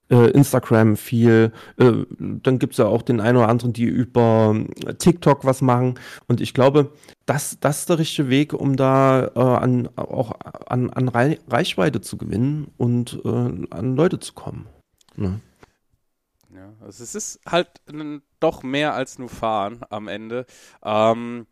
äh, 0.10 0.30
Instagram 0.32 0.98
viel. 0.98 1.52
Äh, 1.78 1.92
dann 2.20 2.60
gibt 2.60 2.74
es 2.74 2.78
ja 2.78 2.86
auch 2.86 3.02
den 3.02 3.20
einen 3.20 3.38
oder 3.38 3.50
anderen, 3.50 3.74
die 3.74 3.86
über 3.86 4.56
TikTok 4.98 5.46
was 5.46 5.62
machen. 5.62 6.00
Und 6.28 6.42
ich 6.42 6.54
glaube, 6.54 6.92
das, 7.26 7.58
das 7.60 7.80
ist 7.80 7.90
der 7.90 8.00
richtige 8.00 8.30
Weg, 8.30 8.54
um 8.54 8.76
da 8.76 9.32
äh, 9.36 9.40
an, 9.40 9.90
auch 9.96 10.34
an, 10.68 10.90
an 10.90 11.10
Reichweite 11.10 12.02
zu 12.02 12.18
gewinnen 12.18 12.72
und 12.78 13.20
äh, 13.26 13.30
an 13.30 13.96
Leute 13.96 14.20
zu 14.20 14.34
kommen. 14.34 14.68
Ne? 15.16 15.40
Ja, 16.54 16.74
also 16.82 17.04
es 17.04 17.16
ist 17.16 17.42
halt 17.46 17.70
doch 18.40 18.64
mehr 18.64 18.94
als 18.94 19.20
nur 19.20 19.30
Fahren 19.30 19.82
am 19.90 20.08
Ende. 20.08 20.46
Ähm, 20.84 21.48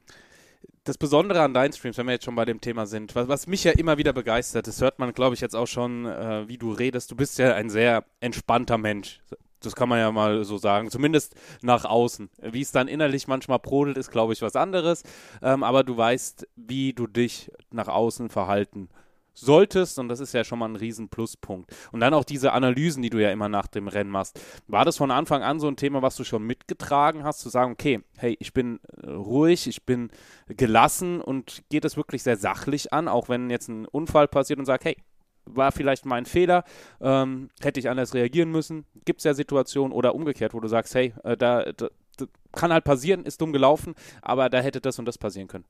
das 0.84 0.98
Besondere 0.98 1.42
an 1.42 1.54
deinen 1.54 1.74
Streams, 1.74 1.98
wenn 1.98 2.08
wir 2.08 2.14
jetzt 2.14 2.26
schon 2.26 2.36
bei 2.36 2.46
dem 2.46 2.60
Thema 2.60 2.86
sind, 2.86 3.16
was, 3.16 3.28
was 3.28 3.48
mich 3.48 3.64
ja 3.64 3.72
immer 3.72 3.98
wieder 3.98 4.14
begeistert, 4.14 4.68
das 4.68 4.82
hört 4.82 5.00
man, 5.00 5.14
glaube 5.14 5.36
ich, 5.36 5.42
jetzt 5.42 5.56
auch 5.56 5.68
schon, 5.68 6.06
äh, 6.06 6.48
wie 6.48 6.58
du 6.58 6.72
redest. 6.72 7.12
Du 7.12 7.16
bist 7.16 7.38
ja 7.40 7.54
ein 7.56 7.70
sehr 7.70 8.04
entspannter 8.20 8.78
Mensch. 8.78 9.22
Das 9.62 9.76
kann 9.76 9.88
man 9.88 10.00
ja 10.00 10.12
mal 10.12 10.44
so 10.44 10.58
sagen, 10.58 10.92
zumindest 10.92 11.36
nach 11.62 11.86
außen. 11.86 12.30
Wie 12.42 12.62
es 12.62 12.74
dann 12.74 12.90
innerlich 12.90 13.30
manchmal 13.30 13.60
brodelt, 13.60 13.98
ist, 13.98 14.12
glaube 14.12 14.34
ich, 14.34 14.42
was 14.42 14.58
anderes. 14.58 15.04
Ähm, 15.42 15.64
aber 15.64 15.86
du 15.86 15.96
weißt, 15.96 16.48
wie 16.58 16.92
du 16.92 17.08
dich 17.08 17.50
nach 17.72 17.88
außen 17.88 18.30
verhalten 18.30 18.90
solltest, 19.34 20.00
und 20.00 20.10
das 20.10 20.20
ist 20.20 20.34
ja 20.34 20.44
schon 20.44 20.60
mal 20.60 20.70
ein 20.70 20.76
riesen 20.76 21.10
Pluspunkt. 21.10 21.76
Und 21.92 22.00
dann 22.00 22.14
auch 22.14 22.24
diese 22.24 22.54
Analysen, 22.54 23.02
die 23.02 23.10
du 23.10 23.22
ja 23.22 23.32
immer 23.32 23.50
nach 23.50 23.68
dem 23.68 23.88
Rennen 23.88 24.10
machst. 24.10 24.40
War 24.68 24.86
das 24.86 24.98
von 24.98 25.12
Anfang 25.12 25.44
an 25.44 25.60
so 25.60 25.68
ein 25.68 25.76
Thema, 25.76 26.02
was 26.02 26.16
du 26.16 26.24
schon 26.24 26.44
mitgetragen 26.44 27.24
hast, 27.24 27.40
zu 27.40 27.50
sagen, 27.50 27.72
okay, 27.72 28.02
hey, 28.18 28.38
ich 28.40 28.54
bin 28.54 28.80
äh, 29.02 29.10
ruhig, 29.10 29.68
ich 29.68 29.84
bin 29.84 30.12
gelassen 30.48 31.22
und 31.22 31.64
geht 31.70 31.84
das 31.84 31.98
wirklich 31.98 32.24
sehr 32.24 32.38
sachlich 32.38 32.94
an, 32.94 33.08
auch 33.08 33.30
wenn 33.30 33.50
jetzt 33.50 33.68
ein 33.70 33.86
Unfall 33.86 34.28
passiert 34.28 34.60
und 34.60 34.66
sagt, 34.66 34.86
hey, 34.86 34.98
war 35.46 35.72
vielleicht 35.72 36.06
mein 36.06 36.26
Fehler, 36.26 36.64
ähm, 37.02 37.50
hätte 37.62 37.80
ich 37.80 37.90
anders 37.90 38.14
reagieren 38.14 38.50
müssen. 38.50 38.86
Gibt 39.06 39.20
es 39.20 39.26
ja 39.26 39.34
Situationen 39.34 39.92
oder 39.92 40.16
umgekehrt, 40.16 40.54
wo 40.54 40.60
du 40.60 40.68
sagst, 40.68 40.96
hey, 40.96 41.14
äh, 41.24 41.36
da, 41.36 41.72
da, 41.74 41.90
da 42.18 42.26
kann 42.54 42.72
halt 42.72 42.84
passieren, 42.84 43.26
ist 43.26 43.42
dumm 43.42 43.52
gelaufen, 43.52 43.96
aber 44.22 44.50
da 44.50 44.60
hätte 44.60 44.80
das 44.80 45.00
und 45.00 45.06
das 45.06 45.18
passieren 45.18 45.48
können. 45.48 45.66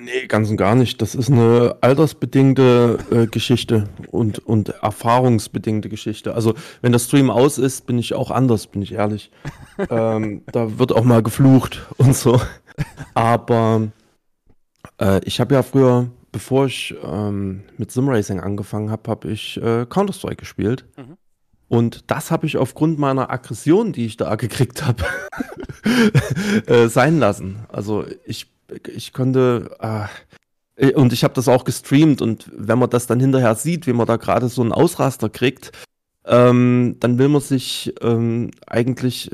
Nee, 0.00 0.26
ganz 0.26 0.50
und 0.50 0.56
gar 0.56 0.74
nicht. 0.74 1.00
Das 1.02 1.14
ist 1.14 1.30
eine 1.30 1.76
altersbedingte 1.80 2.98
äh, 3.10 3.26
Geschichte 3.26 3.88
und, 4.10 4.40
und 4.40 4.70
erfahrungsbedingte 4.70 5.88
Geschichte. 5.88 6.34
Also, 6.34 6.54
wenn 6.82 6.92
der 6.92 6.98
Stream 6.98 7.30
aus 7.30 7.58
ist, 7.58 7.86
bin 7.86 7.98
ich 7.98 8.14
auch 8.14 8.30
anders, 8.30 8.66
bin 8.66 8.82
ich 8.82 8.92
ehrlich. 8.92 9.30
ähm, 9.90 10.42
da 10.50 10.78
wird 10.78 10.92
auch 10.92 11.04
mal 11.04 11.22
geflucht 11.22 11.86
und 11.96 12.16
so. 12.16 12.40
Aber 13.14 13.88
äh, 15.00 15.20
ich 15.24 15.40
habe 15.40 15.54
ja 15.54 15.62
früher, 15.62 16.10
bevor 16.32 16.66
ich 16.66 16.94
ähm, 17.04 17.62
mit 17.78 17.92
Simracing 17.92 18.40
angefangen 18.40 18.90
habe, 18.90 19.10
habe 19.10 19.30
ich 19.30 19.56
äh, 19.62 19.86
Counter-Strike 19.86 20.36
gespielt. 20.36 20.86
Mhm. 20.96 21.16
Und 21.68 22.10
das 22.10 22.30
habe 22.30 22.46
ich 22.46 22.56
aufgrund 22.56 22.98
meiner 22.98 23.30
Aggression, 23.30 23.92
die 23.92 24.06
ich 24.06 24.16
da 24.16 24.34
gekriegt 24.36 24.84
habe, 24.84 25.04
äh, 26.66 26.88
sein 26.88 27.18
lassen. 27.18 27.64
Also 27.68 28.04
ich 28.24 28.53
ich 28.88 29.12
konnte, 29.12 29.76
äh, 30.76 30.92
und 30.94 31.12
ich 31.12 31.24
habe 31.24 31.34
das 31.34 31.48
auch 31.48 31.64
gestreamt 31.64 32.20
und 32.20 32.50
wenn 32.54 32.78
man 32.78 32.90
das 32.90 33.06
dann 33.06 33.20
hinterher 33.20 33.54
sieht, 33.54 33.86
wie 33.86 33.92
man 33.92 34.06
da 34.06 34.16
gerade 34.16 34.48
so 34.48 34.62
einen 34.62 34.72
Ausraster 34.72 35.28
kriegt, 35.28 35.72
ähm, 36.26 36.96
dann 37.00 37.18
will 37.18 37.28
man 37.28 37.42
sich 37.42 37.94
ähm, 38.00 38.50
eigentlich, 38.66 39.30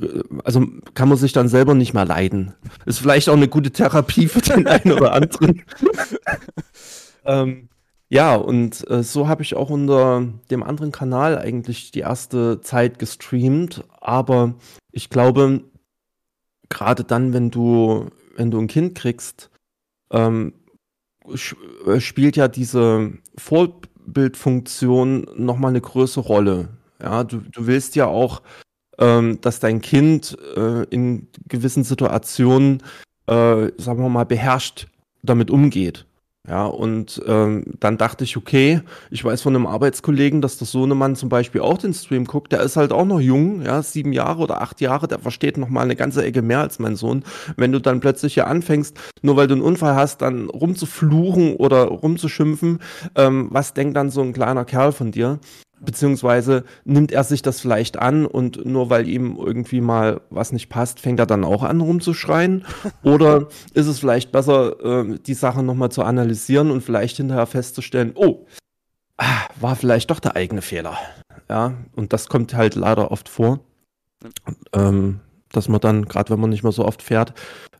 äh, 0.00 0.22
also 0.44 0.66
kann 0.94 1.08
man 1.08 1.18
sich 1.18 1.32
dann 1.32 1.48
selber 1.48 1.74
nicht 1.74 1.94
mehr 1.94 2.04
leiden. 2.04 2.54
Ist 2.84 2.98
vielleicht 2.98 3.28
auch 3.28 3.36
eine 3.36 3.48
gute 3.48 3.70
Therapie 3.70 4.28
für 4.28 4.40
den 4.40 4.66
einen 4.66 4.92
oder 4.92 5.12
anderen. 5.12 5.62
ähm, 7.24 7.68
ja, 8.10 8.36
und 8.36 8.88
äh, 8.90 9.02
so 9.02 9.28
habe 9.28 9.42
ich 9.42 9.54
auch 9.54 9.70
unter 9.70 10.26
dem 10.50 10.62
anderen 10.62 10.92
Kanal 10.92 11.38
eigentlich 11.38 11.92
die 11.92 12.00
erste 12.00 12.60
Zeit 12.60 12.98
gestreamt, 12.98 13.84
aber 14.00 14.54
ich 14.92 15.10
glaube, 15.10 15.64
gerade 16.68 17.04
dann, 17.04 17.32
wenn 17.32 17.50
du 17.50 18.10
wenn 18.38 18.50
du 18.50 18.58
ein 18.58 18.68
Kind 18.68 18.94
kriegst, 18.94 19.50
ähm, 20.10 20.54
äh, 21.86 22.00
spielt 22.00 22.36
ja 22.36 22.48
diese 22.48 23.12
Vorbildfunktion 23.36 25.26
nochmal 25.36 25.70
eine 25.70 25.80
größere 25.80 26.24
Rolle. 26.24 26.68
Ja, 27.02 27.24
du, 27.24 27.38
du 27.38 27.66
willst 27.66 27.96
ja 27.96 28.06
auch, 28.06 28.42
ähm, 28.98 29.40
dass 29.40 29.60
dein 29.60 29.80
Kind 29.80 30.38
äh, 30.56 30.84
in 30.84 31.26
gewissen 31.48 31.82
Situationen, 31.84 32.82
äh, 33.26 33.70
sagen 33.76 34.02
wir 34.02 34.08
mal, 34.08 34.24
beherrscht 34.24 34.86
damit 35.22 35.50
umgeht. 35.50 36.06
Ja, 36.48 36.64
und 36.64 37.20
ähm, 37.26 37.64
dann 37.78 37.98
dachte 37.98 38.24
ich, 38.24 38.38
okay, 38.38 38.80
ich 39.10 39.22
weiß 39.22 39.42
von 39.42 39.54
einem 39.54 39.66
Arbeitskollegen, 39.66 40.40
dass 40.40 40.56
der 40.56 40.66
Sohnemann 40.66 41.14
zum 41.14 41.28
Beispiel 41.28 41.60
auch 41.60 41.76
den 41.76 41.92
Stream 41.92 42.24
guckt. 42.24 42.52
Der 42.52 42.60
ist 42.62 42.76
halt 42.76 42.90
auch 42.90 43.04
noch 43.04 43.20
jung, 43.20 43.60
ja, 43.60 43.82
sieben 43.82 44.14
Jahre 44.14 44.42
oder 44.42 44.62
acht 44.62 44.80
Jahre, 44.80 45.08
der 45.08 45.18
versteht 45.18 45.58
noch 45.58 45.68
mal 45.68 45.82
eine 45.82 45.94
ganze 45.94 46.24
Ecke 46.24 46.40
mehr 46.40 46.60
als 46.60 46.78
mein 46.78 46.96
Sohn. 46.96 47.22
Wenn 47.58 47.72
du 47.72 47.80
dann 47.80 48.00
plötzlich 48.00 48.32
hier 48.32 48.46
anfängst, 48.46 48.96
nur 49.20 49.36
weil 49.36 49.46
du 49.46 49.54
einen 49.54 49.62
Unfall 49.62 49.94
hast, 49.94 50.22
dann 50.22 50.48
rumzufluchen 50.48 51.56
oder 51.56 51.84
rumzuschimpfen, 51.84 52.78
ähm, 53.14 53.48
was 53.50 53.74
denkt 53.74 53.94
dann 53.98 54.08
so 54.08 54.22
ein 54.22 54.32
kleiner 54.32 54.64
Kerl 54.64 54.92
von 54.92 55.10
dir? 55.10 55.40
Beziehungsweise 55.80 56.64
nimmt 56.84 57.12
er 57.12 57.24
sich 57.24 57.42
das 57.42 57.60
vielleicht 57.60 57.98
an 57.98 58.26
und 58.26 58.64
nur 58.66 58.90
weil 58.90 59.08
ihm 59.08 59.36
irgendwie 59.36 59.80
mal 59.80 60.20
was 60.30 60.52
nicht 60.52 60.68
passt, 60.68 61.00
fängt 61.00 61.20
er 61.20 61.26
dann 61.26 61.44
auch 61.44 61.62
an 61.62 61.80
rumzuschreien? 61.80 62.64
Oder 63.02 63.48
ist 63.74 63.86
es 63.86 63.98
vielleicht 63.98 64.32
besser, 64.32 64.80
äh, 64.84 65.18
die 65.18 65.34
Sache 65.34 65.62
nochmal 65.62 65.90
zu 65.90 66.02
analysieren 66.02 66.70
und 66.70 66.82
vielleicht 66.82 67.16
hinterher 67.16 67.46
festzustellen, 67.46 68.12
oh, 68.14 68.46
ah, 69.18 69.46
war 69.60 69.76
vielleicht 69.76 70.10
doch 70.10 70.20
der 70.20 70.36
eigene 70.36 70.62
Fehler. 70.62 70.96
Ja, 71.48 71.74
und 71.94 72.12
das 72.12 72.28
kommt 72.28 72.54
halt 72.54 72.74
leider 72.74 73.10
oft 73.10 73.28
vor. 73.28 73.60
Ähm, 74.72 75.20
dass 75.50 75.68
man 75.68 75.80
dann, 75.80 76.06
gerade 76.06 76.30
wenn 76.30 76.40
man 76.40 76.50
nicht 76.50 76.62
mehr 76.62 76.72
so 76.72 76.84
oft 76.84 77.02
fährt, 77.02 77.32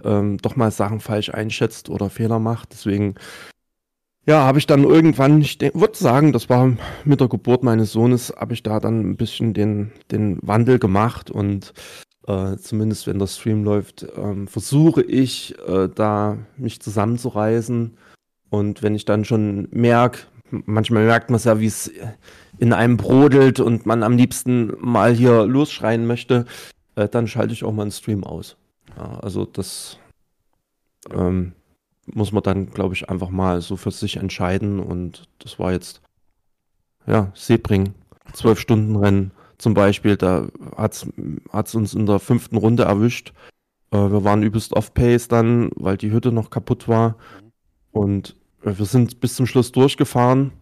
ähm, 0.04 0.38
doch 0.38 0.56
mal 0.56 0.70
Sachen 0.70 1.00
falsch 1.00 1.30
einschätzt 1.30 1.90
oder 1.90 2.11
Fehler 2.11 2.38
macht. 2.38 2.72
Deswegen, 2.72 3.14
ja, 4.28 4.44
habe 4.44 4.58
ich 4.58 4.66
dann 4.66 4.84
irgendwann, 4.84 5.40
ich 5.40 5.58
würde 5.58 5.96
sagen, 5.96 6.34
das 6.34 6.50
war 6.50 6.76
mit 7.06 7.20
der 7.20 7.28
Geburt 7.28 7.62
meines 7.62 7.92
Sohnes, 7.92 8.30
habe 8.36 8.52
ich 8.52 8.62
da 8.62 8.78
dann 8.78 9.00
ein 9.00 9.16
bisschen 9.16 9.54
den, 9.54 9.90
den 10.12 10.38
Wandel 10.42 10.78
gemacht 10.78 11.30
und 11.30 11.72
äh, 12.26 12.58
zumindest 12.58 13.06
wenn 13.06 13.18
der 13.18 13.26
Stream 13.26 13.64
läuft, 13.64 14.06
ähm, 14.18 14.46
versuche 14.46 15.00
ich 15.02 15.58
äh, 15.66 15.88
da 15.88 16.36
mich 16.58 16.78
zusammenzureißen. 16.80 17.96
Und 18.50 18.82
wenn 18.82 18.94
ich 18.94 19.06
dann 19.06 19.24
schon 19.24 19.66
merke, 19.70 20.20
manchmal 20.50 21.06
merkt 21.06 21.30
man 21.30 21.36
es 21.36 21.44
ja, 21.44 21.58
wie 21.58 21.66
es 21.66 21.90
in 22.58 22.74
einem 22.74 22.98
brodelt 22.98 23.60
und 23.60 23.86
man 23.86 24.02
am 24.02 24.18
liebsten 24.18 24.74
mal 24.78 25.14
hier 25.14 25.46
losschreien 25.46 26.06
möchte, 26.06 26.44
äh, 26.96 27.08
dann 27.08 27.28
schalte 27.28 27.54
ich 27.54 27.64
auch 27.64 27.72
mal 27.72 27.82
einen 27.82 27.92
Stream 27.92 28.24
aus. 28.24 28.58
Ja, 28.94 29.20
also 29.20 29.46
das 29.46 29.98
ähm, 31.14 31.52
muss 32.14 32.33
man 32.33 32.42
dann, 32.42 32.71
glaube 32.71 32.94
ich, 32.94 33.09
einfach 33.09 33.31
mal 33.31 33.61
so 33.61 33.77
für 33.77 33.90
sich 33.90 34.16
entscheiden. 34.16 34.81
Und 34.81 35.29
das 35.38 35.59
war 35.59 35.73
jetzt, 35.73 36.01
ja, 37.07 37.31
Sebring, 37.35 37.94
zwölf 38.33 38.59
Stunden 38.59 38.97
Rennen 38.97 39.33
zum 39.59 39.75
Beispiel, 39.75 40.16
da 40.16 40.47
hat 40.77 40.94
es 40.94 41.75
uns 41.75 41.94
in 41.94 42.07
der 42.07 42.21
fünften 42.21 42.57
Runde 42.57 42.85
erwischt. 42.85 43.33
Äh, 43.90 43.97
wir 43.97 44.25
waren 44.25 44.42
übelst 44.42 44.73
off-pace 44.73 45.29
dann, 45.29 45.71
weil 45.75 45.97
die 45.97 46.12
Hütte 46.12 46.33
noch 46.33 46.51
kaputt 46.51 46.88
war. 46.88 47.16
Und 47.90 48.37
äh, 48.62 48.79
wir 48.79 48.87
sind 48.87 49.21
bis 49.21 49.35
zum 49.35 49.47
Schluss 49.47 49.73
durchgefahren. 49.73 50.53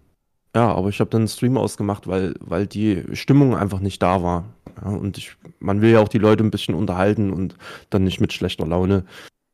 Ja, 0.55 0.73
aber 0.75 0.89
ich 0.89 1.01
habe 1.01 1.11
dann 1.11 1.23
einen 1.23 1.29
Stream 1.29 1.59
ausgemacht, 1.59 2.07
weil, 2.07 2.35
weil 2.41 2.67
die 2.67 3.05
Stimmung 3.13 3.55
einfach 3.55 3.81
nicht 3.81 4.03
da 4.03 4.23
war. 4.23 4.45
Ja, 4.83 4.89
und 4.89 5.19
ich, 5.19 5.37
man 5.61 5.83
will 5.83 5.91
ja 5.91 6.01
auch 6.01 6.09
die 6.09 6.19
Leute 6.19 6.43
ein 6.43 6.51
bisschen 6.51 6.75
unterhalten 6.75 7.31
und 7.31 7.57
dann 7.91 8.05
nicht 8.05 8.21
mit 8.21 8.33
schlechter 8.33 8.67
Laune 8.67 9.05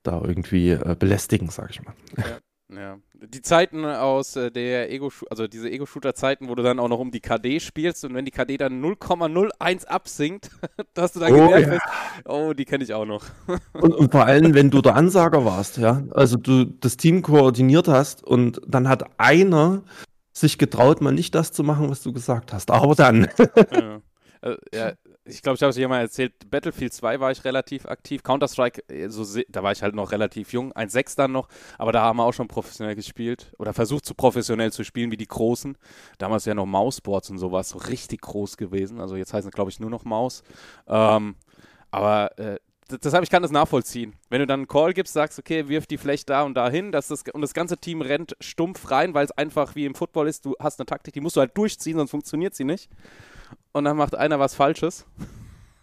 da 0.03 0.21
irgendwie 0.23 0.71
äh, 0.71 0.97
belästigen, 0.99 1.49
sag 1.51 1.71
ich 1.71 1.83
mal. 1.83 1.95
Ja. 2.17 2.39
Ja. 2.77 2.99
Die 3.15 3.43
Zeiten 3.43 3.85
aus 3.85 4.35
äh, 4.37 4.51
der 4.51 4.91
Ego, 4.91 5.13
also 5.31 5.47
diese 5.47 5.71
Ego-Shooter-Zeiten, 5.71 6.49
wo 6.49 6.55
du 6.55 6.63
dann 6.63 6.79
auch 6.79 6.89
noch 6.89 6.99
um 6.99 7.11
die 7.11 7.21
KD 7.21 7.61
spielst 7.61 8.05
und 8.05 8.15
wenn 8.15 8.25
die 8.25 8.31
KD 8.31 8.57
dann 8.57 8.83
0,01 8.83 9.87
absinkt, 9.87 10.51
dass 10.95 11.13
du 11.13 11.21
dann 11.21 11.33
Oh, 11.33 11.49
gemerkt 11.49 11.67
ja. 11.67 11.79
hast, 11.81 12.29
oh, 12.29 12.53
die 12.53 12.65
kenne 12.65 12.85
ich 12.85 12.95
auch 12.95 13.05
noch. 13.05 13.25
Und, 13.75 13.95
und 13.95 14.13
vor 14.13 14.25
allem, 14.25 14.55
wenn 14.55 14.71
du 14.71 14.81
der 14.81 14.97
Ansager 14.97 15.45
warst, 15.45 15.77
ja, 15.77 16.03
also 16.13 16.37
du 16.37 16.65
das 16.65 16.97
Team 16.97 17.23
koordiniert 17.23 17.89
hast 17.89 18.23
und 18.23 18.61
dann 18.67 18.89
hat 18.89 19.05
einer 19.19 19.83
sich 20.33 20.59
getraut, 20.59 21.01
mal 21.01 21.13
nicht 21.13 21.35
das 21.35 21.53
zu 21.53 21.65
machen, 21.65 21.91
was 21.91 22.03
du 22.03 22.13
gesagt 22.13 22.53
hast. 22.53 22.71
Aber 22.71 22.95
dann. 22.95 23.29
ja. 23.73 24.01
Also, 24.41 24.59
ja, 24.75 24.93
ich 25.25 25.43
glaube, 25.43 25.57
ich 25.57 25.63
habe 25.63 25.71
es 25.71 25.77
dir 25.77 25.89
mal 25.89 26.01
erzählt, 26.01 26.51
Battlefield 26.51 26.93
2 26.93 27.21
war 27.21 27.31
ich 27.31 27.45
relativ 27.45 27.87
aktiv, 27.87 28.23
Counter-Strike, 28.23 28.83
äh, 28.89 29.09
so, 29.09 29.41
da 29.49 29.63
war 29.63 29.73
ich 29.73 29.83
halt 29.83 29.95
noch 29.95 30.13
relativ 30.13 30.53
jung, 30.53 30.73
1.6 30.73 31.17
dann 31.17 31.33
noch, 31.33 31.49
aber 31.79 31.93
da 31.93 32.03
haben 32.03 32.17
wir 32.17 32.25
auch 32.25 32.33
schon 32.33 32.49
professionell 32.49 32.95
gespielt 32.95 33.53
oder 33.59 33.73
versucht, 33.73 34.05
so 34.05 34.15
professionell 34.15 34.73
zu 34.73 34.85
spielen 34.85 35.11
wie 35.11 35.17
die 35.17 35.29
Großen. 35.29 35.77
Damals 36.19 36.45
ja 36.45 36.55
noch 36.55 36.67
Mouseboards 36.67 37.31
und 37.31 37.39
sowas, 37.39 37.71
so 37.71 37.79
richtig 37.79 38.21
groß 38.23 38.57
gewesen, 38.57 39.01
also 39.01 39.17
jetzt 39.17 39.33
heißen 39.33 39.51
glaube 39.51 39.71
ich, 39.71 39.81
nur 39.81 39.91
noch 39.91 40.05
Maus. 40.05 40.43
Ähm, 40.89 41.37
aber 41.91 42.39
äh, 42.39 42.59
deshalb, 42.91 43.23
ich 43.23 43.31
kann 43.31 43.43
das 43.43 43.53
nachvollziehen. 43.53 44.15
Wenn 44.29 44.41
du 44.41 44.47
dann 44.47 44.61
einen 44.61 44.69
Call 44.69 44.93
gibst, 44.93 45.15
sagst, 45.15 45.39
okay, 45.39 45.69
wirf 45.69 45.87
die 45.87 45.99
vielleicht 45.99 46.31
da 46.31 46.43
und 46.43 46.55
da 46.55 46.69
hin, 46.69 46.93
das, 46.93 47.11
und 47.11 47.41
das 47.41 47.55
ganze 47.55 47.77
Team 47.79 48.01
rennt 48.01 48.37
stumpf 48.41 48.91
rein, 48.91 49.15
weil 49.15 49.25
es 49.25 49.31
einfach 49.33 49.75
wie 49.75 49.85
im 49.85 49.95
Football 49.95 50.29
ist, 50.29 50.45
du 50.45 50.57
hast 50.59 50.81
eine 50.81 50.87
Taktik, 50.87 51.15
die 51.15 51.21
musst 51.21 51.37
du 51.37 51.41
halt 51.41 51.57
durchziehen, 51.57 51.97
sonst 51.97 52.11
funktioniert 52.11 52.55
sie 52.55 52.65
nicht. 52.65 52.91
Und 53.73 53.85
dann 53.85 53.97
macht 53.97 54.15
einer 54.15 54.39
was 54.39 54.55
Falsches. 54.55 55.07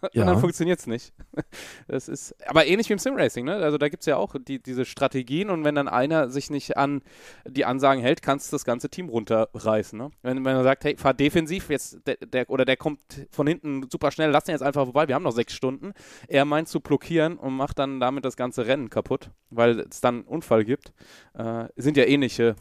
Und 0.02 0.14
Ja. 0.14 0.24
dann 0.24 0.38
funktioniert 0.40 0.78
es 0.78 0.86
nicht. 0.86 1.12
Das 1.88 2.08
ist, 2.08 2.34
aber 2.48 2.66
ähnlich 2.66 2.88
wie 2.88 2.92
im 2.94 2.98
Simracing, 2.98 3.44
ne? 3.44 3.56
Also 3.56 3.76
da 3.76 3.88
gibt 3.88 4.02
es 4.02 4.06
ja 4.06 4.16
auch 4.16 4.34
die, 4.40 4.62
diese 4.62 4.84
Strategien 4.84 5.50
und 5.50 5.64
wenn 5.64 5.74
dann 5.74 5.88
einer 5.88 6.30
sich 6.30 6.48
nicht 6.48 6.76
an 6.76 7.02
die 7.44 7.64
Ansagen 7.64 8.00
hält, 8.00 8.22
kannst 8.22 8.50
du 8.50 8.54
das 8.54 8.64
ganze 8.64 8.88
Team 8.88 9.08
runterreißen. 9.08 9.98
Ne? 9.98 10.10
Wenn, 10.22 10.44
wenn 10.44 10.56
er 10.56 10.62
sagt, 10.62 10.84
hey, 10.84 10.96
fahr 10.96 11.12
defensiv, 11.14 11.68
jetzt 11.68 11.98
der, 12.06 12.16
der, 12.16 12.48
oder 12.48 12.64
der 12.64 12.76
kommt 12.76 13.00
von 13.30 13.46
hinten 13.46 13.88
super 13.90 14.10
schnell, 14.12 14.30
lass 14.30 14.44
den 14.44 14.52
jetzt 14.54 14.62
einfach 14.62 14.84
vorbei, 14.84 15.08
wir 15.08 15.16
haben 15.16 15.24
noch 15.24 15.32
sechs 15.32 15.52
Stunden. 15.52 15.92
Er 16.28 16.44
meint 16.44 16.68
zu 16.68 16.80
blockieren 16.80 17.36
und 17.36 17.54
macht 17.56 17.78
dann 17.78 17.98
damit 18.00 18.24
das 18.24 18.36
ganze 18.36 18.66
Rennen 18.66 18.88
kaputt, 18.88 19.30
weil 19.50 19.80
es 19.80 20.00
dann 20.00 20.20
einen 20.20 20.24
Unfall 20.24 20.64
gibt. 20.64 20.92
Äh, 21.34 21.64
sind 21.76 21.96
ja 21.96 22.04
ähnliche, 22.04 22.54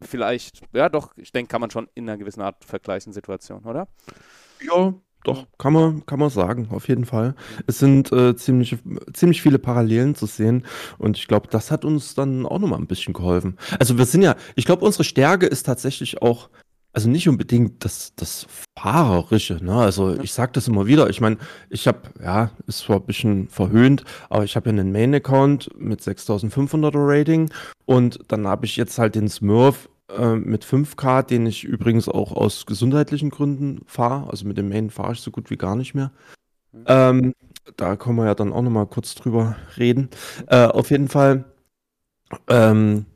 vielleicht, 0.00 0.62
ja 0.72 0.88
doch, 0.88 1.12
ich 1.16 1.30
denke, 1.32 1.50
kann 1.50 1.60
man 1.60 1.70
schon 1.70 1.88
in 1.94 2.08
einer 2.08 2.18
gewissen 2.18 2.40
Art 2.40 2.64
vergleichen, 2.64 3.12
Situation, 3.12 3.64
oder? 3.64 3.86
Ja, 4.62 4.94
doch, 5.24 5.46
kann 5.58 5.74
man, 5.74 6.06
kann 6.06 6.18
man 6.18 6.30
sagen, 6.30 6.68
auf 6.70 6.88
jeden 6.88 7.04
Fall. 7.04 7.34
Es 7.66 7.78
sind 7.78 8.10
äh, 8.10 8.34
ziemlich, 8.36 8.78
ziemlich 9.12 9.42
viele 9.42 9.58
Parallelen 9.58 10.14
zu 10.14 10.24
sehen 10.26 10.64
und 10.96 11.18
ich 11.18 11.28
glaube, 11.28 11.48
das 11.50 11.70
hat 11.70 11.84
uns 11.84 12.14
dann 12.14 12.46
auch 12.46 12.58
nochmal 12.58 12.78
ein 12.78 12.86
bisschen 12.86 13.12
geholfen. 13.12 13.58
Also 13.78 13.98
wir 13.98 14.06
sind 14.06 14.22
ja, 14.22 14.34
ich 14.56 14.64
glaube, 14.64 14.84
unsere 14.84 15.04
Stärke 15.04 15.46
ist 15.46 15.64
tatsächlich 15.64 16.22
auch, 16.22 16.48
also 16.92 17.10
nicht 17.10 17.28
unbedingt 17.28 17.84
das, 17.84 18.14
das 18.16 18.46
Fahrerische, 18.78 19.62
ne? 19.62 19.74
Also 19.74 20.18
ich 20.22 20.32
sage 20.32 20.52
das 20.52 20.68
immer 20.68 20.86
wieder, 20.86 21.10
ich 21.10 21.20
meine, 21.20 21.36
ich 21.68 21.86
habe, 21.86 22.00
ja, 22.22 22.50
ist 22.66 22.78
zwar 22.78 22.96
ein 22.96 23.06
bisschen 23.06 23.48
verhöhnt, 23.48 24.04
aber 24.30 24.44
ich 24.44 24.56
habe 24.56 24.70
ja 24.70 24.72
einen 24.72 24.90
Main-Account 24.90 25.70
mit 25.78 26.00
6500er 26.00 26.92
Rating 26.94 27.50
und 27.84 28.20
dann 28.28 28.46
habe 28.46 28.64
ich 28.64 28.76
jetzt 28.76 28.98
halt 28.98 29.16
den 29.16 29.28
Smurf 29.28 29.90
äh, 30.16 30.34
mit 30.36 30.64
5K, 30.64 31.22
den 31.22 31.46
ich 31.46 31.64
übrigens 31.64 32.08
auch 32.08 32.32
aus 32.32 32.66
gesundheitlichen 32.66 33.30
Gründen 33.30 33.80
fahre. 33.86 34.30
Also 34.30 34.46
mit 34.46 34.58
dem 34.58 34.68
Main 34.68 34.90
fahre 34.90 35.12
ich 35.12 35.20
so 35.20 35.30
gut 35.30 35.50
wie 35.50 35.56
gar 35.56 35.76
nicht 35.76 35.94
mehr. 35.94 36.12
Ähm, 36.86 37.34
da 37.76 37.96
können 37.96 38.16
wir 38.16 38.26
ja 38.26 38.34
dann 38.34 38.52
auch 38.52 38.62
nochmal 38.62 38.86
kurz 38.86 39.14
drüber 39.14 39.56
reden. 39.76 40.08
Äh, 40.46 40.66
auf 40.66 40.90
jeden 40.90 41.08
Fall, 41.08 41.44
ähm, 42.48 43.06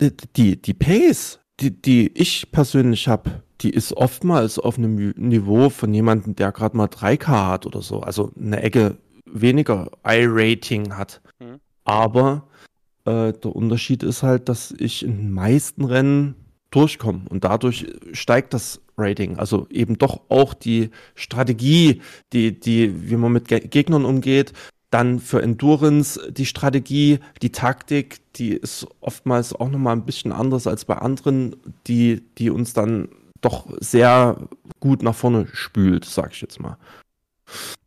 die, 0.00 0.60
die, 0.60 0.74
Pace, 0.74 1.40
die, 1.60 1.70
die 1.70 2.08
ich 2.14 2.50
persönlich 2.52 3.08
habe, 3.08 3.42
die 3.60 3.70
ist 3.70 3.92
oftmals 3.92 4.58
auf 4.58 4.78
einem 4.78 4.94
Ni- 4.94 5.14
Niveau 5.16 5.70
von 5.70 5.94
jemandem, 5.94 6.34
der 6.34 6.52
gerade 6.52 6.76
mal 6.76 6.88
3K 6.88 7.48
hat 7.48 7.66
oder 7.66 7.82
so. 7.82 8.00
Also 8.00 8.32
eine 8.38 8.62
Ecke 8.62 8.96
weniger 9.26 9.90
I-Rating 10.06 10.96
hat. 10.96 11.20
Mhm. 11.38 11.60
Aber 11.84 12.48
äh, 13.04 13.32
der 13.32 13.54
Unterschied 13.56 14.02
ist 14.02 14.22
halt, 14.22 14.48
dass 14.48 14.72
ich 14.78 15.04
in 15.04 15.16
den 15.16 15.30
meisten 15.32 15.84
Rennen 15.84 16.34
durchkomme 16.70 17.22
und 17.28 17.44
dadurch 17.44 17.86
steigt 18.12 18.52
das 18.54 18.80
Rating. 18.98 19.38
Also 19.38 19.66
eben 19.70 19.96
doch 19.98 20.22
auch 20.28 20.54
die 20.54 20.90
Strategie, 21.14 22.00
die, 22.32 22.58
die, 22.58 23.10
wie 23.10 23.16
man 23.16 23.32
mit 23.32 23.48
Ge 23.48 23.60
Gegnern 23.60 24.04
umgeht, 24.04 24.52
dann 24.90 25.18
für 25.18 25.42
Endurance 25.42 26.20
die 26.32 26.46
Strategie, 26.46 27.18
die 27.42 27.50
Taktik, 27.50 28.20
die 28.36 28.52
ist 28.52 28.86
oftmals 29.00 29.52
auch 29.52 29.68
nochmal 29.68 29.96
ein 29.96 30.04
bisschen 30.04 30.30
anders 30.32 30.66
als 30.66 30.84
bei 30.84 30.96
anderen, 30.96 31.56
die, 31.86 32.22
die 32.38 32.50
uns 32.50 32.74
dann 32.74 33.08
doch 33.40 33.66
sehr 33.80 34.48
gut 34.80 35.02
nach 35.02 35.14
vorne 35.14 35.48
spült, 35.52 36.04
sag 36.04 36.32
ich 36.32 36.40
jetzt 36.40 36.60
mal. 36.60 36.76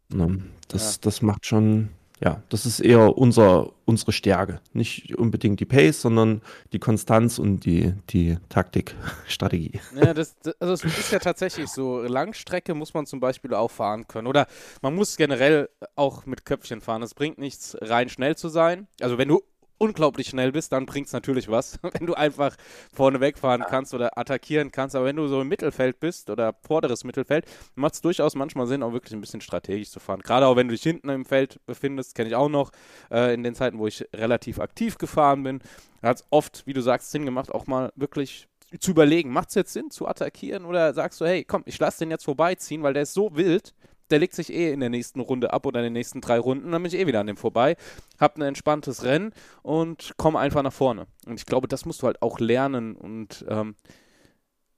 Ne, 0.09 0.39
Das, 0.67 0.95
Ja. 0.95 0.99
das 1.01 1.21
macht 1.21 1.45
schon, 1.45 1.89
ja, 2.19 2.41
das 2.49 2.65
ist 2.65 2.79
eher 2.79 3.17
unser, 3.17 3.73
unsere 3.85 4.11
Stärke. 4.11 4.59
Nicht 4.73 5.15
unbedingt 5.15 5.59
die 5.59 5.65
Pace, 5.65 6.01
sondern 6.01 6.41
die 6.73 6.79
Konstanz 6.79 7.37
und 7.37 7.65
die, 7.65 7.93
die 8.09 8.37
Taktik, 8.49 8.95
Strategie. 9.27 9.79
Ja, 9.95 10.13
das, 10.13 10.35
das, 10.39 10.59
also 10.59 10.73
es 10.73 10.83
ist 10.83 11.11
ja 11.11 11.19
tatsächlich 11.19 11.69
so. 11.69 12.01
Langstrecke 12.01 12.73
muss 12.73 12.93
man 12.93 13.05
zum 13.05 13.19
Beispiel 13.19 13.53
auch 13.53 13.69
fahren 13.69 14.07
können. 14.07 14.27
Oder 14.27 14.47
man 14.81 14.95
muss 14.95 15.15
generell 15.15 15.69
auch 15.95 16.25
mit 16.25 16.45
Köpfchen 16.45 16.81
fahren. 16.81 17.03
Es 17.03 17.13
bringt 17.13 17.37
nichts, 17.37 17.77
rein 17.81 18.09
schnell 18.09 18.35
zu 18.35 18.49
sein. 18.49 18.87
Also 18.99 19.17
wenn 19.17 19.27
du 19.27 19.43
unglaublich 19.77 20.27
schnell 20.27 20.51
bist, 20.51 20.71
dann 20.71 20.85
bringt 20.85 21.07
es 21.07 21.13
natürlich 21.13 21.49
was. 21.49 21.79
Wenn 21.93 22.05
du 22.05 22.13
einfach 22.13 22.55
vorne 22.93 23.19
wegfahren 23.19 23.63
kannst 23.67 23.93
oder 23.93 24.17
attackieren 24.17 24.71
kannst. 24.71 24.95
Aber 24.95 25.05
wenn 25.05 25.15
du 25.15 25.27
so 25.27 25.41
im 25.41 25.47
Mittelfeld 25.47 25.99
bist 25.99 26.29
oder 26.29 26.55
vorderes 26.61 27.03
Mittelfeld, 27.03 27.45
macht 27.75 27.95
es 27.95 28.01
durchaus 28.01 28.35
manchmal 28.35 28.67
Sinn, 28.67 28.83
auch 28.83 28.93
wirklich 28.93 29.13
ein 29.13 29.21
bisschen 29.21 29.41
strategisch 29.41 29.89
zu 29.89 29.99
fahren. 29.99 30.21
Gerade 30.21 30.47
auch 30.47 30.55
wenn 30.55 30.67
du 30.67 30.73
dich 30.73 30.83
hinten 30.83 31.09
im 31.09 31.25
Feld 31.25 31.59
befindest, 31.65 32.15
kenne 32.15 32.29
ich 32.29 32.35
auch 32.35 32.49
noch, 32.49 32.71
äh, 33.11 33.33
in 33.33 33.43
den 33.43 33.55
Zeiten, 33.55 33.79
wo 33.79 33.87
ich 33.87 34.05
relativ 34.13 34.59
aktiv 34.59 34.97
gefahren 34.97 35.43
bin, 35.43 35.61
hat 36.01 36.17
es 36.17 36.25
oft, 36.29 36.65
wie 36.65 36.73
du 36.73 36.81
sagst, 36.81 37.11
Sinn 37.11 37.25
gemacht, 37.25 37.51
auch 37.51 37.67
mal 37.67 37.91
wirklich 37.95 38.47
zu 38.79 38.91
überlegen, 38.91 39.31
macht 39.31 39.49
es 39.49 39.55
jetzt 39.55 39.73
Sinn 39.73 39.91
zu 39.91 40.07
attackieren 40.07 40.65
oder 40.65 40.93
sagst 40.93 41.21
du, 41.21 41.25
hey, 41.25 41.43
komm, 41.43 41.63
ich 41.65 41.79
lasse 41.79 41.99
den 41.99 42.11
jetzt 42.11 42.25
vorbeiziehen, 42.25 42.83
weil 42.83 42.93
der 42.93 43.03
ist 43.03 43.13
so 43.13 43.35
wild, 43.35 43.73
der 44.09 44.19
legt 44.19 44.33
sich 44.33 44.51
eh 44.51 44.71
in 44.71 44.79
der 44.79 44.89
nächsten 44.89 45.19
Runde 45.19 45.53
ab 45.53 45.65
oder 45.65 45.79
in 45.79 45.85
den 45.85 45.93
nächsten 45.93 46.21
drei 46.21 46.39
Runden, 46.39 46.71
dann 46.71 46.83
bin 46.83 46.91
ich 46.91 46.99
eh 46.99 47.07
wieder 47.07 47.19
an 47.19 47.27
dem 47.27 47.37
vorbei, 47.37 47.75
hab 48.19 48.37
ein 48.37 48.41
entspanntes 48.41 49.03
Rennen 49.03 49.33
und 49.63 50.13
komme 50.17 50.39
einfach 50.39 50.63
nach 50.63 50.73
vorne. 50.73 51.07
Und 51.25 51.39
ich 51.39 51.45
glaube, 51.45 51.67
das 51.67 51.85
musst 51.85 52.01
du 52.01 52.07
halt 52.07 52.21
auch 52.21 52.39
lernen 52.39 52.95
und 52.95 53.45
ähm, 53.49 53.75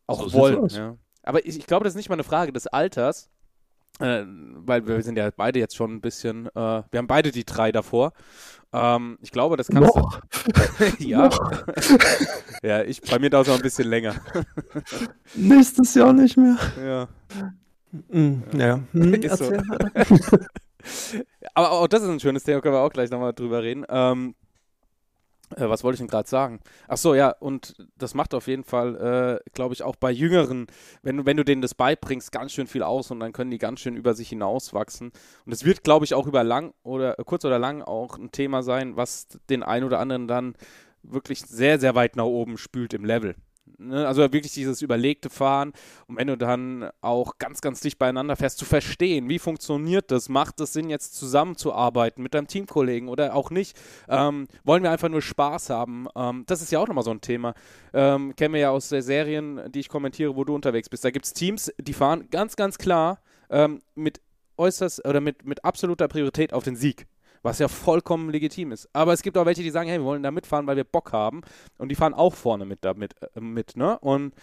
auch 0.07 0.29
So 0.29 0.39
wollen. 0.39 0.67
Ja. 0.69 0.97
Aber 1.23 1.45
ich, 1.45 1.57
ich 1.57 1.67
glaube, 1.67 1.83
das 1.83 1.93
ist 1.93 1.97
nicht 1.97 2.09
mal 2.09 2.15
eine 2.15 2.23
Frage 2.23 2.51
des 2.51 2.67
Alters, 2.67 3.29
äh, 3.99 4.23
weil 4.25 4.87
wir 4.87 5.01
sind 5.03 5.17
ja 5.17 5.29
beide 5.35 5.59
jetzt 5.59 5.75
schon 5.75 5.93
ein 5.93 6.01
bisschen, 6.01 6.47
äh, 6.47 6.83
wir 6.89 6.97
haben 6.97 7.07
beide 7.07 7.31
die 7.31 7.45
drei 7.45 7.71
davor. 7.71 8.13
Ähm, 8.71 9.17
ich 9.21 9.31
glaube, 9.31 9.57
das 9.57 9.67
kannst 9.67 9.95
Noch. 9.95 10.19
du. 10.19 10.85
ja. 10.99 11.29
ja, 12.63 12.83
ich, 12.83 13.01
bei 13.01 13.19
mir 13.19 13.29
dauert 13.29 13.47
es 13.47 13.51
noch 13.51 13.59
ein 13.59 13.63
bisschen 13.63 13.89
länger. 13.89 14.15
Nächstes 15.35 15.93
Jahr 15.95 16.13
nicht 16.13 16.37
mehr. 16.37 16.57
ja. 16.83 17.07
Hm, 17.91 18.43
ja. 18.53 18.81
Hm, 18.91 19.13
Ist 19.15 19.37
so. 19.37 19.51
aber 21.53 21.71
auch 21.71 21.87
das 21.87 22.03
ist 22.03 22.09
ein 22.09 22.19
schönes 22.19 22.43
Thema, 22.43 22.61
können 22.61 22.75
wir 22.75 22.81
auch 22.81 22.93
gleich 22.93 23.09
nochmal 23.09 23.33
drüber 23.33 23.63
reden. 23.63 23.85
Ähm, 23.89 24.35
äh, 25.55 25.67
was 25.67 25.83
wollte 25.83 25.95
ich 25.95 25.99
denn 25.99 26.07
gerade 26.07 26.29
sagen? 26.29 26.59
Ach 26.87 26.97
so, 26.97 27.15
ja, 27.15 27.29
und 27.31 27.75
das 27.97 28.13
macht 28.13 28.33
auf 28.33 28.47
jeden 28.47 28.63
Fall, 28.63 29.41
äh, 29.45 29.49
glaube 29.53 29.73
ich, 29.73 29.83
auch 29.83 29.95
bei 29.95 30.11
Jüngeren, 30.11 30.67
wenn, 31.01 31.25
wenn 31.25 31.37
du 31.37 31.43
denen 31.43 31.61
das 31.61 31.73
beibringst, 31.73 32.31
ganz 32.31 32.51
schön 32.51 32.67
viel 32.67 32.83
aus 32.83 33.09
und 33.11 33.19
dann 33.19 33.33
können 33.33 33.51
die 33.51 33.57
ganz 33.57 33.79
schön 33.79 33.95
über 33.95 34.13
sich 34.13 34.29
hinauswachsen. 34.29 35.11
Und 35.45 35.51
es 35.51 35.65
wird, 35.65 35.83
glaube 35.83 36.05
ich, 36.05 36.13
auch 36.13 36.27
über 36.27 36.43
lang 36.43 36.73
oder 36.83 37.17
äh, 37.19 37.23
kurz 37.25 37.45
oder 37.45 37.59
lang 37.59 37.81
auch 37.81 38.17
ein 38.17 38.31
Thema 38.31 38.63
sein, 38.63 38.95
was 38.95 39.27
den 39.49 39.63
einen 39.63 39.85
oder 39.85 39.99
anderen 39.99 40.27
dann 40.27 40.55
wirklich 41.01 41.41
sehr, 41.41 41.79
sehr 41.79 41.95
weit 41.95 42.15
nach 42.15 42.25
oben 42.25 42.57
spült 42.57 42.93
im 42.93 43.05
Level. 43.05 43.35
Ne? 43.77 44.07
Also 44.07 44.21
wirklich 44.21 44.53
dieses 44.53 44.81
überlegte 44.81 45.29
Fahren 45.29 45.73
wenn 46.19 46.27
du 46.27 46.37
dann 46.37 46.89
auch 47.01 47.37
ganz, 47.37 47.61
ganz 47.61 47.79
dicht 47.79 47.97
beieinander 47.97 48.35
fährst, 48.35 48.57
zu 48.57 48.65
verstehen, 48.65 49.29
wie 49.29 49.39
funktioniert 49.39 50.11
das, 50.11 50.27
macht 50.27 50.59
es 50.59 50.73
Sinn, 50.73 50.89
jetzt 50.89 51.15
zusammenzuarbeiten 51.15 52.21
mit 52.21 52.33
deinem 52.33 52.47
Teamkollegen 52.47 53.07
oder 53.07 53.35
auch 53.35 53.51
nicht, 53.51 53.77
ähm, 54.09 54.47
wollen 54.63 54.83
wir 54.83 54.91
einfach 54.91 55.09
nur 55.09 55.21
Spaß 55.21 55.69
haben. 55.69 56.07
Ähm, 56.15 56.43
das 56.47 56.61
ist 56.61 56.71
ja 56.71 56.79
auch 56.79 56.87
nochmal 56.87 57.03
so 57.03 57.11
ein 57.11 57.21
Thema. 57.21 57.53
Ähm, 57.93 58.35
kennen 58.35 58.53
wir 58.53 58.61
ja 58.61 58.69
aus 58.71 58.89
der 58.89 59.01
Serien, 59.01 59.61
die 59.71 59.79
ich 59.79 59.89
kommentiere, 59.89 60.35
wo 60.35 60.43
du 60.43 60.53
unterwegs 60.53 60.89
bist. 60.89 61.05
Da 61.05 61.11
gibt 61.11 61.25
es 61.25 61.33
Teams, 61.33 61.71
die 61.79 61.93
fahren 61.93 62.27
ganz, 62.31 62.55
ganz 62.55 62.77
klar 62.77 63.21
ähm, 63.49 63.79
mit 63.95 64.19
äußerst 64.57 65.07
oder 65.07 65.21
mit, 65.21 65.45
mit 65.45 65.63
absoluter 65.63 66.07
Priorität 66.07 66.53
auf 66.53 66.63
den 66.63 66.75
Sieg 66.75 67.07
was 67.41 67.59
ja 67.59 67.67
vollkommen 67.67 68.29
legitim 68.29 68.71
ist. 68.71 68.89
Aber 68.93 69.13
es 69.13 69.21
gibt 69.21 69.37
auch 69.37 69.45
welche, 69.45 69.63
die 69.63 69.69
sagen, 69.69 69.89
hey, 69.89 69.99
wir 69.99 70.05
wollen 70.05 70.23
da 70.23 70.31
mitfahren, 70.31 70.67
weil 70.67 70.75
wir 70.75 70.83
Bock 70.83 71.13
haben. 71.13 71.41
Und 71.77 71.89
die 71.89 71.95
fahren 71.95 72.13
auch 72.13 72.33
vorne 72.33 72.65
mit 72.65 72.83
da 72.83 72.93
mit, 72.93 73.15
äh, 73.35 73.39
mit 73.39 73.75
ne? 73.75 73.97
Und, 73.99 74.33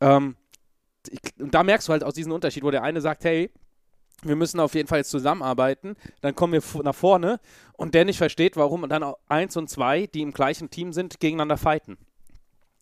ähm, 0.00 0.36
ich, 1.08 1.20
und 1.38 1.54
da 1.54 1.62
merkst 1.62 1.88
du 1.88 1.92
halt 1.92 2.04
aus 2.04 2.14
diesem 2.14 2.32
Unterschied, 2.32 2.64
wo 2.64 2.70
der 2.70 2.82
eine 2.82 3.00
sagt, 3.00 3.24
hey, 3.24 3.50
wir 4.22 4.36
müssen 4.36 4.60
auf 4.60 4.74
jeden 4.74 4.88
Fall 4.88 4.98
jetzt 4.98 5.10
zusammenarbeiten, 5.10 5.94
dann 6.20 6.34
kommen 6.34 6.52
wir 6.52 6.82
nach 6.82 6.94
vorne 6.94 7.38
und 7.74 7.94
der 7.94 8.04
nicht 8.04 8.18
versteht, 8.18 8.56
warum 8.56 8.88
dann 8.88 9.12
eins 9.28 9.56
und 9.56 9.68
zwei, 9.68 10.06
die 10.06 10.22
im 10.22 10.32
gleichen 10.32 10.70
Team 10.70 10.92
sind, 10.92 11.20
gegeneinander 11.20 11.58
fighten. 11.58 11.98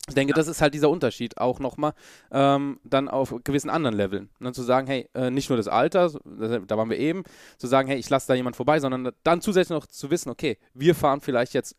Ich 0.07 0.13
denke, 0.13 0.31
ja. 0.31 0.35
das 0.35 0.47
ist 0.47 0.61
halt 0.61 0.73
dieser 0.73 0.89
Unterschied 0.89 1.37
auch 1.37 1.59
nochmal 1.59 1.93
ähm, 2.31 2.79
dann 2.83 3.07
auf 3.07 3.33
gewissen 3.43 3.69
anderen 3.69 3.95
Leveln. 3.95 4.29
Und 4.39 4.43
dann 4.43 4.53
zu 4.53 4.61
sagen, 4.61 4.87
hey, 4.87 5.09
äh, 5.15 5.31
nicht 5.31 5.49
nur 5.49 5.57
das 5.57 5.67
Alter, 5.67 6.11
da 6.11 6.77
waren 6.77 6.89
wir 6.89 6.99
eben, 6.99 7.23
zu 7.57 7.65
sagen, 7.67 7.87
hey, 7.87 7.97
ich 7.97 8.09
lasse 8.09 8.27
da 8.27 8.35
jemand 8.35 8.55
vorbei, 8.55 8.79
sondern 8.79 9.11
dann 9.23 9.41
zusätzlich 9.41 9.75
noch 9.75 9.87
zu 9.87 10.11
wissen, 10.11 10.29
okay, 10.29 10.57
wir 10.73 10.93
fahren 10.93 11.21
vielleicht 11.21 11.53
jetzt 11.53 11.75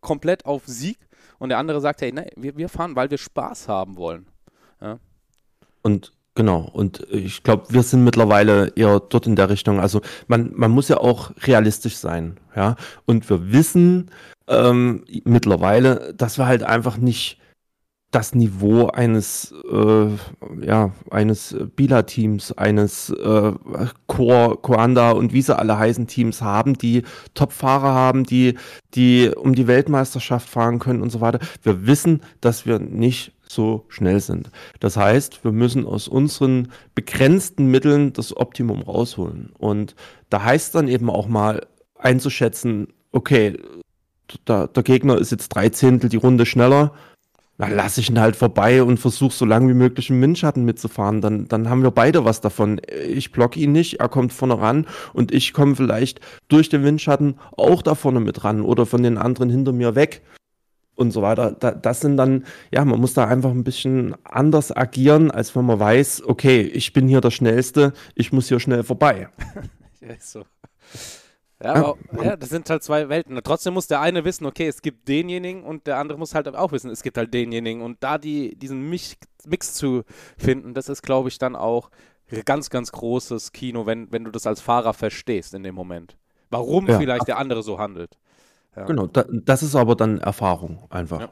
komplett 0.00 0.46
auf 0.46 0.62
Sieg 0.66 0.98
und 1.38 1.50
der 1.50 1.58
andere 1.58 1.80
sagt, 1.82 2.00
hey, 2.00 2.12
nee, 2.12 2.30
wir, 2.36 2.56
wir 2.56 2.70
fahren, 2.70 2.96
weil 2.96 3.10
wir 3.10 3.18
Spaß 3.18 3.68
haben 3.68 3.96
wollen. 3.96 4.26
Ja. 4.80 4.98
Und 5.82 6.12
Genau, 6.36 6.60
und 6.72 7.06
ich 7.10 7.42
glaube, 7.42 7.66
wir 7.70 7.82
sind 7.82 8.04
mittlerweile 8.04 8.72
eher 8.76 9.00
dort 9.00 9.26
in 9.26 9.34
der 9.34 9.50
Richtung. 9.50 9.80
Also 9.80 10.00
man, 10.28 10.52
man 10.54 10.70
muss 10.70 10.88
ja 10.88 10.98
auch 10.98 11.32
realistisch 11.42 11.96
sein, 11.96 12.38
ja. 12.54 12.76
Und 13.04 13.28
wir 13.28 13.52
wissen 13.52 14.10
ähm, 14.46 15.04
mittlerweile, 15.24 16.14
dass 16.14 16.38
wir 16.38 16.46
halt 16.46 16.62
einfach 16.62 16.96
nicht 16.96 17.39
das 18.10 18.34
Niveau 18.34 18.88
eines 18.88 19.54
äh, 19.70 20.06
ja 20.66 20.92
eines 21.10 21.56
Bila-Teams, 21.76 22.52
eines 22.52 23.10
äh, 23.10 23.52
Core, 24.08 24.56
Coanda 24.56 25.12
und 25.12 25.32
wie 25.32 25.42
sie 25.42 25.56
alle 25.56 25.78
heißen 25.78 26.06
Teams 26.08 26.42
haben, 26.42 26.74
die 26.74 27.02
Top-Fahrer 27.34 27.94
haben, 27.94 28.24
die 28.24 28.54
die 28.94 29.30
um 29.34 29.54
die 29.54 29.68
Weltmeisterschaft 29.68 30.48
fahren 30.48 30.80
können 30.80 31.02
und 31.02 31.10
so 31.10 31.20
weiter. 31.20 31.38
Wir 31.62 31.86
wissen, 31.86 32.22
dass 32.40 32.66
wir 32.66 32.80
nicht 32.80 33.32
so 33.48 33.84
schnell 33.88 34.20
sind. 34.20 34.50
Das 34.78 34.96
heißt, 34.96 35.44
wir 35.44 35.52
müssen 35.52 35.84
aus 35.84 36.06
unseren 36.06 36.68
begrenzten 36.94 37.66
Mitteln 37.66 38.12
das 38.12 38.36
Optimum 38.36 38.82
rausholen. 38.82 39.50
Und 39.58 39.96
da 40.30 40.44
heißt 40.44 40.74
dann 40.74 40.86
eben 40.86 41.10
auch 41.10 41.26
mal 41.26 41.66
einzuschätzen, 41.98 42.88
okay, 43.10 43.58
der, 44.46 44.68
der 44.68 44.82
Gegner 44.84 45.18
ist 45.18 45.32
jetzt 45.32 45.48
drei 45.48 45.68
Zehntel 45.68 46.08
die 46.08 46.16
Runde 46.16 46.46
schneller 46.46 46.92
dann 47.60 47.74
lasse 47.74 48.00
ich 48.00 48.08
ihn 48.08 48.18
halt 48.18 48.36
vorbei 48.36 48.82
und 48.82 48.98
versuche 48.98 49.34
so 49.34 49.44
lange 49.44 49.68
wie 49.68 49.74
möglich 49.74 50.08
im 50.08 50.22
Windschatten 50.22 50.64
mitzufahren. 50.64 51.20
Dann, 51.20 51.46
dann 51.46 51.68
haben 51.68 51.82
wir 51.82 51.90
beide 51.90 52.24
was 52.24 52.40
davon. 52.40 52.80
Ich 53.06 53.32
block 53.32 53.54
ihn 53.58 53.72
nicht, 53.72 54.00
er 54.00 54.08
kommt 54.08 54.32
vorne 54.32 54.58
ran 54.58 54.86
und 55.12 55.30
ich 55.30 55.52
komme 55.52 55.76
vielleicht 55.76 56.20
durch 56.48 56.70
den 56.70 56.84
Windschatten 56.84 57.38
auch 57.58 57.82
da 57.82 57.94
vorne 57.94 58.20
mit 58.20 58.44
ran 58.44 58.62
oder 58.62 58.86
von 58.86 59.02
den 59.02 59.18
anderen 59.18 59.50
hinter 59.50 59.72
mir 59.72 59.94
weg 59.94 60.22
und 60.94 61.10
so 61.10 61.20
weiter. 61.20 61.52
Da, 61.52 61.72
das 61.72 62.00
sind 62.00 62.16
dann, 62.16 62.46
ja, 62.72 62.82
man 62.86 62.98
muss 62.98 63.12
da 63.12 63.26
einfach 63.26 63.50
ein 63.50 63.64
bisschen 63.64 64.14
anders 64.24 64.74
agieren, 64.74 65.30
als 65.30 65.54
wenn 65.54 65.66
man 65.66 65.78
weiß, 65.78 66.22
okay, 66.26 66.62
ich 66.62 66.94
bin 66.94 67.08
hier 67.08 67.20
der 67.20 67.30
Schnellste, 67.30 67.92
ich 68.14 68.32
muss 68.32 68.48
hier 68.48 68.60
schnell 68.60 68.84
vorbei. 68.84 69.28
ja, 70.00 70.14
so. 70.18 70.44
Ja, 71.62 71.74
ja. 71.74 71.94
Aber, 72.12 72.24
ja, 72.24 72.36
das 72.36 72.48
sind 72.48 72.68
halt 72.70 72.82
zwei 72.82 73.08
Welten. 73.08 73.38
Trotzdem 73.44 73.74
muss 73.74 73.86
der 73.86 74.00
eine 74.00 74.24
wissen, 74.24 74.46
okay, 74.46 74.66
es 74.66 74.80
gibt 74.82 75.08
denjenigen 75.08 75.62
und 75.62 75.86
der 75.86 75.98
andere 75.98 76.18
muss 76.18 76.34
halt 76.34 76.48
auch 76.54 76.72
wissen, 76.72 76.90
es 76.90 77.02
gibt 77.02 77.18
halt 77.18 77.34
denjenigen. 77.34 77.82
Und 77.82 78.02
da 78.02 78.18
die, 78.18 78.56
diesen 78.56 78.88
Mix, 78.88 79.16
Mix 79.46 79.74
zu 79.74 80.02
finden, 80.38 80.74
das 80.74 80.88
ist, 80.88 81.02
glaube 81.02 81.28
ich, 81.28 81.38
dann 81.38 81.56
auch 81.56 81.90
ganz, 82.44 82.70
ganz 82.70 82.92
großes 82.92 83.52
Kino, 83.52 83.86
wenn, 83.86 84.10
wenn 84.12 84.24
du 84.24 84.30
das 84.30 84.46
als 84.46 84.60
Fahrer 84.60 84.94
verstehst 84.94 85.54
in 85.54 85.62
dem 85.62 85.74
Moment. 85.74 86.16
Warum 86.50 86.86
ja. 86.88 86.98
vielleicht 86.98 87.28
der 87.28 87.38
andere 87.38 87.62
so 87.62 87.78
handelt. 87.78 88.18
Ja. 88.76 88.84
Genau, 88.84 89.06
da, 89.06 89.24
das 89.28 89.62
ist 89.62 89.74
aber 89.74 89.96
dann 89.96 90.18
Erfahrung 90.18 90.86
einfach. 90.90 91.28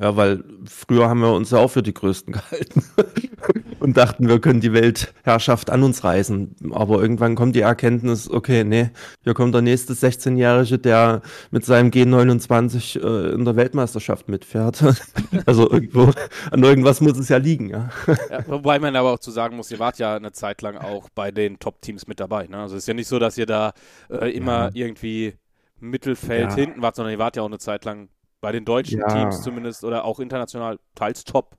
Ja. 0.00 0.16
Weil 0.16 0.44
früher 0.66 1.08
haben 1.08 1.20
wir 1.20 1.32
uns 1.32 1.50
ja 1.50 1.58
auch 1.58 1.70
für 1.70 1.82
die 1.82 1.94
Größten 1.94 2.32
gehalten 2.34 2.84
und 3.80 3.96
dachten, 3.96 4.28
wir 4.28 4.40
können 4.40 4.60
die 4.60 4.72
Weltherrschaft 4.72 5.70
an 5.70 5.82
uns 5.82 6.04
reißen. 6.04 6.56
Aber 6.72 7.00
irgendwann 7.00 7.34
kommt 7.34 7.56
die 7.56 7.60
Erkenntnis, 7.60 8.30
okay, 8.30 8.64
nee, 8.64 8.90
hier 9.22 9.34
kommt 9.34 9.54
der 9.54 9.62
nächste 9.62 9.94
16-Jährige, 9.94 10.78
der 10.78 11.22
mit 11.50 11.64
seinem 11.64 11.90
G29 11.90 13.00
äh, 13.00 13.34
in 13.34 13.44
der 13.44 13.56
Weltmeisterschaft 13.56 14.28
mitfährt. 14.28 14.82
also 15.46 15.70
irgendwo, 15.70 16.10
an 16.50 16.62
irgendwas 16.62 17.00
muss 17.00 17.18
es 17.18 17.28
ja 17.28 17.38
liegen, 17.38 17.70
ja. 17.70 17.90
ja. 18.30 18.46
Wobei 18.46 18.78
man 18.78 18.96
aber 18.96 19.12
auch 19.12 19.18
zu 19.18 19.30
sagen 19.30 19.56
muss, 19.56 19.70
ihr 19.70 19.78
wart 19.78 19.98
ja 19.98 20.16
eine 20.16 20.32
Zeit 20.32 20.62
lang 20.62 20.76
auch 20.76 21.08
bei 21.14 21.30
den 21.30 21.58
Top-Teams 21.58 22.06
mit 22.06 22.20
dabei. 22.20 22.46
Ne? 22.46 22.58
Also 22.58 22.76
es 22.76 22.84
ist 22.84 22.88
ja 22.88 22.94
nicht 22.94 23.08
so, 23.08 23.18
dass 23.18 23.38
ihr 23.38 23.46
da 23.46 23.72
äh, 24.10 24.30
immer 24.30 24.66
ja. 24.66 24.86
irgendwie 24.86 25.34
Mittelfeld 25.80 26.50
ja. 26.50 26.54
hinten 26.54 26.82
wart, 26.82 26.96
sondern 26.96 27.12
ihr 27.12 27.18
wart 27.18 27.36
ja 27.36 27.42
auch 27.42 27.46
eine 27.46 27.58
Zeit 27.58 27.84
lang 27.84 28.08
bei 28.40 28.52
den 28.52 28.64
deutschen 28.64 29.00
ja. 29.00 29.08
Teams 29.08 29.42
zumindest 29.42 29.84
oder 29.84 30.04
auch 30.04 30.20
international 30.20 30.78
teils 30.94 31.24
top. 31.24 31.56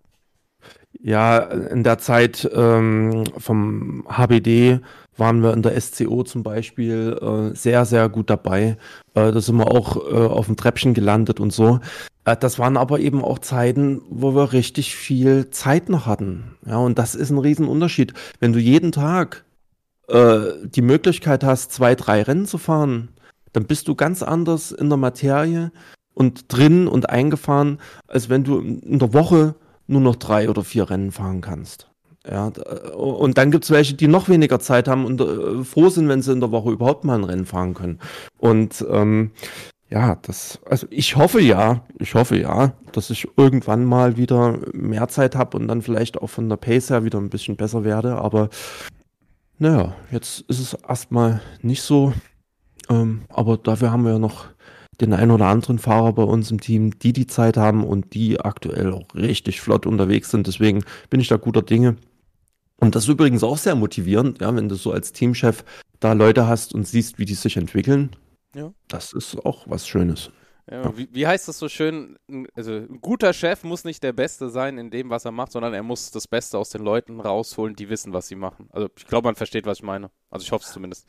Ja, 1.02 1.38
in 1.40 1.84
der 1.84 2.00
Zeit 2.00 2.50
ähm, 2.54 3.24
vom 3.38 4.06
HBD 4.10 4.82
waren 5.16 5.42
wir 5.42 5.54
in 5.54 5.62
der 5.62 5.80
SCO 5.80 6.24
zum 6.24 6.44
Beispiel 6.44 7.18
äh, 7.22 7.56
sehr, 7.56 7.86
sehr 7.86 8.10
gut 8.10 8.30
dabei. 8.30 8.78
Äh, 9.14 9.32
da 9.32 9.40
sind 9.40 9.58
wir 9.58 9.72
auch 9.72 9.96
äh, 9.96 10.16
auf 10.16 10.48
dem 10.48 10.58
Treppchen 10.58 10.94
gelandet 10.94 11.40
und 11.40 11.54
so. 11.54 11.80
Äh, 12.26 12.36
das 12.38 12.60
waren 12.60 12.76
aber 12.76 13.00
eben 13.00 13.24
auch 13.24 13.40
Zeiten, 13.40 14.02
wo 14.10 14.36
wir 14.36 14.52
richtig 14.52 14.96
viel 14.96 15.50
Zeit 15.52 15.90
noch 15.90 16.06
hatten. 16.06 16.58
Ja, 16.66 16.78
und 16.78 17.00
das 17.00 17.16
ist 17.16 17.30
ein 17.30 17.38
Riesenunterschied. 17.38 18.14
Wenn 18.40 18.52
du 18.52 18.60
jeden 18.60 18.92
Tag 18.92 19.46
äh, 20.08 20.40
die 20.64 20.82
Möglichkeit 20.82 21.44
hast, 21.44 21.72
zwei, 21.72 21.96
drei 21.96 22.24
Rennen 22.24 22.46
zu 22.46 22.58
fahren, 22.58 23.10
dann 23.54 23.66
bist 23.66 23.88
du 23.88 23.96
ganz 23.96 24.24
anders 24.24 24.72
in 24.72 24.90
der 24.90 24.98
Materie 24.98 25.72
und 26.20 26.54
drin 26.54 26.90
und 26.90 27.10
eingefahren, 27.10 27.80
als 28.08 28.28
wenn 28.28 28.44
du 28.44 28.60
in 28.60 29.00
der 29.00 29.14
Woche 29.14 29.56
nur 29.88 30.02
noch 30.02 30.18
drei 30.18 30.50
oder 30.50 30.66
vier 30.66 30.90
Rennen 30.90 31.14
fahren 31.14 31.40
kannst. 31.40 31.90
Ja, 32.30 32.48
und 32.94 33.38
dann 33.38 33.52
gibt 33.52 33.64
es 33.64 33.72
welche, 33.72 33.94
die 33.94 34.10
noch 34.10 34.28
weniger 34.28 34.60
Zeit 34.60 34.90
haben 34.90 35.06
und 35.06 35.22
äh, 35.22 35.64
froh 35.64 35.88
sind, 35.88 36.10
wenn 36.10 36.22
sie 36.22 36.34
in 36.34 36.42
der 36.42 36.52
Woche 36.52 36.72
überhaupt 36.72 37.06
mal 37.06 37.18
ein 37.18 37.24
Rennen 37.24 37.46
fahren 37.46 37.74
können. 37.74 38.00
Und 38.38 38.86
ähm, 38.92 39.32
ja, 39.90 40.18
das, 40.22 40.60
also 40.66 40.86
ich 40.90 41.16
hoffe 41.16 41.40
ja, 41.40 41.86
ich 41.98 42.14
hoffe 42.16 42.38
ja, 42.38 42.74
dass 42.92 43.10
ich 43.12 43.30
irgendwann 43.38 43.86
mal 43.86 44.18
wieder 44.18 44.60
mehr 44.74 45.08
Zeit 45.08 45.38
habe 45.38 45.56
und 45.56 45.70
dann 45.70 45.82
vielleicht 45.82 46.18
auch 46.18 46.30
von 46.30 46.50
der 46.50 46.58
Pace 46.58 46.90
her 46.90 47.06
wieder 47.06 47.18
ein 47.18 47.30
bisschen 47.30 47.56
besser 47.56 47.86
werde. 47.86 48.18
Aber 48.18 48.50
naja, 49.58 49.96
jetzt 50.12 50.42
ist 50.50 50.60
es 50.60 50.74
erstmal 50.74 51.40
nicht 51.62 51.82
so. 51.82 52.12
Ähm, 52.90 53.22
aber 53.30 53.56
dafür 53.56 53.92
haben 53.92 54.04
wir 54.04 54.12
ja 54.12 54.20
noch 54.20 54.48
den 55.02 55.14
einen 55.14 55.32
oder 55.32 55.48
anderen 55.48 55.80
Fahrer 55.80 56.14
bei 56.14 56.24
uns 56.24 56.52
im 56.52 56.60
Team, 56.60 56.98
die 57.00 57.14
die 57.14 57.28
Zeit 57.28 57.58
haben 57.58 57.84
und 57.84 58.14
die 58.14 58.40
aktuell 58.40 58.94
auch 58.94 59.14
richtig 59.16 59.62
flott 59.62 59.86
unterwegs 59.86 60.32
sind. 60.32 60.48
Deswegen 60.48 60.84
bin 61.10 61.20
ich 61.20 61.28
da 61.28 61.38
guter 61.38 61.62
Dinge. 61.62 61.96
Und 62.78 62.96
das 62.96 63.04
ist 63.04 63.10
übrigens 63.10 63.44
auch 63.44 63.58
sehr 63.58 63.76
motivierend, 63.76 64.42
ja, 64.42 64.56
wenn 64.56 64.70
du 64.70 64.76
so 64.76 64.92
als 64.92 65.12
Teamchef 65.12 65.64
da 66.00 66.14
Leute 66.14 66.48
hast 66.48 66.74
und 66.74 66.88
siehst, 66.88 67.20
wie 67.20 67.26
die 67.26 67.34
sich 67.34 67.58
entwickeln. 67.58 68.16
Ja. 68.56 68.74
Das 68.88 69.14
ist 69.14 69.46
auch 69.46 69.66
was 69.68 69.88
Schönes. 69.88 70.32
Ja. 70.72 70.96
Wie, 70.96 71.10
wie, 71.12 71.26
heißt 71.26 71.48
das 71.48 71.58
so 71.58 71.68
schön? 71.68 72.18
Also, 72.54 72.74
ein 72.74 73.02
guter 73.02 73.34
Chef 73.34 73.64
muss 73.64 73.86
nicht 73.86 74.04
der 74.04 74.14
Beste 74.14 74.50
sein 74.50 74.78
in 74.78 74.92
dem, 74.92 75.10
was 75.10 75.26
er 75.26 75.32
macht, 75.32 75.52
sondern 75.52 75.74
er 75.74 75.82
muss 75.82 76.12
das 76.12 76.28
Beste 76.28 76.58
aus 76.60 76.70
den 76.70 76.84
Leuten 76.84 77.20
rausholen, 77.20 77.76
die 77.76 77.90
wissen, 77.90 78.14
was 78.14 78.28
sie 78.28 78.36
machen. 78.36 78.70
Also, 78.72 78.88
ich 78.96 79.08
glaube, 79.08 79.28
man 79.28 79.36
versteht, 79.36 79.66
was 79.66 79.80
ich 79.80 79.84
meine. 79.84 80.12
Also, 80.30 80.44
ich 80.44 80.52
hoffe 80.52 80.66
es 80.66 80.72
zumindest. 80.72 81.08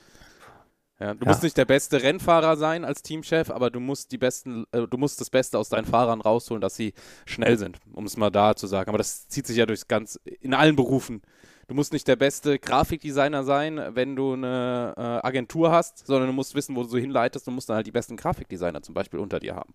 Ja, 1.01 1.15
du 1.15 1.25
ja. 1.25 1.31
musst 1.31 1.43
nicht 1.43 1.57
der 1.57 1.65
beste 1.65 2.03
Rennfahrer 2.03 2.57
sein 2.57 2.85
als 2.85 3.03
Teamchef, 3.03 3.51
aber 3.51 3.71
du 3.71 3.81
musst 3.81 4.13
die 4.13 4.19
besten, 4.19 4.65
äh, 4.73 4.87
du 4.87 4.99
musst 4.99 5.21
das 5.21 5.31
Beste 5.31 5.59
aus 5.59 5.71
deinen 5.71 5.87
Fahrern 5.87 6.21
rausholen, 6.21 6.61
dass 6.61 6.77
sie 6.77 6.93
schnell 7.25 7.57
sind, 7.57 7.79
um 7.93 8.05
es 8.05 8.17
mal 8.17 8.31
da 8.31 8.55
zu 8.55 8.67
sagen. 8.67 8.89
Aber 8.89 8.99
das 8.99 9.27
zieht 9.29 9.47
sich 9.47 9.57
ja 9.57 9.67
durchs 9.67 9.89
ganz, 9.89 10.21
in 10.25 10.55
allen 10.55 10.77
Berufen 10.77 11.23
du 11.71 11.75
musst 11.77 11.93
nicht 11.93 12.09
der 12.09 12.17
beste 12.17 12.59
Grafikdesigner 12.59 13.45
sein, 13.45 13.81
wenn 13.93 14.17
du 14.17 14.33
eine 14.33 14.93
äh, 14.97 15.01
Agentur 15.01 15.71
hast, 15.71 16.05
sondern 16.05 16.27
du 16.27 16.33
musst 16.33 16.57
wissen, 16.57 16.75
wo 16.75 16.83
du 16.83 16.89
so 16.89 16.99
hinleitest 16.99 17.47
und 17.47 17.55
musst 17.55 17.69
dann 17.69 17.77
halt 17.77 17.87
die 17.87 17.93
besten 17.93 18.17
Grafikdesigner 18.17 18.83
zum 18.83 18.93
Beispiel 18.93 19.21
unter 19.21 19.39
dir 19.39 19.55
haben. 19.55 19.73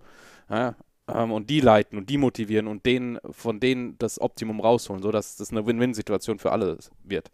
Ja, 0.49 0.75
ähm, 1.07 1.31
und 1.31 1.49
die 1.49 1.61
leiten 1.61 1.97
und 1.97 2.09
die 2.09 2.17
motivieren 2.17 2.67
und 2.67 2.85
denen, 2.85 3.17
von 3.31 3.61
denen 3.61 3.97
das 3.97 4.19
Optimum 4.19 4.59
rausholen, 4.59 5.01
sodass 5.01 5.37
das 5.37 5.51
eine 5.51 5.65
Win-Win-Situation 5.65 6.37
für 6.37 6.51
alle 6.51 6.77
wird. 7.05 7.31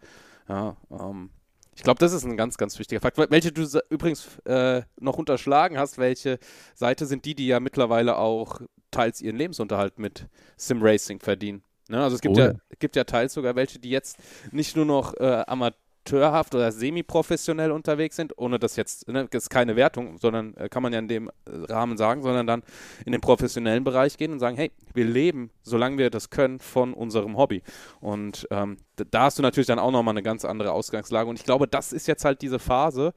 Ja, 0.47 0.77
ähm, 0.91 1.31
ich 1.75 1.83
glaube, 1.83 1.99
das 1.99 2.13
ist 2.13 2.25
ein 2.25 2.37
ganz, 2.37 2.57
ganz 2.57 2.77
wichtiger 2.79 2.99
Fakt. 2.99 3.17
Welche 3.17 3.51
du 3.51 3.65
übrigens 3.89 4.27
äh, 4.45 4.81
noch 4.99 5.17
unterschlagen 5.17 5.77
hast, 5.77 5.97
welche 5.97 6.37
Seite 6.75 7.05
sind 7.05 7.25
die, 7.25 7.35
die 7.35 7.47
ja 7.47 7.59
mittlerweile 7.59 8.17
auch 8.17 8.61
teils 8.91 9.21
ihren 9.21 9.37
Lebensunterhalt 9.37 9.97
mit 9.97 10.27
Sim-Racing 10.57 11.21
verdienen. 11.21 11.63
Ne? 11.87 12.03
Also 12.03 12.15
es 12.15 12.21
gibt, 12.21 12.37
oh. 12.37 12.39
ja, 12.39 12.53
gibt 12.79 12.95
ja 12.95 13.05
teils 13.05 13.33
sogar 13.33 13.55
welche, 13.55 13.79
die 13.79 13.89
jetzt 13.89 14.17
nicht 14.51 14.75
nur 14.75 14.85
noch 14.85 15.13
äh, 15.15 15.43
Amateur 15.47 15.79
amateurhaft 16.01 16.55
oder 16.55 16.71
semi-professionell 16.71 17.71
unterwegs 17.71 18.15
sind, 18.15 18.37
ohne 18.37 18.59
das 18.59 18.75
jetzt, 18.75 19.07
ne, 19.07 19.27
das 19.29 19.43
ist 19.43 19.49
keine 19.49 19.75
Wertung, 19.75 20.17
sondern 20.17 20.55
äh, 20.55 20.69
kann 20.69 20.83
man 20.83 20.93
ja 20.93 20.99
in 20.99 21.07
dem 21.07 21.29
äh, 21.29 21.71
Rahmen 21.71 21.97
sagen, 21.97 22.21
sondern 22.21 22.47
dann 22.47 22.63
in 23.05 23.11
den 23.11 23.21
professionellen 23.21 23.83
Bereich 23.83 24.17
gehen 24.17 24.31
und 24.31 24.39
sagen, 24.39 24.57
hey, 24.57 24.71
wir 24.93 25.05
leben, 25.05 25.51
solange 25.61 25.97
wir 25.97 26.09
das 26.09 26.29
können, 26.29 26.59
von 26.59 26.93
unserem 26.93 27.37
Hobby. 27.37 27.61
Und 27.99 28.47
ähm, 28.51 28.77
da 28.95 29.23
hast 29.23 29.39
du 29.39 29.43
natürlich 29.43 29.67
dann 29.67 29.79
auch 29.79 29.91
nochmal 29.91 30.13
eine 30.13 30.23
ganz 30.23 30.45
andere 30.45 30.71
Ausgangslage. 30.71 31.29
Und 31.29 31.37
ich 31.37 31.45
glaube, 31.45 31.67
das 31.67 31.93
ist 31.93 32.07
jetzt 32.07 32.25
halt 32.25 32.41
diese 32.41 32.59
Phase, 32.59 33.13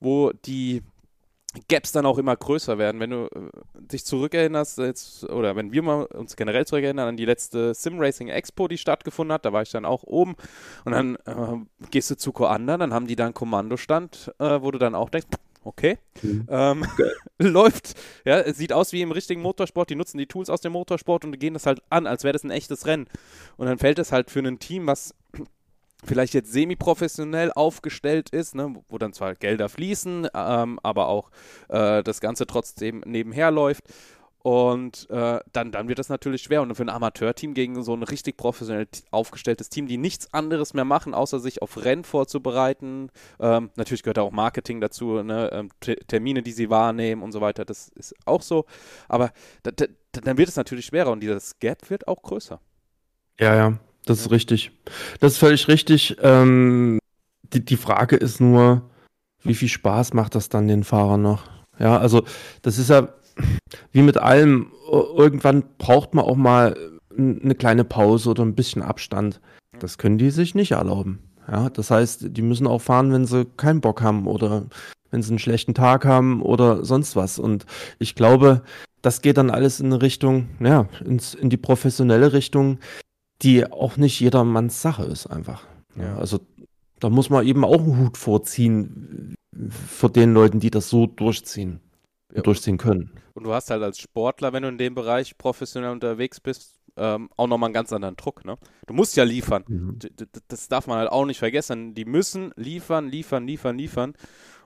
wo 0.00 0.32
die 0.32 0.82
Gaps 1.68 1.92
dann 1.92 2.06
auch 2.06 2.18
immer 2.18 2.36
größer 2.36 2.78
werden. 2.78 3.00
Wenn 3.00 3.10
du 3.10 3.26
äh, 3.26 3.50
dich 3.74 4.04
zurückerinnerst, 4.04 4.78
jetzt, 4.78 5.24
oder 5.24 5.56
wenn 5.56 5.72
wir 5.72 5.82
mal 5.82 6.04
uns 6.04 6.36
generell 6.36 6.66
zurückerinnern 6.66 7.08
an 7.08 7.16
die 7.16 7.24
letzte 7.24 7.74
Sim 7.74 7.98
Racing 7.98 8.28
Expo, 8.28 8.68
die 8.68 8.78
stattgefunden 8.78 9.32
hat, 9.32 9.44
da 9.44 9.52
war 9.52 9.62
ich 9.62 9.70
dann 9.70 9.84
auch 9.84 10.02
oben 10.02 10.36
und 10.84 10.92
dann 10.92 11.16
äh, 11.26 11.86
gehst 11.90 12.10
du 12.10 12.16
zu 12.16 12.32
Coanda, 12.32 12.76
dann 12.76 12.92
haben 12.92 13.06
die 13.06 13.16
da 13.16 13.24
einen 13.24 13.34
Kommandostand, 13.34 14.32
äh, 14.38 14.60
wo 14.60 14.70
du 14.70 14.78
dann 14.78 14.94
auch 14.94 15.10
denkst, 15.10 15.28
okay, 15.66 15.98
mhm. 16.22 16.46
ähm, 16.48 16.86
läuft, 17.38 17.94
ja, 18.24 18.38
es 18.40 18.56
sieht 18.56 18.72
aus 18.72 18.92
wie 18.92 19.02
im 19.02 19.10
richtigen 19.10 19.42
Motorsport, 19.42 19.90
die 19.90 19.96
nutzen 19.96 20.18
die 20.18 20.26
Tools 20.26 20.48
aus 20.48 20.60
dem 20.60 20.72
Motorsport 20.72 21.24
und 21.24 21.38
gehen 21.38 21.54
das 21.54 21.66
halt 21.66 21.80
an, 21.90 22.06
als 22.06 22.24
wäre 22.24 22.32
das 22.32 22.44
ein 22.44 22.50
echtes 22.50 22.86
Rennen. 22.86 23.06
Und 23.56 23.66
dann 23.66 23.78
fällt 23.78 23.98
es 23.98 24.12
halt 24.12 24.30
für 24.30 24.40
ein 24.40 24.58
Team, 24.58 24.86
was 24.86 25.14
vielleicht 26.04 26.34
jetzt 26.34 26.52
semi-professionell 26.52 27.52
aufgestellt 27.52 28.30
ist, 28.30 28.54
ne, 28.54 28.74
wo 28.88 28.98
dann 28.98 29.12
zwar 29.12 29.34
Gelder 29.34 29.68
fließen, 29.68 30.28
ähm, 30.34 30.78
aber 30.82 31.08
auch 31.08 31.30
äh, 31.68 32.02
das 32.02 32.20
Ganze 32.20 32.46
trotzdem 32.46 33.02
nebenher 33.06 33.50
läuft. 33.50 33.84
Und 34.46 35.10
äh, 35.10 35.40
dann, 35.52 35.72
dann 35.72 35.88
wird 35.88 35.98
das 35.98 36.08
natürlich 36.08 36.42
schwer. 36.42 36.62
Und 36.62 36.72
für 36.76 36.84
ein 36.84 36.88
Amateurteam 36.88 37.52
gegen 37.52 37.82
so 37.82 37.94
ein 37.94 38.04
richtig 38.04 38.36
professionell 38.36 38.86
aufgestelltes 39.10 39.70
Team, 39.70 39.88
die 39.88 39.96
nichts 39.96 40.32
anderes 40.32 40.72
mehr 40.72 40.84
machen, 40.84 41.14
außer 41.14 41.40
sich 41.40 41.62
auf 41.62 41.84
Rennen 41.84 42.04
vorzubereiten. 42.04 43.10
Ähm, 43.40 43.70
natürlich 43.74 44.04
gehört 44.04 44.20
auch 44.20 44.30
Marketing 44.30 44.80
dazu, 44.80 45.20
ne? 45.24 45.50
ähm, 45.52 45.70
Termine, 45.80 46.44
die 46.44 46.52
sie 46.52 46.70
wahrnehmen 46.70 47.24
und 47.24 47.32
so 47.32 47.40
weiter. 47.40 47.64
Das 47.64 47.88
ist 47.88 48.14
auch 48.24 48.40
so. 48.40 48.66
Aber 49.08 49.32
da, 49.64 49.72
da, 49.72 49.86
dann 50.12 50.38
wird 50.38 50.48
es 50.48 50.54
natürlich 50.54 50.86
schwerer 50.86 51.10
und 51.10 51.18
dieses 51.18 51.58
Gap 51.58 51.90
wird 51.90 52.06
auch 52.06 52.22
größer. 52.22 52.60
Ja, 53.40 53.56
ja. 53.56 53.78
Das 54.06 54.20
ist 54.20 54.30
richtig. 54.30 54.70
Das 55.20 55.32
ist 55.32 55.38
völlig 55.38 55.68
richtig. 55.68 56.16
Ähm, 56.22 56.98
die, 57.52 57.62
die 57.64 57.76
Frage 57.76 58.16
ist 58.16 58.40
nur, 58.40 58.88
wie 59.42 59.54
viel 59.54 59.68
Spaß 59.68 60.14
macht 60.14 60.34
das 60.34 60.48
dann 60.48 60.68
den 60.68 60.84
Fahrern 60.84 61.22
noch? 61.22 61.42
Ja, 61.78 61.98
also 61.98 62.24
das 62.62 62.78
ist 62.78 62.88
ja 62.88 63.08
wie 63.92 64.02
mit 64.02 64.16
allem. 64.16 64.72
Irgendwann 64.90 65.64
braucht 65.76 66.14
man 66.14 66.24
auch 66.24 66.36
mal 66.36 66.76
eine 67.18 67.54
kleine 67.56 67.84
Pause 67.84 68.30
oder 68.30 68.44
ein 68.44 68.54
bisschen 68.54 68.82
Abstand. 68.82 69.40
Das 69.80 69.98
können 69.98 70.18
die 70.18 70.30
sich 70.30 70.54
nicht 70.54 70.72
erlauben. 70.72 71.18
Ja, 71.50 71.68
das 71.68 71.90
heißt, 71.90 72.28
die 72.30 72.42
müssen 72.42 72.66
auch 72.66 72.80
fahren, 72.80 73.12
wenn 73.12 73.26
sie 73.26 73.44
keinen 73.56 73.80
Bock 73.80 74.02
haben 74.02 74.26
oder 74.26 74.66
wenn 75.10 75.22
sie 75.22 75.30
einen 75.30 75.38
schlechten 75.38 75.74
Tag 75.74 76.04
haben 76.04 76.42
oder 76.42 76.84
sonst 76.84 77.16
was. 77.16 77.38
Und 77.38 77.66
ich 77.98 78.14
glaube, 78.14 78.62
das 79.02 79.22
geht 79.22 79.36
dann 79.36 79.50
alles 79.50 79.80
in 79.80 79.86
eine 79.86 80.02
Richtung, 80.02 80.48
ja, 80.60 80.88
ins, 81.04 81.34
in 81.34 81.50
die 81.50 81.56
professionelle 81.56 82.32
Richtung 82.32 82.78
die 83.42 83.70
auch 83.70 83.96
nicht 83.96 84.20
jedermanns 84.20 84.82
Sache 84.82 85.04
ist 85.04 85.26
einfach. 85.26 85.64
Ja, 85.96 86.16
also 86.16 86.40
da 87.00 87.10
muss 87.10 87.30
man 87.30 87.46
eben 87.46 87.64
auch 87.64 87.80
einen 87.80 87.98
Hut 87.98 88.16
vorziehen 88.16 89.34
vor 89.68 90.10
den 90.10 90.34
Leuten, 90.34 90.60
die 90.60 90.70
das 90.70 90.88
so 90.88 91.06
durchziehen 91.06 91.80
ja. 92.34 92.42
durchziehen 92.42 92.78
können. 92.78 93.10
Und 93.34 93.44
du 93.44 93.52
hast 93.52 93.70
halt 93.70 93.82
als 93.82 93.98
Sportler, 93.98 94.52
wenn 94.52 94.62
du 94.62 94.68
in 94.68 94.78
dem 94.78 94.94
Bereich 94.94 95.36
professionell 95.36 95.90
unterwegs 95.90 96.40
bist, 96.40 96.78
ähm, 96.96 97.28
auch 97.36 97.46
nochmal 97.46 97.68
einen 97.68 97.74
ganz 97.74 97.92
anderen 97.92 98.16
Druck. 98.16 98.44
Ne? 98.44 98.56
Du 98.86 98.94
musst 98.94 99.16
ja 99.16 99.24
liefern. 99.24 99.64
Mhm. 99.66 99.98
Das 100.48 100.68
darf 100.68 100.86
man 100.86 100.98
halt 100.98 101.10
auch 101.10 101.26
nicht 101.26 101.38
vergessen. 101.38 101.94
Die 101.94 102.04
müssen 102.04 102.52
liefern, 102.56 103.08
liefern, 103.08 103.46
liefern, 103.46 103.76
liefern. 103.76 104.14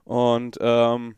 Und 0.04 0.59
ähm, 0.61 1.16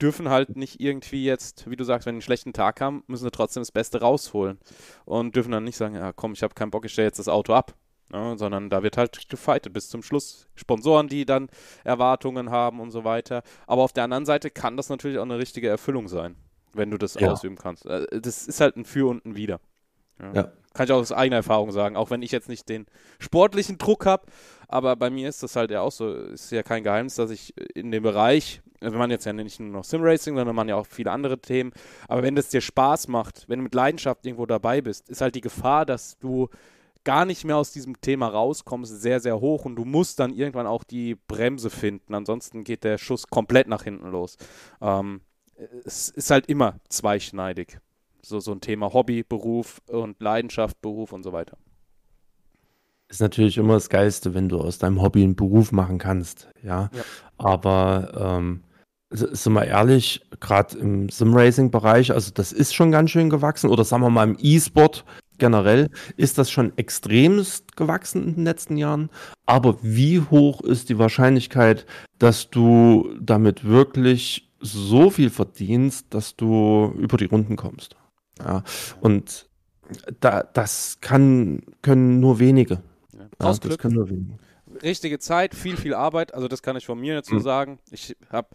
dürfen 0.00 0.28
halt 0.28 0.56
nicht 0.56 0.80
irgendwie 0.80 1.24
jetzt, 1.24 1.68
wie 1.70 1.76
du 1.76 1.84
sagst, 1.84 2.06
wenn 2.06 2.14
die 2.14 2.16
einen 2.16 2.22
schlechten 2.22 2.52
Tag 2.52 2.80
haben, 2.80 3.04
müssen 3.06 3.24
sie 3.24 3.30
trotzdem 3.30 3.60
das 3.60 3.72
Beste 3.72 4.00
rausholen. 4.00 4.58
Und 5.04 5.36
dürfen 5.36 5.52
dann 5.52 5.64
nicht 5.64 5.76
sagen, 5.76 5.94
ja 5.94 6.12
komm, 6.12 6.32
ich 6.32 6.42
habe 6.42 6.54
keinen 6.54 6.70
Bock, 6.70 6.84
ich 6.84 6.92
stelle 6.92 7.08
jetzt 7.08 7.18
das 7.18 7.28
Auto 7.28 7.52
ab. 7.54 7.74
Ja, 8.12 8.36
sondern 8.36 8.70
da 8.70 8.82
wird 8.82 8.96
halt 8.96 9.28
gefightet 9.28 9.72
bis 9.72 9.88
zum 9.88 10.02
Schluss. 10.02 10.48
Sponsoren, 10.56 11.06
die 11.06 11.24
dann 11.24 11.48
Erwartungen 11.84 12.50
haben 12.50 12.80
und 12.80 12.90
so 12.90 13.04
weiter. 13.04 13.42
Aber 13.68 13.82
auf 13.82 13.92
der 13.92 14.04
anderen 14.04 14.26
Seite 14.26 14.50
kann 14.50 14.76
das 14.76 14.88
natürlich 14.88 15.18
auch 15.18 15.24
eine 15.24 15.38
richtige 15.38 15.68
Erfüllung 15.68 16.08
sein, 16.08 16.34
wenn 16.72 16.90
du 16.90 16.98
das 16.98 17.14
ja. 17.14 17.30
ausüben 17.30 17.56
kannst. 17.56 17.86
Äh, 17.86 18.20
das 18.20 18.48
ist 18.48 18.60
halt 18.60 18.76
ein 18.76 18.84
Für 18.84 19.08
und 19.08 19.24
ein 19.24 19.36
Wider. 19.36 19.60
Ja. 20.20 20.32
ja. 20.32 20.52
Kann 20.72 20.86
ich 20.86 20.92
auch 20.92 20.98
aus 20.98 21.12
eigener 21.12 21.36
Erfahrung 21.36 21.72
sagen, 21.72 21.96
auch 21.96 22.10
wenn 22.10 22.22
ich 22.22 22.30
jetzt 22.30 22.48
nicht 22.48 22.68
den 22.68 22.86
sportlichen 23.18 23.78
Druck 23.78 24.06
habe, 24.06 24.26
aber 24.68 24.94
bei 24.96 25.10
mir 25.10 25.28
ist 25.28 25.42
das 25.42 25.56
halt 25.56 25.70
ja 25.70 25.80
auch 25.80 25.90
so, 25.90 26.14
ist 26.14 26.52
ja 26.52 26.62
kein 26.62 26.84
Geheimnis, 26.84 27.16
dass 27.16 27.30
ich 27.30 27.54
in 27.74 27.90
dem 27.90 28.04
Bereich 28.04 28.62
wir 28.80 28.90
machen 28.92 29.10
jetzt 29.10 29.26
ja 29.26 29.32
nicht 29.32 29.60
nur 29.60 29.70
noch 29.70 29.84
Simracing, 29.84 30.36
sondern 30.36 30.56
man 30.56 30.68
ja 30.68 30.76
auch 30.76 30.86
viele 30.86 31.10
andere 31.10 31.38
Themen. 31.38 31.72
Aber 32.08 32.22
wenn 32.22 32.34
das 32.34 32.48
dir 32.48 32.60
Spaß 32.60 33.08
macht, 33.08 33.48
wenn 33.48 33.58
du 33.58 33.64
mit 33.64 33.74
Leidenschaft 33.74 34.24
irgendwo 34.24 34.46
dabei 34.46 34.80
bist, 34.80 35.08
ist 35.10 35.20
halt 35.20 35.34
die 35.34 35.42
Gefahr, 35.42 35.84
dass 35.84 36.18
du 36.18 36.48
gar 37.04 37.24
nicht 37.24 37.44
mehr 37.44 37.56
aus 37.56 37.72
diesem 37.72 38.00
Thema 38.00 38.28
rauskommst, 38.28 39.00
sehr, 39.00 39.20
sehr 39.20 39.40
hoch 39.40 39.64
und 39.64 39.76
du 39.76 39.84
musst 39.84 40.20
dann 40.20 40.34
irgendwann 40.34 40.66
auch 40.66 40.84
die 40.84 41.14
Bremse 41.14 41.70
finden. 41.70 42.14
Ansonsten 42.14 42.64
geht 42.64 42.84
der 42.84 42.98
Schuss 42.98 43.26
komplett 43.28 43.68
nach 43.68 43.84
hinten 43.84 44.10
los. 44.10 44.36
Ähm, 44.80 45.22
es 45.84 46.08
ist 46.08 46.30
halt 46.30 46.46
immer 46.46 46.78
zweischneidig. 46.88 47.78
So, 48.22 48.40
so 48.40 48.52
ein 48.52 48.60
Thema 48.60 48.92
Hobby, 48.92 49.22
Beruf 49.22 49.80
und 49.86 50.20
Leidenschaft, 50.20 50.80
Beruf 50.80 51.12
und 51.12 51.22
so 51.22 51.32
weiter. 51.32 51.56
Ist 53.08 53.20
natürlich 53.20 53.56
immer 53.58 53.74
das 53.74 53.88
Geilste, 53.88 54.34
wenn 54.34 54.48
du 54.48 54.60
aus 54.60 54.78
deinem 54.78 55.02
Hobby 55.02 55.24
einen 55.24 55.34
Beruf 55.34 55.72
machen 55.72 55.98
kannst, 55.98 56.48
ja. 56.62 56.90
ja. 56.94 57.02
Aber 57.38 58.38
ähm, 58.38 58.62
sind 59.10 59.52
wir 59.52 59.64
ehrlich, 59.64 60.20
gerade 60.38 60.78
im 60.78 61.08
Sim-Racing-Bereich, 61.08 62.12
also 62.12 62.30
das 62.32 62.52
ist 62.52 62.74
schon 62.74 62.92
ganz 62.92 63.10
schön 63.10 63.28
gewachsen, 63.28 63.68
oder 63.68 63.84
sagen 63.84 64.02
wir 64.02 64.10
mal 64.10 64.28
im 64.28 64.36
E-Sport 64.38 65.04
generell, 65.38 65.90
ist 66.16 66.38
das 66.38 66.50
schon 66.50 66.72
extremst 66.76 67.76
gewachsen 67.76 68.22
in 68.22 68.34
den 68.36 68.44
letzten 68.44 68.76
Jahren. 68.76 69.10
Aber 69.46 69.78
wie 69.82 70.20
hoch 70.20 70.60
ist 70.60 70.88
die 70.88 70.98
Wahrscheinlichkeit, 70.98 71.86
dass 72.18 72.50
du 72.50 73.12
damit 73.20 73.64
wirklich 73.64 74.52
so 74.60 75.10
viel 75.10 75.30
verdienst, 75.30 76.06
dass 76.10 76.36
du 76.36 76.94
über 76.96 77.16
die 77.16 77.24
Runden 77.24 77.56
kommst? 77.56 77.96
Ja, 78.44 78.62
und 79.00 79.48
da, 80.20 80.42
das 80.42 80.98
kann, 81.00 81.62
können 81.82 82.20
nur 82.20 82.38
wenige. 82.38 82.82
Ja, 83.12 83.20
ja, 83.22 83.58
das 83.58 83.78
können 83.78 83.94
nur 83.94 84.08
wenige 84.08 84.38
richtige 84.82 85.18
Zeit, 85.18 85.54
viel, 85.54 85.76
viel 85.76 85.94
Arbeit. 85.94 86.34
Also 86.34 86.48
das 86.48 86.62
kann 86.62 86.76
ich 86.76 86.86
von 86.86 86.98
mir 86.98 87.22
so 87.24 87.36
mhm. 87.36 87.40
sagen. 87.40 87.78
Ich 87.90 88.16
habe, 88.30 88.48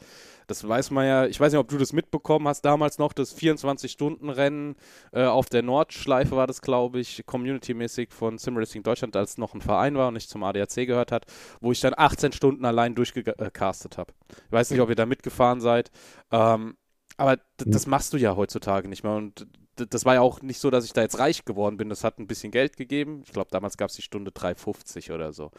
das 0.47 0.67
weiß 0.67 0.91
man 0.91 1.05
ja, 1.05 1.25
ich 1.25 1.39
weiß 1.39 1.51
nicht, 1.51 1.59
ob 1.59 1.67
du 1.67 1.77
das 1.77 1.93
mitbekommen 1.93 2.47
hast, 2.47 2.61
damals 2.61 2.97
noch 2.97 3.13
das 3.13 3.37
24-Stunden-Rennen 3.37 4.75
äh, 5.11 5.25
auf 5.25 5.47
der 5.47 5.63
Nordschleife 5.63 6.35
war 6.35 6.47
das, 6.47 6.61
glaube 6.61 6.99
ich, 6.99 7.23
community-mäßig 7.25 8.11
von 8.11 8.37
Simracing 8.37 8.83
Deutschland, 8.83 9.15
als 9.15 9.37
noch 9.37 9.53
ein 9.53 9.61
Verein 9.61 9.95
war 9.95 10.09
und 10.09 10.15
ich 10.15 10.27
zum 10.27 10.43
ADAC 10.43 10.87
gehört 10.87 11.11
hat, 11.11 11.25
wo 11.61 11.71
ich 11.71 11.79
dann 11.79 11.93
18 11.95 12.31
Stunden 12.31 12.65
allein 12.65 12.95
durchgecastet 12.95 13.97
habe. 13.97 14.13
Ich 14.29 14.51
weiß 14.51 14.71
nicht, 14.71 14.81
ob 14.81 14.89
ihr 14.89 14.95
da 14.95 15.05
mitgefahren 15.05 15.61
seid. 15.61 15.91
Ähm, 16.31 16.77
aber 17.17 17.37
das 17.57 17.87
machst 17.87 18.11
du 18.11 18.17
ja 18.17 18.35
heutzutage 18.35 18.89
nicht 18.89 19.03
mehr. 19.03 19.15
Und 19.15 19.47
das 19.75 20.05
war 20.05 20.15
ja 20.15 20.21
auch 20.21 20.41
nicht 20.41 20.59
so, 20.59 20.69
dass 20.69 20.85
ich 20.85 20.93
da 20.93 21.01
jetzt 21.01 21.19
reich 21.19 21.45
geworden 21.45 21.77
bin. 21.77 21.89
Das 21.89 22.03
hat 22.03 22.19
ein 22.19 22.27
bisschen 22.27 22.51
Geld 22.51 22.77
gegeben. 22.77 23.21
Ich 23.25 23.31
glaube, 23.31 23.49
damals 23.51 23.77
gab 23.77 23.89
es 23.89 23.95
die 23.95 24.01
Stunde 24.01 24.31
3,50 24.31 25.13
oder 25.13 25.33
so. 25.33 25.51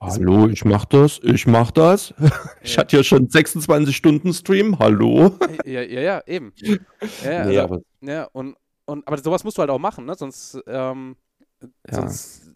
Hallo, 0.00 0.46
ich 0.48 0.64
mach 0.64 0.84
das, 0.84 1.20
ich 1.22 1.46
mach 1.46 1.70
das. 1.72 2.14
Ich 2.62 2.74
ja. 2.74 2.80
hatte 2.80 2.96
ja 2.98 3.02
schon 3.02 3.28
26 3.28 3.96
Stunden 3.96 4.32
Stream, 4.32 4.78
hallo. 4.78 5.36
Ja, 5.64 5.82
ja, 5.82 6.00
ja 6.00 6.22
eben. 6.26 6.52
Ja, 7.24 7.44
nee, 7.44 7.58
also, 7.58 7.82
ja, 8.00 8.24
und, 8.32 8.56
und, 8.84 9.06
aber 9.06 9.18
sowas 9.18 9.42
musst 9.42 9.58
du 9.58 9.60
halt 9.60 9.70
auch 9.70 9.78
machen, 9.78 10.04
ne? 10.04 10.14
Sonst, 10.14 10.60
ähm, 10.66 11.16
ja. 11.62 11.94
sonst 11.94 12.52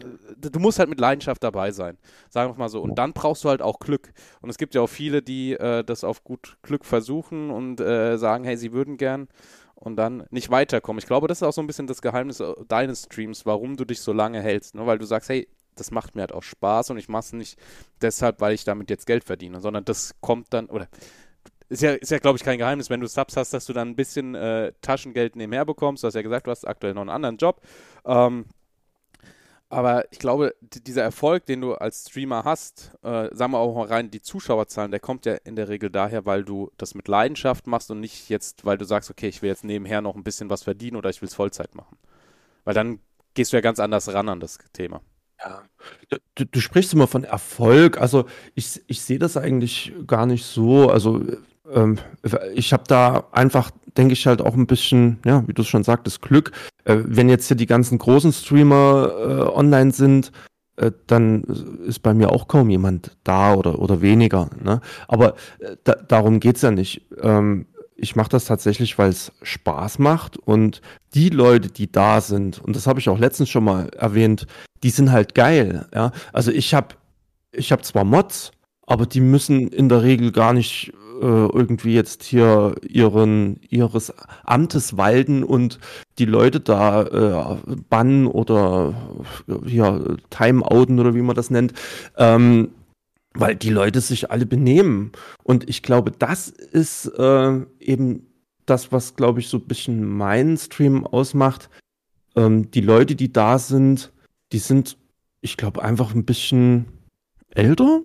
äh, 0.00 0.50
du 0.50 0.58
musst 0.58 0.78
halt 0.78 0.88
mit 0.88 0.98
Leidenschaft 0.98 1.42
dabei 1.42 1.70
sein, 1.70 1.98
sagen 2.28 2.52
wir 2.52 2.58
mal 2.58 2.68
so. 2.68 2.80
Und 2.80 2.96
dann 2.96 3.12
brauchst 3.12 3.44
du 3.44 3.48
halt 3.48 3.62
auch 3.62 3.78
Glück. 3.78 4.12
Und 4.40 4.50
es 4.50 4.58
gibt 4.58 4.74
ja 4.74 4.80
auch 4.80 4.88
viele, 4.88 5.22
die 5.22 5.52
äh, 5.52 5.84
das 5.84 6.04
auf 6.04 6.24
gut 6.24 6.56
Glück 6.62 6.84
versuchen 6.84 7.50
und 7.50 7.80
äh, 7.80 8.16
sagen, 8.18 8.44
hey, 8.44 8.56
sie 8.56 8.72
würden 8.72 8.96
gern 8.96 9.28
und 9.80 9.96
dann 9.96 10.26
nicht 10.30 10.50
weiterkommen. 10.50 10.98
Ich 10.98 11.06
glaube, 11.06 11.26
das 11.26 11.38
ist 11.38 11.42
auch 11.42 11.52
so 11.52 11.60
ein 11.60 11.66
bisschen 11.66 11.86
das 11.86 12.02
Geheimnis 12.02 12.40
äh, 12.40 12.54
deines 12.68 13.04
Streams, 13.04 13.46
warum 13.46 13.76
du 13.76 13.84
dich 13.84 14.00
so 14.00 14.12
lange 14.12 14.40
hältst. 14.40 14.74
Ne? 14.74 14.86
Weil 14.86 14.98
du 14.98 15.06
sagst, 15.06 15.28
hey, 15.30 15.48
das 15.74 15.90
macht 15.90 16.14
mir 16.14 16.22
halt 16.22 16.32
auch 16.32 16.42
Spaß 16.42 16.90
und 16.90 16.98
ich 16.98 17.08
mache 17.08 17.20
es 17.20 17.32
nicht 17.32 17.58
deshalb, 18.02 18.40
weil 18.40 18.54
ich 18.54 18.64
damit 18.64 18.90
jetzt 18.90 19.06
Geld 19.06 19.24
verdiene, 19.24 19.60
sondern 19.60 19.84
das 19.84 20.14
kommt 20.20 20.52
dann, 20.52 20.66
oder 20.66 20.88
ist 21.70 21.82
ja, 21.82 21.92
ist 21.92 22.10
ja 22.10 22.18
glaube 22.18 22.36
ich, 22.36 22.44
kein 22.44 22.58
Geheimnis, 22.58 22.90
wenn 22.90 23.00
du 23.00 23.06
Subs 23.06 23.36
hast, 23.36 23.54
dass 23.54 23.64
du 23.64 23.72
dann 23.72 23.88
ein 23.88 23.96
bisschen 23.96 24.34
äh, 24.34 24.72
Taschengeld 24.82 25.36
nebenher 25.36 25.64
bekommst. 25.64 26.02
Du 26.02 26.08
hast 26.08 26.14
ja 26.14 26.22
gesagt, 26.22 26.46
du 26.46 26.50
hast 26.50 26.66
aktuell 26.66 26.94
noch 26.94 27.02
einen 27.02 27.10
anderen 27.10 27.36
Job. 27.36 27.62
Ähm, 28.04 28.46
aber 29.70 30.10
ich 30.12 30.18
glaube, 30.18 30.54
dieser 30.60 31.02
Erfolg, 31.02 31.46
den 31.46 31.60
du 31.60 31.74
als 31.74 32.08
Streamer 32.08 32.44
hast, 32.44 32.92
äh, 33.02 33.28
sagen 33.32 33.52
wir 33.52 33.58
auch 33.58 33.76
mal 33.76 33.86
rein, 33.86 34.10
die 34.10 34.20
Zuschauerzahlen, 34.20 34.90
der 34.90 34.98
kommt 34.98 35.26
ja 35.26 35.34
in 35.34 35.54
der 35.54 35.68
Regel 35.68 35.90
daher, 35.90 36.26
weil 36.26 36.44
du 36.44 36.72
das 36.76 36.96
mit 36.96 37.06
Leidenschaft 37.06 37.68
machst 37.68 37.88
und 37.92 38.00
nicht 38.00 38.28
jetzt, 38.28 38.64
weil 38.64 38.78
du 38.78 38.84
sagst, 38.84 39.10
okay, 39.10 39.28
ich 39.28 39.42
will 39.42 39.48
jetzt 39.48 39.62
nebenher 39.62 40.02
noch 40.02 40.16
ein 40.16 40.24
bisschen 40.24 40.50
was 40.50 40.64
verdienen 40.64 40.96
oder 40.96 41.08
ich 41.08 41.22
will 41.22 41.28
es 41.28 41.36
Vollzeit 41.36 41.76
machen. 41.76 41.96
Weil 42.64 42.74
dann 42.74 42.98
gehst 43.34 43.52
du 43.52 43.56
ja 43.56 43.60
ganz 43.60 43.78
anders 43.78 44.12
ran 44.12 44.28
an 44.28 44.40
das 44.40 44.58
Thema. 44.72 45.02
Ja, 45.38 45.62
du, 46.34 46.44
du 46.44 46.60
sprichst 46.60 46.92
immer 46.92 47.06
von 47.06 47.22
Erfolg. 47.22 47.98
Also 47.98 48.26
ich, 48.56 48.82
ich 48.88 49.02
sehe 49.02 49.20
das 49.20 49.36
eigentlich 49.36 49.92
gar 50.06 50.26
nicht 50.26 50.44
so. 50.44 50.90
Also 50.90 51.22
ähm, 51.72 51.98
ich 52.54 52.72
habe 52.72 52.84
da 52.86 53.24
einfach, 53.32 53.70
denke 53.96 54.12
ich, 54.12 54.26
halt 54.26 54.40
auch 54.40 54.54
ein 54.54 54.66
bisschen, 54.66 55.18
ja, 55.24 55.46
wie 55.46 55.52
du 55.52 55.62
es 55.62 55.68
schon 55.68 55.84
sagtest, 55.84 56.22
Glück. 56.22 56.52
Äh, 56.84 56.98
wenn 57.04 57.28
jetzt 57.28 57.48
hier 57.48 57.56
die 57.56 57.66
ganzen 57.66 57.98
großen 57.98 58.32
Streamer 58.32 59.12
äh, 59.18 59.56
online 59.56 59.92
sind, 59.92 60.32
äh, 60.76 60.92
dann 61.06 61.44
ist 61.86 62.00
bei 62.00 62.14
mir 62.14 62.32
auch 62.32 62.48
kaum 62.48 62.70
jemand 62.70 63.16
da 63.24 63.54
oder, 63.54 63.78
oder 63.78 64.00
weniger. 64.00 64.48
Ne? 64.62 64.80
Aber 65.08 65.34
äh, 65.58 65.76
da, 65.84 65.94
darum 65.94 66.40
geht's 66.40 66.62
ja 66.62 66.70
nicht. 66.70 67.06
Ähm, 67.20 67.66
ich 67.96 68.16
mache 68.16 68.30
das 68.30 68.46
tatsächlich, 68.46 68.98
weil 68.98 69.10
es 69.10 69.30
Spaß 69.42 69.98
macht 69.98 70.38
und 70.38 70.80
die 71.12 71.28
Leute, 71.28 71.68
die 71.68 71.92
da 71.92 72.22
sind, 72.22 72.58
und 72.58 72.74
das 72.74 72.86
habe 72.86 72.98
ich 72.98 73.10
auch 73.10 73.18
letztens 73.18 73.50
schon 73.50 73.64
mal 73.64 73.90
erwähnt, 73.90 74.46
die 74.82 74.88
sind 74.88 75.12
halt 75.12 75.34
geil. 75.34 75.86
Ja? 75.94 76.12
Also 76.32 76.50
ich 76.50 76.72
habe 76.72 76.94
ich 77.52 77.72
hab 77.72 77.84
zwar 77.84 78.04
Mods, 78.04 78.52
aber 78.86 79.04
die 79.04 79.20
müssen 79.20 79.68
in 79.68 79.90
der 79.90 80.02
Regel 80.02 80.32
gar 80.32 80.54
nicht 80.54 80.94
irgendwie 81.26 81.94
jetzt 81.94 82.22
hier 82.22 82.74
ihren, 82.86 83.60
ihres 83.68 84.12
Amtes 84.44 84.96
walten 84.96 85.44
und 85.44 85.78
die 86.18 86.24
Leute 86.24 86.60
da 86.60 87.02
äh, 87.02 87.56
bannen 87.88 88.26
oder 88.26 88.94
hier 89.66 90.16
timeouten 90.30 90.98
oder 90.98 91.14
wie 91.14 91.22
man 91.22 91.36
das 91.36 91.50
nennt. 91.50 91.74
Ähm, 92.16 92.70
weil 93.34 93.54
die 93.54 93.70
Leute 93.70 94.00
sich 94.00 94.30
alle 94.30 94.46
benehmen. 94.46 95.12
Und 95.44 95.68
ich 95.68 95.82
glaube, 95.82 96.10
das 96.10 96.48
ist 96.48 97.06
äh, 97.06 97.60
eben 97.78 98.26
das, 98.66 98.92
was, 98.92 99.16
glaube 99.16 99.40
ich, 99.40 99.48
so 99.48 99.58
ein 99.58 99.66
bisschen 99.66 100.04
meinen 100.04 100.56
Stream 100.56 101.06
ausmacht. 101.06 101.70
Ähm, 102.36 102.70
die 102.70 102.80
Leute, 102.80 103.14
die 103.14 103.32
da 103.32 103.58
sind, 103.58 104.12
die 104.52 104.58
sind, 104.58 104.96
ich 105.40 105.56
glaube, 105.56 105.82
einfach 105.82 106.14
ein 106.14 106.24
bisschen 106.24 106.86
älter. 107.50 108.02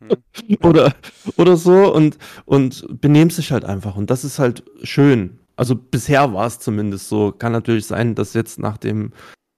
Oder, 0.62 0.94
oder 1.36 1.56
so 1.56 1.94
und, 1.94 2.18
und 2.44 3.00
benehmen 3.00 3.30
sich 3.30 3.52
halt 3.52 3.64
einfach. 3.64 3.96
Und 3.96 4.10
das 4.10 4.24
ist 4.24 4.38
halt 4.38 4.64
schön. 4.82 5.38
Also 5.56 5.74
bisher 5.74 6.32
war 6.32 6.46
es 6.46 6.58
zumindest 6.58 7.08
so. 7.08 7.32
Kann 7.32 7.52
natürlich 7.52 7.86
sein, 7.86 8.14
dass 8.14 8.34
jetzt, 8.34 8.58
nachdem 8.58 9.12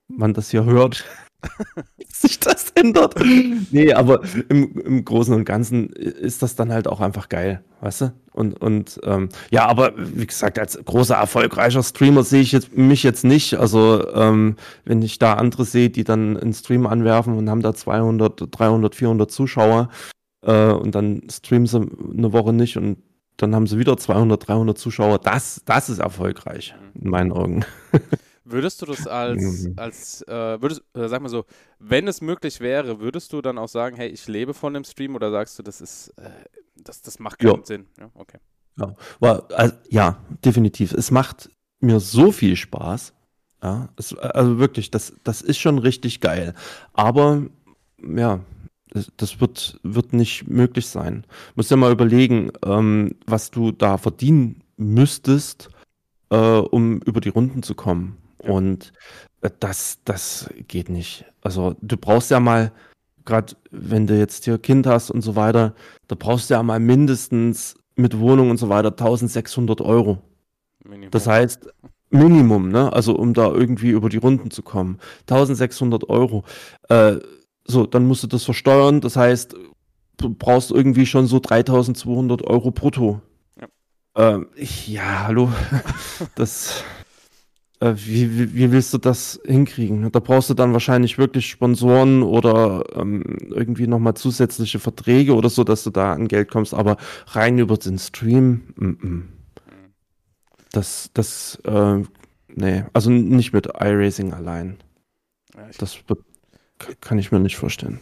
man 0.07 0.33
das 0.33 0.49
hier 0.49 0.65
hört, 0.65 1.05
sich 2.07 2.39
das 2.39 2.71
ändert. 2.71 3.15
Nee, 3.71 3.93
aber 3.93 4.21
im, 4.49 4.77
im 4.79 5.05
Großen 5.05 5.33
und 5.33 5.45
Ganzen 5.45 5.89
ist 5.89 6.41
das 6.41 6.55
dann 6.55 6.71
halt 6.71 6.87
auch 6.87 7.01
einfach 7.01 7.29
geil, 7.29 7.63
weißt 7.81 8.01
du? 8.01 8.13
Und, 8.33 8.61
und 8.61 8.99
ähm, 9.03 9.29
ja, 9.51 9.67
aber 9.67 9.93
wie 9.95 10.25
gesagt, 10.25 10.57
als 10.57 10.79
großer, 10.83 11.15
erfolgreicher 11.15 11.83
Streamer 11.83 12.23
sehe 12.23 12.41
ich 12.41 12.51
jetzt, 12.51 12.75
mich 12.75 13.03
jetzt 13.03 13.23
nicht. 13.23 13.55
Also, 13.55 14.11
ähm, 14.13 14.55
wenn 14.85 15.01
ich 15.01 15.19
da 15.19 15.33
andere 15.33 15.65
sehe, 15.65 15.89
die 15.89 16.03
dann 16.03 16.37
einen 16.37 16.53
Stream 16.53 16.87
anwerfen 16.87 17.37
und 17.37 17.49
haben 17.49 17.61
da 17.61 17.73
200, 17.73 18.47
300, 18.51 18.95
400 18.95 19.31
Zuschauer, 19.31 19.89
äh, 20.43 20.71
und 20.71 20.93
dann 20.95 21.23
streamen 21.29 21.67
sie 21.67 21.79
eine 21.79 22.33
Woche 22.33 22.53
nicht 22.53 22.77
und 22.77 22.97
dann 23.37 23.55
haben 23.55 23.67
sie 23.67 23.79
wieder 23.79 23.97
200, 23.97 24.47
300 24.47 24.77
Zuschauer. 24.77 25.19
Das, 25.19 25.61
das 25.65 25.89
ist 25.89 25.99
erfolgreich, 25.99 26.75
in 26.93 27.09
meinen 27.09 27.31
Augen. 27.31 27.65
Würdest 28.45 28.81
du 28.81 28.85
das 28.85 29.07
als, 29.07 29.63
mhm. 29.63 29.73
als 29.77 30.21
äh, 30.23 30.61
würdest, 30.61 30.83
äh, 30.93 31.07
sag 31.07 31.21
mal 31.21 31.29
so, 31.29 31.45
wenn 31.79 32.09
es 32.09 32.19
möglich 32.19 32.59
wäre, 32.59 32.99
würdest 32.99 33.31
du 33.31 33.41
dann 33.41 33.57
auch 33.57 33.69
sagen, 33.69 33.95
hey, 33.95 34.09
ich 34.09 34.27
lebe 34.27 34.53
von 34.53 34.73
dem 34.73 34.83
Stream 34.83 35.15
oder 35.15 35.31
sagst 35.31 35.57
du, 35.57 35.63
das 35.63 35.79
ist, 35.79 36.09
äh, 36.17 36.29
das, 36.75 37.01
das 37.01 37.19
macht 37.19 37.39
keinen 37.39 37.59
ja. 37.59 37.65
Sinn? 37.65 37.85
Ja, 37.97 38.09
okay. 38.15 38.39
Ja, 38.77 38.95
war, 39.21 39.47
also, 39.53 39.75
ja, 39.89 40.17
definitiv. 40.43 40.91
Es 40.91 41.09
macht 41.09 41.49
mir 41.79 42.01
so 42.01 42.33
viel 42.33 42.57
Spaß. 42.57 43.13
Ja, 43.61 43.87
es, 43.95 44.13
also 44.17 44.59
wirklich, 44.59 44.91
das, 44.91 45.13
das 45.23 45.41
ist 45.41 45.59
schon 45.59 45.77
richtig 45.77 46.19
geil. 46.19 46.53
Aber 46.91 47.43
ja, 48.05 48.41
das 49.17 49.41
wird, 49.41 49.79
wird 49.83 50.13
nicht 50.13 50.47
möglich 50.47 50.87
sein. 50.87 51.23
Du 51.27 51.53
musst 51.55 51.71
ja 51.71 51.77
mal 51.77 51.91
überlegen, 51.91 52.51
ähm, 52.65 53.15
was 53.25 53.51
du 53.51 53.71
da 53.71 53.97
verdienen 53.97 54.61
müsstest, 54.77 55.69
äh, 56.29 56.35
um 56.35 56.99
über 57.01 57.21
die 57.21 57.29
Runden 57.29 57.63
zu 57.63 57.75
kommen. 57.75 58.17
Ja. 58.43 58.51
Und 58.51 58.93
äh, 59.41 59.49
das, 59.59 59.99
das 60.05 60.49
geht 60.67 60.89
nicht. 60.89 61.25
Also 61.41 61.75
du 61.81 61.97
brauchst 61.97 62.31
ja 62.31 62.39
mal, 62.39 62.71
gerade 63.25 63.55
wenn 63.71 64.07
du 64.07 64.17
jetzt 64.17 64.45
hier 64.45 64.57
Kind 64.57 64.85
hast 64.85 65.11
und 65.11 65.21
so 65.21 65.35
weiter, 65.35 65.73
da 66.07 66.15
brauchst 66.17 66.49
du 66.49 66.55
ja 66.55 66.63
mal 66.63 66.79
mindestens 66.79 67.75
mit 67.95 68.19
Wohnung 68.19 68.49
und 68.49 68.57
so 68.57 68.69
weiter 68.69 68.89
1600 68.89 69.81
Euro. 69.81 70.21
Minimum. 70.83 71.11
Das 71.11 71.27
heißt, 71.27 71.69
Minimum, 72.09 72.69
ne? 72.69 72.93
Also 72.93 73.15
um 73.15 73.33
da 73.33 73.47
irgendwie 73.47 73.89
über 73.89 74.07
die 74.07 74.17
Runden 74.17 74.51
zu 74.51 74.61
kommen. 74.61 74.99
1600 75.21 76.09
Euro. 76.09 76.43
Äh, 76.89 77.17
so, 77.65 77.85
dann 77.85 78.05
musst 78.05 78.23
du 78.23 78.27
das 78.27 78.43
versteuern. 78.43 79.01
Das 79.01 79.15
heißt, 79.15 79.55
du 80.17 80.29
brauchst 80.29 80.71
irgendwie 80.71 81.05
schon 81.05 81.27
so 81.27 81.39
3200 81.39 82.43
Euro 82.43 82.71
brutto. 82.71 83.21
Ja, 83.59 83.67
ähm, 84.35 84.47
ja 84.85 85.23
hallo. 85.27 85.51
das, 86.35 86.83
äh, 87.79 87.93
wie, 87.95 88.37
wie, 88.37 88.53
wie, 88.53 88.71
willst 88.71 88.93
du 88.93 88.97
das 88.97 89.39
hinkriegen? 89.45 90.11
Da 90.11 90.19
brauchst 90.19 90.49
du 90.49 90.53
dann 90.53 90.73
wahrscheinlich 90.73 91.17
wirklich 91.17 91.49
Sponsoren 91.49 92.21
oder 92.21 92.83
ähm, 92.95 93.23
irgendwie 93.49 93.87
nochmal 93.87 94.15
zusätzliche 94.15 94.79
Verträge 94.79 95.33
oder 95.33 95.49
so, 95.49 95.63
dass 95.63 95.83
du 95.83 95.89
da 95.89 96.13
an 96.13 96.27
Geld 96.27 96.51
kommst. 96.51 96.73
Aber 96.73 96.97
rein 97.27 97.57
über 97.59 97.77
den 97.77 97.97
Stream, 97.97 98.73
m 98.77 98.97
-m. 99.01 99.21
das, 100.71 101.11
das, 101.13 101.61
äh, 101.65 102.03
nee, 102.49 102.83
also 102.93 103.09
nicht 103.09 103.53
mit 103.53 103.67
iRacing 103.67 104.33
allein. 104.33 104.77
Ja, 105.55 105.69
das 105.77 105.97
wird 106.07 106.19
kann 107.01 107.17
ich 107.17 107.31
mir 107.31 107.39
nicht 107.39 107.57
vorstellen. 107.57 107.99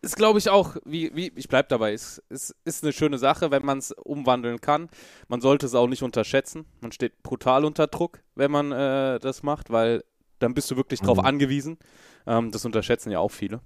Ist, 0.00 0.16
glaube 0.16 0.38
ich, 0.38 0.50
auch, 0.50 0.76
wie, 0.84 1.14
wie 1.14 1.32
ich 1.36 1.48
bleibe 1.48 1.68
dabei, 1.68 1.92
ist, 1.92 2.22
ist, 2.28 2.56
ist 2.64 2.82
eine 2.82 2.92
schöne 2.92 3.18
Sache, 3.18 3.52
wenn 3.52 3.64
man 3.64 3.78
es 3.78 3.92
umwandeln 3.92 4.60
kann. 4.60 4.88
Man 5.28 5.40
sollte 5.40 5.66
es 5.66 5.76
auch 5.76 5.86
nicht 5.86 6.02
unterschätzen. 6.02 6.66
Man 6.80 6.90
steht 6.90 7.22
brutal 7.22 7.64
unter 7.64 7.86
Druck, 7.86 8.20
wenn 8.34 8.50
man 8.50 8.72
äh, 8.72 9.20
das 9.20 9.44
macht, 9.44 9.70
weil 9.70 10.02
dann 10.40 10.54
bist 10.54 10.70
du 10.70 10.76
wirklich 10.76 11.00
drauf 11.00 11.18
mhm. 11.18 11.24
angewiesen. 11.24 11.78
Ähm, 12.26 12.50
das 12.50 12.64
unterschätzen 12.64 13.12
ja 13.12 13.20
auch 13.20 13.30
viele. 13.30 13.60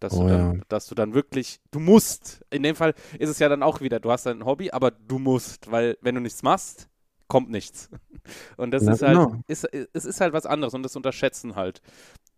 Dass, 0.00 0.14
oh, 0.14 0.22
du 0.22 0.28
dann, 0.28 0.54
ja. 0.56 0.60
dass 0.68 0.88
du 0.88 0.96
dann 0.96 1.14
wirklich, 1.14 1.60
du 1.70 1.78
musst. 1.78 2.44
In 2.50 2.64
dem 2.64 2.74
Fall 2.74 2.94
ist 3.20 3.30
es 3.30 3.38
ja 3.38 3.48
dann 3.48 3.62
auch 3.62 3.80
wieder, 3.80 4.00
du 4.00 4.10
hast 4.10 4.26
ein 4.26 4.44
Hobby, 4.44 4.72
aber 4.72 4.90
du 4.90 5.20
musst, 5.20 5.70
weil 5.70 5.96
wenn 6.00 6.16
du 6.16 6.20
nichts 6.20 6.42
machst, 6.42 6.88
kommt 7.28 7.50
nichts. 7.50 7.88
Und 8.56 8.72
das 8.72 8.84
ja, 8.84 8.92
ist 8.94 9.02
halt, 9.02 9.16
genau. 9.16 9.42
ist, 9.46 9.64
es 9.92 10.04
ist 10.04 10.20
halt 10.20 10.32
was 10.32 10.44
anderes 10.44 10.74
und 10.74 10.84
das 10.84 10.94
unterschätzen 10.94 11.56
halt 11.56 11.82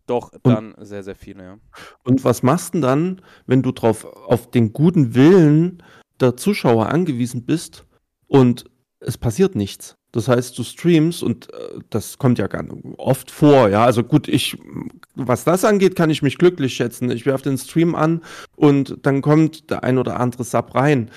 doch, 0.07 0.31
dann 0.43 0.73
und, 0.73 0.85
sehr, 0.85 1.03
sehr 1.03 1.15
viele, 1.15 1.43
ja. 1.43 1.57
Und 2.03 2.23
was 2.23 2.43
machst 2.43 2.69
du 2.69 2.71
denn 2.73 2.81
dann, 2.81 3.21
wenn 3.47 3.61
du 3.61 3.71
drauf 3.71 4.05
auf 4.05 4.51
den 4.51 4.73
guten 4.73 5.15
Willen 5.15 5.81
der 6.19 6.37
Zuschauer 6.37 6.89
angewiesen 6.89 7.45
bist 7.45 7.85
und 8.27 8.65
es 8.99 9.17
passiert 9.17 9.55
nichts? 9.55 9.97
Das 10.11 10.29
heißt, 10.29 10.57
du 10.57 10.63
streamst 10.63 11.23
und 11.23 11.51
äh, 11.53 11.79
das 11.89 12.17
kommt 12.17 12.39
ja 12.39 12.47
ganz 12.47 12.71
oft 12.97 13.31
vor, 13.31 13.67
ja. 13.67 13.83
Also 13.83 14.01
gut, 14.01 14.29
ich, 14.29 14.57
was 15.15 15.43
das 15.43 15.65
angeht, 15.65 15.97
kann 15.97 16.09
ich 16.09 16.21
mich 16.21 16.37
glücklich 16.37 16.73
schätzen. 16.73 17.11
Ich 17.11 17.25
werfe 17.25 17.43
den 17.43 17.57
Stream 17.57 17.95
an 17.95 18.21
und 18.55 18.97
dann 19.01 19.21
kommt 19.21 19.69
der 19.71 19.83
ein 19.83 19.97
oder 19.97 20.19
andere 20.19 20.45
Sub 20.45 20.73
rein. 20.73 21.11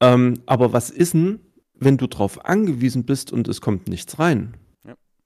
Ähm, 0.00 0.34
aber 0.46 0.72
was 0.72 0.90
ist 0.90 1.14
denn, 1.14 1.40
wenn 1.74 1.96
du 1.96 2.06
drauf 2.06 2.44
angewiesen 2.44 3.04
bist 3.04 3.32
und 3.32 3.48
es 3.48 3.60
kommt 3.60 3.88
nichts 3.88 4.20
rein? 4.20 4.54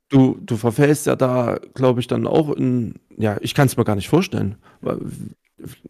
Du, 0.08 0.38
du 0.40 0.56
verfällst 0.56 1.06
ja 1.06 1.16
da, 1.16 1.58
glaube 1.74 2.00
ich, 2.00 2.06
dann 2.06 2.26
auch 2.26 2.50
in, 2.50 2.94
ja, 3.16 3.36
ich 3.40 3.54
kann 3.54 3.66
es 3.66 3.76
mir 3.76 3.84
gar 3.84 3.96
nicht 3.96 4.08
vorstellen. 4.08 4.56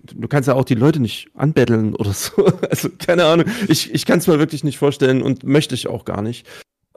Du 0.02 0.28
kannst 0.28 0.48
ja 0.48 0.54
auch 0.54 0.64
die 0.64 0.74
Leute 0.74 0.98
nicht 0.98 1.30
anbetteln 1.34 1.94
oder 1.94 2.12
so. 2.12 2.46
Also, 2.68 2.88
keine 2.98 3.24
Ahnung. 3.26 3.46
Ich, 3.68 3.94
ich 3.94 4.06
kann 4.06 4.18
es 4.18 4.26
mir 4.26 4.38
wirklich 4.38 4.64
nicht 4.64 4.78
vorstellen 4.78 5.22
und 5.22 5.44
möchte 5.44 5.74
ich 5.74 5.86
auch 5.86 6.04
gar 6.04 6.22
nicht. 6.22 6.46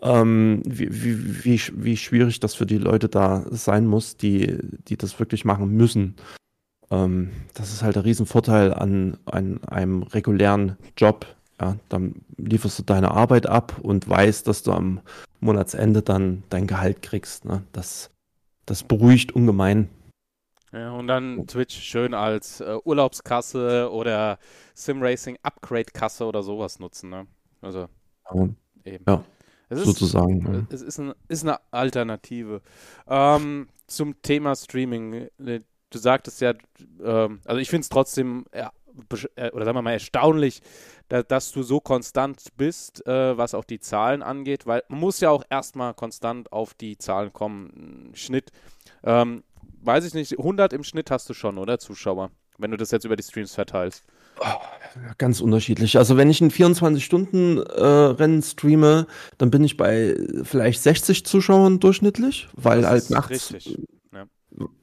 Ähm, 0.01 0.63
wie, 0.65 0.89
wie, 0.91 1.43
wie, 1.45 1.61
wie 1.75 1.97
schwierig 1.97 2.39
das 2.39 2.55
für 2.55 2.65
die 2.65 2.79
Leute 2.79 3.07
da 3.07 3.45
sein 3.51 3.85
muss, 3.85 4.17
die, 4.17 4.57
die 4.87 4.97
das 4.97 5.19
wirklich 5.19 5.45
machen 5.45 5.69
müssen. 5.69 6.15
Ähm, 6.89 7.29
das 7.53 7.71
ist 7.71 7.83
halt 7.83 7.95
der 7.95 8.05
Riesenvorteil 8.05 8.73
an, 8.73 9.17
an 9.25 9.63
einem 9.63 10.03
regulären 10.03 10.77
Job, 10.97 11.25
ja, 11.61 11.77
dann 11.89 12.15
lieferst 12.37 12.79
du 12.79 12.83
deine 12.83 13.11
Arbeit 13.11 13.45
ab 13.45 13.77
und 13.81 14.09
weißt, 14.09 14.47
dass 14.47 14.63
du 14.63 14.71
am 14.71 15.01
Monatsende 15.39 16.01
dann 16.01 16.43
dein 16.49 16.65
Gehalt 16.65 17.03
kriegst. 17.03 17.45
Ne? 17.45 17.63
Das, 17.71 18.09
das 18.65 18.83
beruhigt 18.83 19.33
ungemein. 19.33 19.89
Ja, 20.71 20.91
und 20.93 21.07
dann 21.07 21.45
Twitch 21.47 21.79
schön 21.79 22.13
als 22.13 22.61
äh, 22.61 22.77
Urlaubskasse 22.83 23.91
oder 23.91 24.39
Simracing 24.73 25.37
Upgrade 25.43 25.91
Kasse 25.93 26.25
oder 26.25 26.41
sowas 26.43 26.79
nutzen, 26.79 27.09
ne? 27.09 27.27
Also 27.61 27.89
ja. 28.33 28.47
eben. 28.85 29.03
Ja, 29.05 29.23
es 29.69 29.79
ist, 29.79 29.85
sozusagen. 29.85 30.53
ja. 30.53 30.65
Es 30.73 30.81
ist, 30.81 30.97
ein, 30.97 31.13
ist 31.27 31.43
eine 31.43 31.59
Alternative. 31.71 32.61
Ähm, 33.07 33.67
zum 33.85 34.21
Thema 34.21 34.55
Streaming. 34.55 35.27
äh, 35.45 35.59
Du 35.91 35.99
sagtest 35.99 36.39
ja, 36.39 36.53
ähm, 37.03 37.41
also 37.43 37.59
ich 37.59 37.69
finde 37.69 37.81
es 37.81 37.89
trotzdem, 37.89 38.45
ja, 38.55 38.71
oder 39.53 39.65
sagen 39.65 39.77
wir 39.77 39.81
mal, 39.81 39.93
erstaunlich, 39.93 40.61
da, 41.09 41.23
dass 41.23 41.51
du 41.51 41.63
so 41.63 41.79
konstant 41.79 42.41
bist, 42.57 43.05
äh, 43.05 43.37
was 43.37 43.53
auch 43.53 43.65
die 43.65 43.79
Zahlen 43.79 44.23
angeht, 44.23 44.65
weil 44.65 44.83
man 44.87 44.99
muss 44.99 45.19
ja 45.19 45.29
auch 45.29 45.43
erstmal 45.49 45.93
konstant 45.93 46.51
auf 46.51 46.73
die 46.73 46.97
Zahlen 46.97 47.33
kommen. 47.33 48.11
Schnitt, 48.13 48.51
ähm, 49.03 49.43
weiß 49.83 50.05
ich 50.05 50.13
nicht, 50.13 50.37
100 50.37 50.73
im 50.73 50.83
Schnitt 50.83 51.11
hast 51.11 51.29
du 51.29 51.33
schon, 51.33 51.57
oder 51.57 51.79
Zuschauer, 51.79 52.31
wenn 52.57 52.71
du 52.71 52.77
das 52.77 52.91
jetzt 52.91 53.05
über 53.05 53.15
die 53.15 53.23
Streams 53.23 53.53
verteilst. 53.53 54.03
Ganz 55.17 55.41
unterschiedlich. 55.41 55.97
Also 55.97 56.17
wenn 56.17 56.29
ich 56.29 56.41
ein 56.41 56.51
24-Stunden-Rennen 56.51 58.41
streame, 58.41 59.07
dann 59.37 59.51
bin 59.51 59.63
ich 59.63 59.77
bei 59.77 60.17
vielleicht 60.43 60.81
60 60.81 61.25
Zuschauern 61.25 61.79
durchschnittlich, 61.79 62.49
weil 62.53 62.81
Das 62.81 62.89
halt 62.89 63.09
nachts, 63.09 63.53
richtig. 63.53 63.77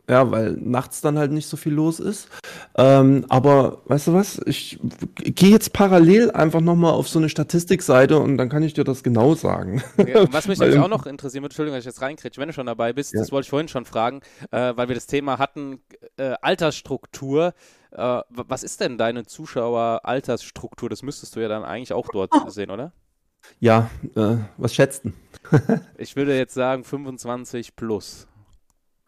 Ja. 0.08 0.30
weil 0.30 0.52
nachts 0.52 1.00
dann 1.00 1.18
halt 1.18 1.32
nicht 1.32 1.46
so 1.48 1.56
viel 1.56 1.72
los 1.72 2.00
ist. 2.00 2.28
Ähm, 2.76 3.26
aber 3.28 3.82
weißt 3.86 4.06
du 4.08 4.14
was? 4.14 4.40
Ich 4.46 4.78
gehe 5.16 5.50
jetzt 5.50 5.72
parallel 5.72 6.30
einfach 6.30 6.60
nochmal 6.60 6.92
auf 6.92 7.08
so 7.08 7.18
eine 7.18 7.28
Statistikseite 7.28 8.18
und 8.18 8.38
dann 8.38 8.48
kann 8.48 8.62
ich 8.62 8.72
dir 8.74 8.84
das 8.84 9.02
genau 9.02 9.34
sagen. 9.34 9.82
Ja, 9.98 10.30
was 10.32 10.48
mich 10.48 10.60
im- 10.62 10.82
auch 10.82 10.88
noch 10.88 11.06
interessieren 11.06 11.42
würde, 11.42 11.52
Entschuldigung, 11.52 11.76
dass 11.76 11.82
ich 11.82 11.86
jetzt 11.92 12.00
reinkriege, 12.02 12.36
wenn 12.38 12.48
du 12.48 12.54
schon 12.54 12.66
dabei 12.66 12.92
bist, 12.92 13.12
Ja. 13.12 13.20
das 13.20 13.32
wollte 13.32 13.46
ich 13.46 13.50
vorhin 13.50 13.68
schon 13.68 13.84
fragen, 13.84 14.20
äh, 14.50 14.72
weil 14.76 14.88
wir 14.88 14.94
das 14.94 15.06
Thema 15.06 15.38
hatten, 15.38 15.80
äh, 16.16 16.34
Altersstruktur. 16.40 17.52
Äh, 17.90 17.96
wa- 17.98 18.24
was 18.30 18.62
ist 18.62 18.80
denn 18.80 18.98
deine 18.98 19.24
Zuschauer-Altersstruktur? 19.26 20.88
Das 20.88 21.02
müsstest 21.02 21.34
du 21.36 21.40
ja 21.40 21.48
dann 21.48 21.64
eigentlich 21.64 21.92
auch 21.92 22.06
dort 22.12 22.30
sehen, 22.52 22.70
oder? 22.70 22.92
Ja, 23.60 23.90
äh, 24.14 24.36
was 24.56 24.74
schätzt 24.74 25.04
du? 25.04 25.12
Ich 25.98 26.14
würde 26.16 26.36
jetzt 26.36 26.54
sagen 26.54 26.84
25 26.84 27.74
plus. 27.76 28.27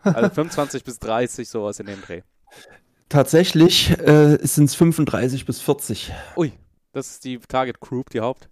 Also 0.03 0.31
25 0.31 0.85
bis 0.85 0.99
30, 0.99 1.49
sowas 1.49 1.79
in 1.81 1.87
dem 1.87 2.01
Dreh. 2.01 2.23
Tatsächlich 3.09 3.91
äh, 3.99 4.39
sind 4.43 4.67
es 4.67 4.75
35 4.75 5.45
bis 5.45 5.61
40. 5.61 6.13
Ui, 6.37 6.53
das 6.93 7.11
ist 7.11 7.25
die 7.25 7.39
Target 7.39 7.81
Group, 7.81 8.11
die 8.11 8.21
Haupt. 8.21 8.49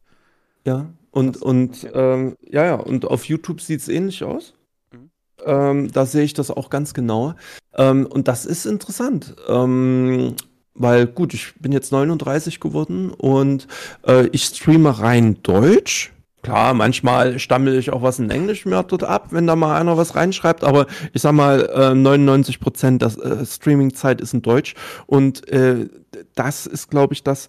Ja, 0.64 0.86
und, 1.10 1.40
und 1.40 1.84
okay. 1.84 1.92
ähm, 1.94 2.36
ja, 2.42 2.64
ja, 2.64 2.74
und 2.74 3.04
auf 3.04 3.24
YouTube 3.24 3.60
sieht 3.60 3.80
es 3.80 3.88
ähnlich 3.88 4.24
aus. 4.24 4.54
Mhm. 4.92 5.10
Ähm, 5.44 5.92
da 5.92 6.06
sehe 6.06 6.24
ich 6.24 6.34
das 6.34 6.50
auch 6.50 6.70
ganz 6.70 6.92
genau. 6.92 7.34
Ähm, 7.74 8.06
und 8.06 8.28
das 8.28 8.44
ist 8.44 8.66
interessant. 8.66 9.36
Ähm, 9.46 10.34
weil 10.74 11.06
gut, 11.06 11.34
ich 11.34 11.54
bin 11.60 11.72
jetzt 11.72 11.92
39 11.92 12.60
geworden 12.60 13.10
und 13.10 13.66
äh, 14.06 14.26
ich 14.28 14.44
streame 14.44 14.98
rein 14.98 15.42
Deutsch. 15.42 16.12
Klar, 16.48 16.74
manchmal 16.74 17.38
stammel 17.38 17.78
ich 17.78 17.92
auch 17.92 18.02
was 18.02 18.18
in 18.18 18.30
Englisch 18.30 18.64
mir 18.64 18.82
dort 18.82 19.04
ab, 19.04 19.28
wenn 19.30 19.46
da 19.46 19.54
mal 19.54 19.78
einer 19.78 19.96
was 19.96 20.14
reinschreibt, 20.14 20.64
aber 20.64 20.86
ich 21.12 21.22
sag 21.22 21.32
mal, 21.32 21.68
äh, 21.74 21.94
99 21.94 22.58
Prozent 22.58 23.02
der 23.02 23.08
äh, 23.18 23.44
Streaming-Zeit 23.44 24.20
ist 24.20 24.32
in 24.32 24.42
Deutsch 24.42 24.74
und 25.06 25.46
äh, 25.48 25.88
das 26.34 26.66
ist, 26.66 26.90
glaube 26.90 27.14
ich, 27.14 27.22
das, 27.22 27.48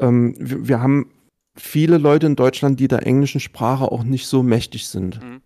ähm, 0.00 0.34
wir, 0.38 0.68
wir 0.68 0.80
haben 0.80 1.10
viele 1.56 1.98
Leute 1.98 2.26
in 2.26 2.36
Deutschland, 2.36 2.80
die 2.80 2.88
der 2.88 3.06
englischen 3.06 3.40
Sprache 3.40 3.90
auch 3.90 4.02
nicht 4.02 4.26
so 4.26 4.42
mächtig 4.42 4.88
sind. 4.88 5.22
Mhm. 5.22 5.40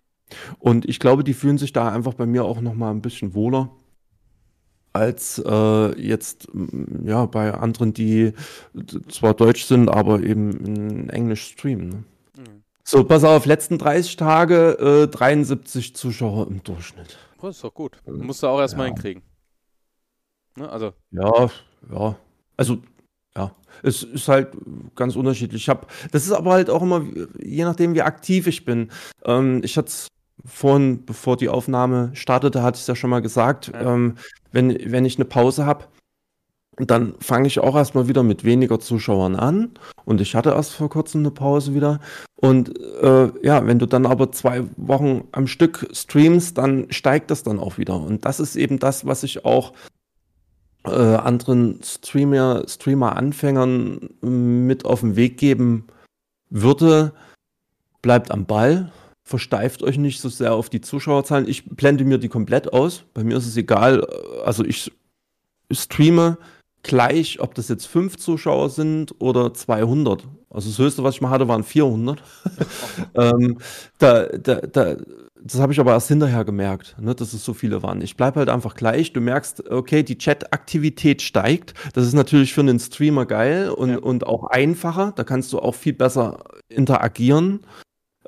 Und 0.59 0.85
ich 0.87 0.99
glaube, 0.99 1.23
die 1.23 1.33
fühlen 1.33 1.57
sich 1.57 1.73
da 1.73 1.89
einfach 1.91 2.13
bei 2.13 2.25
mir 2.25 2.45
auch 2.45 2.61
noch 2.61 2.73
mal 2.73 2.91
ein 2.91 3.01
bisschen 3.01 3.33
wohler 3.33 3.69
als 4.93 5.41
äh, 5.43 5.99
jetzt 5.99 6.47
ja 7.03 7.25
bei 7.25 7.53
anderen, 7.53 7.93
die 7.93 8.33
zwar 9.09 9.33
deutsch 9.33 9.65
sind, 9.65 9.89
aber 9.89 10.21
eben 10.21 10.51
in 10.65 11.09
Englisch 11.09 11.47
streamen. 11.47 11.89
Ne? 11.89 12.03
So, 12.85 13.03
pass 13.05 13.23
auf, 13.23 13.45
letzten 13.45 13.77
30 13.77 14.17
Tage 14.17 15.03
äh, 15.03 15.07
73 15.07 15.95
Zuschauer 15.95 16.47
im 16.47 16.63
Durchschnitt. 16.63 17.17
Oh, 17.41 17.47
das 17.47 17.55
ist 17.55 17.63
doch 17.63 17.73
gut. 17.73 18.01
Musst 18.05 18.43
du 18.43 18.47
auch 18.47 18.59
erstmal 18.59 18.87
Ja. 18.87 18.93
hinkriegen. 18.93 19.23
Ne? 20.57 20.69
Also, 20.69 20.93
Ja, 21.11 21.49
ja. 21.91 22.15
Also, 22.57 22.77
ja. 23.35 23.55
Es 23.81 24.03
ist 24.03 24.27
halt 24.27 24.49
ganz 24.95 25.15
unterschiedlich. 25.15 25.63
Ich 25.63 25.69
hab, 25.69 25.89
das 26.11 26.25
ist 26.25 26.31
aber 26.31 26.51
halt 26.53 26.69
auch 26.69 26.81
immer, 26.81 27.03
je 27.41 27.63
nachdem, 27.63 27.95
wie 27.95 28.01
aktiv 28.01 28.47
ich 28.47 28.65
bin. 28.65 28.91
Ähm, 29.25 29.61
ich 29.63 29.77
hatte 29.77 29.87
es 29.87 30.07
vorhin, 30.45 31.05
bevor 31.05 31.37
die 31.37 31.49
Aufnahme 31.49 32.11
startete, 32.13 32.61
hatte 32.61 32.75
ich 32.75 32.81
es 32.81 32.87
ja 32.87 32.95
schon 32.95 33.09
mal 33.09 33.21
gesagt. 33.21 33.71
Ja. 33.73 33.93
Ähm, 33.93 34.15
wenn, 34.51 34.77
wenn 34.91 35.05
ich 35.05 35.15
eine 35.17 35.25
Pause 35.25 35.65
habe, 35.65 35.85
dann 36.77 37.13
fange 37.19 37.47
ich 37.47 37.59
auch 37.59 37.75
erstmal 37.75 38.07
wieder 38.07 38.23
mit 38.23 38.43
weniger 38.43 38.79
Zuschauern 38.79 39.35
an. 39.35 39.71
Und 40.05 40.21
ich 40.21 40.35
hatte 40.35 40.51
erst 40.51 40.73
vor 40.73 40.89
kurzem 40.89 41.21
eine 41.21 41.31
Pause 41.31 41.73
wieder. 41.73 41.99
Und 42.35 42.77
äh, 43.01 43.31
ja, 43.41 43.65
wenn 43.65 43.79
du 43.79 43.85
dann 43.85 44.05
aber 44.05 44.31
zwei 44.31 44.63
Wochen 44.75 45.27
am 45.31 45.47
Stück 45.47 45.87
streamst, 45.93 46.57
dann 46.57 46.87
steigt 46.91 47.31
das 47.31 47.43
dann 47.43 47.59
auch 47.59 47.77
wieder. 47.77 47.99
Und 47.99 48.25
das 48.25 48.39
ist 48.39 48.55
eben 48.55 48.79
das, 48.79 49.05
was 49.05 49.23
ich 49.23 49.45
auch 49.45 49.73
äh, 50.85 50.91
anderen 50.91 51.79
Streamer, 51.83 52.63
Streamer-Anfängern 52.67 54.09
mit 54.21 54.85
auf 54.85 55.01
den 55.01 55.15
Weg 55.15 55.37
geben 55.37 55.87
würde. 56.49 57.13
Bleibt 58.01 58.31
am 58.31 58.45
Ball, 58.45 58.91
versteift 59.23 59.81
euch 59.83 59.97
nicht 59.97 60.19
so 60.19 60.27
sehr 60.27 60.53
auf 60.53 60.69
die 60.69 60.81
Zuschauerzahlen. 60.81 61.47
Ich 61.47 61.65
blende 61.65 62.03
mir 62.03 62.17
die 62.17 62.29
komplett 62.29 62.73
aus. 62.73 63.05
Bei 63.13 63.23
mir 63.23 63.37
ist 63.37 63.47
es 63.47 63.55
egal. 63.55 64.05
Also 64.43 64.65
ich 64.65 64.91
streame 65.71 66.37
gleich, 66.83 67.39
ob 67.39 67.55
das 67.55 67.69
jetzt 67.69 67.85
fünf 67.87 68.17
Zuschauer 68.17 68.69
sind 68.69 69.15
oder 69.19 69.53
200. 69.53 70.27
Also 70.49 70.69
das 70.69 70.77
Höchste, 70.77 71.03
was 71.03 71.15
ich 71.15 71.21
mal 71.21 71.29
hatte, 71.31 71.47
waren 71.47 71.63
400. 71.63 72.21
ähm, 73.15 73.57
da, 73.97 74.25
da, 74.27 74.55
da, 74.61 74.95
das 75.41 75.59
habe 75.59 75.73
ich 75.73 75.79
aber 75.79 75.91
erst 75.93 76.07
hinterher 76.07 76.45
gemerkt, 76.45 76.95
ne, 76.99 77.15
dass 77.15 77.33
es 77.33 77.43
so 77.43 77.53
viele 77.53 77.83
waren. 77.83 78.01
Ich 78.01 78.15
bleibe 78.15 78.39
halt 78.39 78.49
einfach 78.49 78.75
gleich. 78.75 79.11
Du 79.13 79.19
merkst, 79.21 79.69
okay, 79.71 80.03
die 80.03 80.17
Chat-Aktivität 80.17 81.21
steigt. 81.21 81.73
Das 81.93 82.05
ist 82.05 82.13
natürlich 82.13 82.53
für 82.53 82.61
einen 82.61 82.79
Streamer 82.79 83.25
geil 83.25 83.69
und, 83.69 83.89
Ja. 83.89 83.97
und 83.97 84.25
auch 84.27 84.45
einfacher. 84.45 85.13
Da 85.15 85.23
kannst 85.23 85.51
du 85.53 85.59
auch 85.59 85.75
viel 85.75 85.93
besser 85.93 86.39
interagieren. 86.69 87.61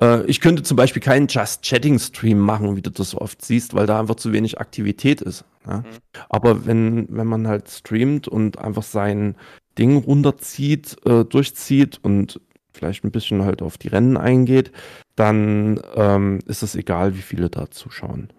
Äh, 0.00 0.24
ich 0.26 0.40
könnte 0.40 0.62
zum 0.62 0.76
Beispiel 0.76 1.02
keinen 1.02 1.28
Just-Chatting-Stream 1.28 2.38
machen, 2.38 2.76
wie 2.76 2.82
du 2.82 2.90
das 2.90 3.10
so 3.10 3.18
oft 3.18 3.44
siehst, 3.44 3.74
weil 3.74 3.86
da 3.86 4.00
einfach 4.00 4.16
zu 4.16 4.32
wenig 4.32 4.60
Aktivität 4.60 5.20
ist. 5.20 5.44
Ja? 5.66 5.78
Mhm. 5.78 5.84
Aber 6.28 6.66
wenn, 6.66 7.06
wenn 7.10 7.26
man 7.26 7.48
halt 7.48 7.68
streamt 7.68 8.28
und 8.28 8.58
einfach 8.58 8.82
sein 8.82 9.36
Ding 9.78 9.96
runterzieht, 9.98 10.96
äh, 11.04 11.24
durchzieht 11.24 12.00
und 12.02 12.40
vielleicht 12.72 13.04
ein 13.04 13.10
bisschen 13.10 13.44
halt 13.44 13.62
auf 13.62 13.78
die 13.78 13.88
Rennen 13.88 14.16
eingeht, 14.16 14.72
dann 15.14 15.80
ähm, 15.94 16.40
ist 16.46 16.62
es 16.62 16.74
egal, 16.74 17.16
wie 17.16 17.22
viele 17.22 17.48
da 17.48 17.70
zuschauen. 17.70 18.32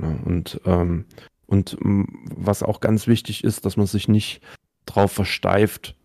Ja, 0.00 0.16
und 0.24 0.60
ähm, 0.66 1.04
und 1.46 1.76
was 1.80 2.62
auch 2.62 2.78
ganz 2.78 3.08
wichtig 3.08 3.42
ist, 3.42 3.64
dass 3.64 3.76
man 3.76 3.86
sich 3.86 4.06
nicht 4.06 4.40
drauf 4.86 5.10
versteift, 5.10 5.96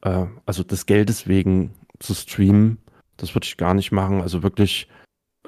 äh, 0.00 0.24
also 0.46 0.62
des 0.62 0.86
Geldes 0.86 1.28
wegen 1.28 1.74
zu 1.98 2.14
streamen. 2.14 2.78
Das 3.22 3.36
würde 3.36 3.46
ich 3.46 3.56
gar 3.56 3.72
nicht 3.72 3.92
machen. 3.92 4.20
Also 4.20 4.42
wirklich 4.42 4.88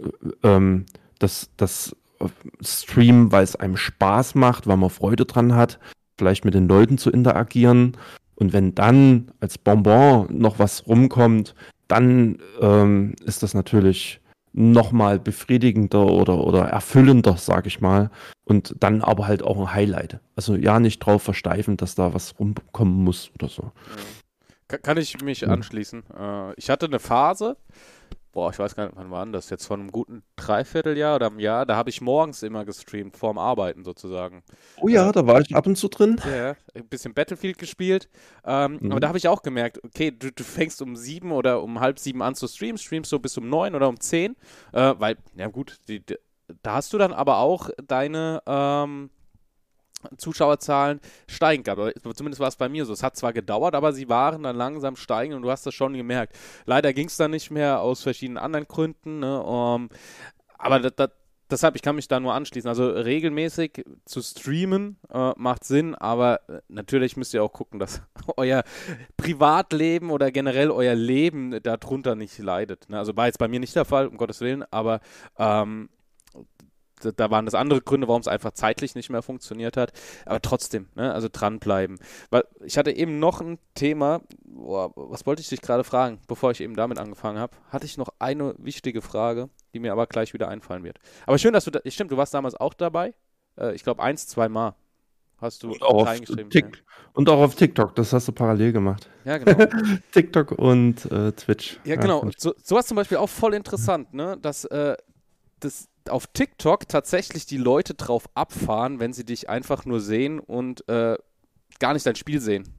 äh, 0.00 0.48
ähm, 0.48 0.86
das, 1.18 1.50
das 1.56 1.96
Streamen, 2.62 3.32
weil 3.32 3.42
es 3.42 3.56
einem 3.56 3.76
Spaß 3.76 4.36
macht, 4.36 4.68
weil 4.68 4.76
man 4.76 4.90
Freude 4.90 5.24
dran 5.24 5.56
hat, 5.56 5.80
vielleicht 6.16 6.44
mit 6.44 6.54
den 6.54 6.68
Leuten 6.68 6.98
zu 6.98 7.10
interagieren. 7.10 7.96
Und 8.36 8.52
wenn 8.52 8.76
dann 8.76 9.32
als 9.40 9.58
Bonbon 9.58 10.28
noch 10.30 10.60
was 10.60 10.86
rumkommt, 10.86 11.56
dann 11.88 12.38
ähm, 12.60 13.16
ist 13.24 13.42
das 13.42 13.54
natürlich 13.54 14.20
nochmal 14.52 15.18
befriedigender 15.18 16.06
oder, 16.06 16.38
oder 16.38 16.66
erfüllender, 16.66 17.36
sag 17.36 17.66
ich 17.66 17.80
mal. 17.80 18.08
Und 18.44 18.76
dann 18.78 19.02
aber 19.02 19.26
halt 19.26 19.42
auch 19.42 19.58
ein 19.58 19.74
Highlight. 19.74 20.20
Also 20.36 20.54
ja, 20.54 20.78
nicht 20.78 21.00
drauf 21.00 21.24
versteifen, 21.24 21.76
dass 21.76 21.96
da 21.96 22.14
was 22.14 22.38
rumkommen 22.38 23.02
muss 23.02 23.32
oder 23.34 23.48
so. 23.48 23.72
Ka- 24.68 24.78
Kann 24.78 24.96
ich 24.98 25.20
mich 25.22 25.42
Ja. 25.42 25.48
anschließen. 25.48 26.04
Äh, 26.18 26.54
ich 26.54 26.70
hatte 26.70 26.86
eine 26.86 26.98
Phase, 26.98 27.56
boah, 28.32 28.50
ich 28.50 28.58
weiß 28.58 28.74
gar 28.74 28.86
nicht, 28.86 28.96
wann 28.96 29.10
war 29.10 29.24
denn 29.24 29.32
das? 29.32 29.50
Jetzt 29.50 29.66
von 29.66 29.78
einem 29.80 29.92
guten 29.92 30.22
Dreivierteljahr 30.36 31.16
oder 31.16 31.26
einem 31.26 31.38
Jahr, 31.38 31.66
da 31.66 31.76
habe 31.76 31.90
ich 31.90 32.00
morgens 32.00 32.42
immer 32.42 32.64
gestreamt, 32.64 33.16
vorm 33.16 33.38
Arbeiten 33.38 33.84
sozusagen. 33.84 34.42
Oh 34.80 34.88
ja, 34.88 35.12
da 35.12 35.26
war 35.26 35.40
ich 35.40 35.54
ab 35.54 35.66
und 35.66 35.76
zu 35.76 35.88
drin. 35.88 36.20
Ja, 36.26 36.56
ein 36.74 36.88
bisschen 36.88 37.14
Battlefield 37.14 37.58
gespielt. 37.58 38.08
Ähm, 38.44 38.78
Mhm. 38.80 38.90
Aber 38.90 39.00
da 39.00 39.08
habe 39.08 39.18
ich 39.18 39.28
auch 39.28 39.42
gemerkt, 39.42 39.80
okay, 39.84 40.10
du, 40.10 40.32
du 40.32 40.42
fängst 40.42 40.82
um 40.82 40.96
sieben 40.96 41.30
oder 41.30 41.62
um 41.62 41.80
halb 41.80 41.98
sieben 41.98 42.22
an 42.22 42.34
zu 42.34 42.48
streamen, 42.48 42.78
streamst 42.78 43.10
so 43.10 43.18
bis 43.18 43.36
um 43.38 43.48
neun 43.48 43.74
oder 43.74 43.88
um 43.88 44.00
zehn, 44.00 44.34
äh, 44.72 44.94
weil, 44.98 45.16
ja 45.36 45.46
gut, 45.48 45.78
die, 45.88 46.00
die, 46.04 46.16
da 46.62 46.74
hast 46.74 46.92
du 46.92 46.98
dann 46.98 47.12
aber 47.12 47.38
auch 47.38 47.70
deine 47.86 48.42
ähm, 48.46 49.10
Zuschauerzahlen 50.16 51.00
steigen 51.28 51.62
gehabt. 51.62 51.80
Aber 51.80 52.14
Zumindest 52.14 52.40
war 52.40 52.48
es 52.48 52.56
bei 52.56 52.68
mir 52.68 52.84
so. 52.84 52.92
Es 52.92 53.02
hat 53.02 53.16
zwar 53.16 53.32
gedauert, 53.32 53.74
aber 53.74 53.92
sie 53.92 54.08
waren 54.08 54.42
dann 54.42 54.56
langsam 54.56 54.96
steigen 54.96 55.34
und 55.34 55.42
du 55.42 55.50
hast 55.50 55.66
das 55.66 55.74
schon 55.74 55.94
gemerkt. 55.94 56.36
Leider 56.66 56.92
ging 56.92 57.06
es 57.08 57.16
dann 57.16 57.30
nicht 57.30 57.50
mehr 57.50 57.80
aus 57.80 58.02
verschiedenen 58.02 58.38
anderen 58.38 58.66
Gründen. 58.66 59.20
Ne? 59.20 59.42
Um, 59.42 59.88
aber 60.58 60.80
das, 60.80 60.92
das, 60.96 61.10
deshalb, 61.50 61.76
ich 61.76 61.82
kann 61.82 61.96
mich 61.96 62.08
da 62.08 62.20
nur 62.20 62.34
anschließen. 62.34 62.68
Also 62.68 62.88
regelmäßig 62.88 63.84
zu 64.04 64.22
streamen 64.22 64.98
äh, 65.12 65.32
macht 65.36 65.64
Sinn, 65.64 65.94
aber 65.94 66.40
äh, 66.48 66.60
natürlich 66.68 67.16
müsst 67.16 67.34
ihr 67.34 67.42
auch 67.42 67.52
gucken, 67.52 67.78
dass 67.78 68.02
euer 68.36 68.64
Privatleben 69.16 70.10
oder 70.10 70.30
generell 70.30 70.70
euer 70.70 70.94
Leben 70.94 71.62
darunter 71.62 72.14
nicht 72.14 72.38
leidet. 72.38 72.88
Ne? 72.88 72.98
Also 72.98 73.16
war 73.16 73.26
jetzt 73.26 73.38
bei 73.38 73.48
mir 73.48 73.60
nicht 73.60 73.76
der 73.76 73.84
Fall, 73.84 74.06
um 74.06 74.16
Gottes 74.16 74.40
Willen, 74.40 74.64
aber 74.70 75.00
ähm, 75.38 75.88
da 77.16 77.30
waren 77.30 77.44
das 77.44 77.54
andere 77.54 77.80
Gründe, 77.80 78.08
warum 78.08 78.20
es 78.20 78.28
einfach 78.28 78.52
zeitlich 78.52 78.94
nicht 78.94 79.10
mehr 79.10 79.22
funktioniert 79.22 79.76
hat. 79.76 79.92
Aber 80.26 80.40
trotzdem, 80.40 80.88
ne, 80.94 81.12
also 81.12 81.28
dranbleiben. 81.30 81.98
Weil 82.30 82.44
ich 82.64 82.78
hatte 82.78 82.92
eben 82.92 83.18
noch 83.18 83.40
ein 83.40 83.58
Thema, 83.74 84.22
boah, 84.44 84.92
was 84.94 85.26
wollte 85.26 85.42
ich 85.42 85.48
dich 85.48 85.60
gerade 85.60 85.84
fragen, 85.84 86.20
bevor 86.26 86.50
ich 86.50 86.60
eben 86.60 86.76
damit 86.76 86.98
angefangen 86.98 87.38
habe? 87.38 87.56
Hatte 87.70 87.86
ich 87.86 87.98
noch 87.98 88.08
eine 88.18 88.54
wichtige 88.58 89.02
Frage, 89.02 89.50
die 89.72 89.80
mir 89.80 89.92
aber 89.92 90.06
gleich 90.06 90.34
wieder 90.34 90.48
einfallen 90.48 90.84
wird. 90.84 90.98
Aber 91.26 91.38
schön, 91.38 91.52
dass 91.52 91.64
du 91.64 91.70
da, 91.70 91.80
stimmt, 91.86 92.12
du 92.12 92.16
warst 92.16 92.34
damals 92.34 92.54
auch 92.54 92.74
dabei. 92.74 93.14
Äh, 93.58 93.74
ich 93.74 93.82
glaube, 93.82 94.02
eins, 94.02 94.26
zwei 94.26 94.48
Mal 94.48 94.74
hast 95.38 95.62
du 95.62 95.72
und 95.72 95.82
auch, 95.82 96.06
reingeschrieben. 96.06 96.50
Ja. 96.52 96.68
und 97.12 97.28
auch 97.28 97.40
auf 97.40 97.54
TikTok, 97.54 97.94
das 97.94 98.12
hast 98.12 98.28
du 98.28 98.32
parallel 98.32 98.72
gemacht. 98.72 99.08
Ja, 99.24 99.38
genau. 99.38 99.66
TikTok 100.12 100.52
und 100.52 101.10
äh, 101.10 101.32
Twitch. 101.32 101.80
Ja, 101.84 101.96
genau. 101.96 102.28
So, 102.36 102.54
sowas 102.62 102.86
zum 102.86 102.96
Beispiel 102.96 103.18
auch 103.18 103.28
voll 103.28 103.54
interessant, 103.54 104.14
ne? 104.14 104.38
Dass 104.40 104.64
äh, 104.66 104.96
das 105.60 105.88
auf 106.08 106.26
TikTok 106.26 106.88
tatsächlich 106.88 107.46
die 107.46 107.56
Leute 107.56 107.94
drauf 107.94 108.28
abfahren, 108.34 109.00
wenn 109.00 109.12
sie 109.12 109.24
dich 109.24 109.48
einfach 109.48 109.84
nur 109.84 110.00
sehen 110.00 110.38
und 110.38 110.86
äh, 110.88 111.16
gar 111.78 111.92
nicht 111.92 112.06
dein 112.06 112.16
Spiel 112.16 112.40
sehen. 112.40 112.72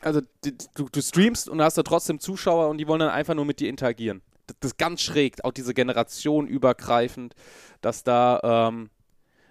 Also 0.00 0.20
du, 0.42 0.88
du, 0.90 1.00
streamst 1.00 1.48
und 1.48 1.62
hast 1.62 1.78
da 1.78 1.84
trotzdem 1.84 2.18
Zuschauer 2.18 2.68
und 2.68 2.78
die 2.78 2.88
wollen 2.88 3.00
dann 3.00 3.10
einfach 3.10 3.34
nur 3.34 3.44
mit 3.44 3.60
dir 3.60 3.68
interagieren. 3.68 4.20
Das, 4.46 4.56
das 4.58 4.70
ist 4.72 4.78
ganz 4.78 5.00
schräg, 5.00 5.44
auch 5.44 5.52
diese 5.52 5.74
Generation 5.74 6.48
übergreifend, 6.48 7.34
dass 7.82 8.02
da, 8.02 8.68
ähm, 8.68 8.90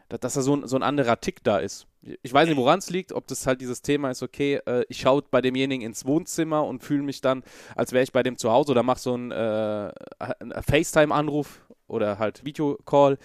dass 0.10 0.34
da 0.34 0.42
so 0.42 0.58
ein, 0.58 0.68
so 0.68 0.76
ein 0.76 0.84
anderer 0.84 1.22
Tick 1.22 1.42
da 1.44 1.60
ist. 1.60 1.88
Ich 2.22 2.34
weiß 2.34 2.50
nicht, 2.50 2.58
woran 2.58 2.80
es 2.80 2.90
liegt, 2.90 3.14
ob 3.14 3.28
das 3.28 3.48
halt 3.48 3.62
dieses 3.62 3.82
Thema 3.82 4.12
ist, 4.12 4.22
okay, 4.24 4.60
äh, 4.66 4.86
ich 4.90 5.00
schaue 5.00 5.24
bei 5.32 5.42
demjenigen 5.42 5.86
ins 5.86 6.06
Wohnzimmer 6.06 6.66
und 6.66 6.84
fühle 6.84 7.04
mich 7.04 7.22
dann, 7.22 7.44
als 7.76 7.94
wäre 7.94 8.04
ich 8.04 8.12
bei 8.12 8.22
dem 8.22 8.38
zu 8.38 8.52
Hause 8.52 8.72
oder 8.72 8.84
mache 8.84 9.00
so 9.00 9.14
einen, 9.14 9.32
äh, 9.32 9.92
einen 10.20 10.64
FaceTime-Anruf 10.64 11.62
oder 11.88 12.20
halt 12.20 12.46
Videocall, 12.46 13.18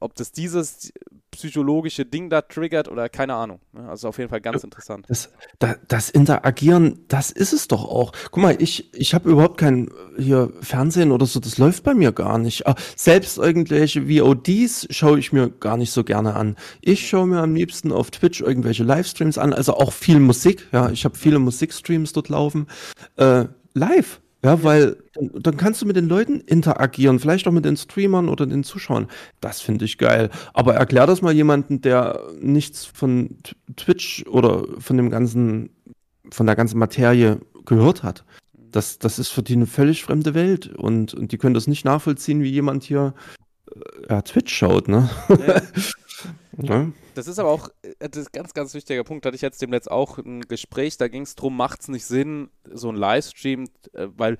ob 0.00 0.14
das 0.14 0.32
dieses 0.32 0.92
psychologische 1.30 2.04
Ding 2.04 2.28
da 2.28 2.42
triggert 2.42 2.88
oder 2.88 3.08
keine 3.08 3.34
Ahnung. 3.34 3.60
Also 3.72 4.08
auf 4.08 4.18
jeden 4.18 4.30
Fall 4.30 4.40
ganz 4.40 4.64
interessant. 4.64 5.06
Das, 5.08 5.30
das, 5.58 5.76
das 5.86 6.10
Interagieren, 6.10 7.04
das 7.08 7.30
ist 7.30 7.52
es 7.52 7.68
doch 7.68 7.84
auch. 7.84 8.12
Guck 8.30 8.42
mal, 8.42 8.60
ich, 8.60 8.92
ich 8.94 9.14
habe 9.14 9.30
überhaupt 9.30 9.58
kein 9.58 9.90
hier 10.18 10.52
Fernsehen 10.60 11.12
oder 11.12 11.26
so, 11.26 11.38
das 11.40 11.58
läuft 11.58 11.84
bei 11.84 11.94
mir 11.94 12.12
gar 12.12 12.38
nicht. 12.38 12.66
Ah, 12.66 12.74
selbst 12.96 13.38
irgendwelche 13.38 14.08
VODs 14.08 14.88
schaue 14.90 15.18
ich 15.18 15.32
mir 15.32 15.48
gar 15.48 15.76
nicht 15.76 15.92
so 15.92 16.02
gerne 16.02 16.34
an. 16.34 16.56
Ich 16.80 17.08
schaue 17.08 17.28
mir 17.28 17.40
am 17.40 17.54
liebsten 17.54 17.92
auf 17.92 18.10
Twitch 18.10 18.40
irgendwelche 18.40 18.82
Livestreams 18.82 19.38
an, 19.38 19.52
also 19.52 19.74
auch 19.74 19.92
viel 19.92 20.18
Musik. 20.18 20.66
Ja, 20.72 20.90
ich 20.90 21.04
habe 21.04 21.16
viele 21.16 21.38
Musikstreams 21.38 22.12
dort 22.12 22.28
laufen. 22.28 22.66
Äh, 23.16 23.46
live. 23.74 24.20
Ja, 24.42 24.62
weil 24.62 24.96
dann, 25.14 25.58
kannst 25.58 25.82
du 25.82 25.86
mit 25.86 25.96
den 25.96 26.08
Leuten 26.08 26.40
interagieren, 26.40 27.18
vielleicht 27.18 27.46
auch 27.46 27.52
mit 27.52 27.66
den 27.66 27.76
Streamern 27.76 28.28
oder 28.28 28.46
den 28.46 28.64
Zuschauern. 28.64 29.08
Das 29.40 29.60
finde 29.60 29.84
ich 29.84 29.98
geil. 29.98 30.30
Aber 30.54 30.74
erklär 30.74 31.06
das 31.06 31.20
mal 31.20 31.34
jemanden, 31.34 31.82
der 31.82 32.20
nichts 32.40 32.86
von 32.86 33.36
Twitch 33.76 34.24
oder 34.26 34.64
von 34.78 34.96
dem 34.96 35.10
ganzen, 35.10 35.70
von 36.30 36.46
der 36.46 36.56
ganzen 36.56 36.78
Materie 36.78 37.40
gehört 37.66 38.02
hat. 38.02 38.24
Das, 38.54 38.98
das 38.98 39.18
ist 39.18 39.28
für 39.28 39.42
die 39.42 39.54
eine 39.54 39.66
völlig 39.66 40.02
fremde 40.04 40.32
Welt 40.32 40.68
und, 40.68 41.12
und 41.12 41.32
die 41.32 41.38
können 41.38 41.54
das 41.54 41.66
nicht 41.66 41.84
nachvollziehen, 41.84 42.42
wie 42.42 42.50
jemand 42.50 42.84
hier 42.84 43.14
äh, 43.70 43.80
ja, 44.08 44.22
Twitch 44.22 44.54
schaut, 44.54 44.88
ne? 44.88 45.10
Ja. 45.28 45.60
ja. 46.62 46.90
Das 47.14 47.26
ist 47.26 47.38
aber 47.38 47.50
auch 47.50 47.68
äh, 47.82 48.08
das 48.08 48.22
ist 48.22 48.28
ein 48.28 48.32
ganz, 48.32 48.54
ganz 48.54 48.74
wichtiger 48.74 49.04
Punkt. 49.04 49.26
Hatte 49.26 49.36
ich 49.36 49.42
jetzt 49.42 49.62
demnächst 49.62 49.90
auch 49.90 50.18
ein 50.18 50.42
Gespräch, 50.42 50.96
da 50.96 51.08
ging 51.08 51.22
es 51.22 51.34
darum, 51.34 51.56
macht 51.56 51.82
es 51.82 51.88
nicht 51.88 52.04
Sinn, 52.04 52.50
so 52.70 52.90
ein 52.90 52.96
Livestream, 52.96 53.64
äh, 53.92 54.08
weil, 54.16 54.38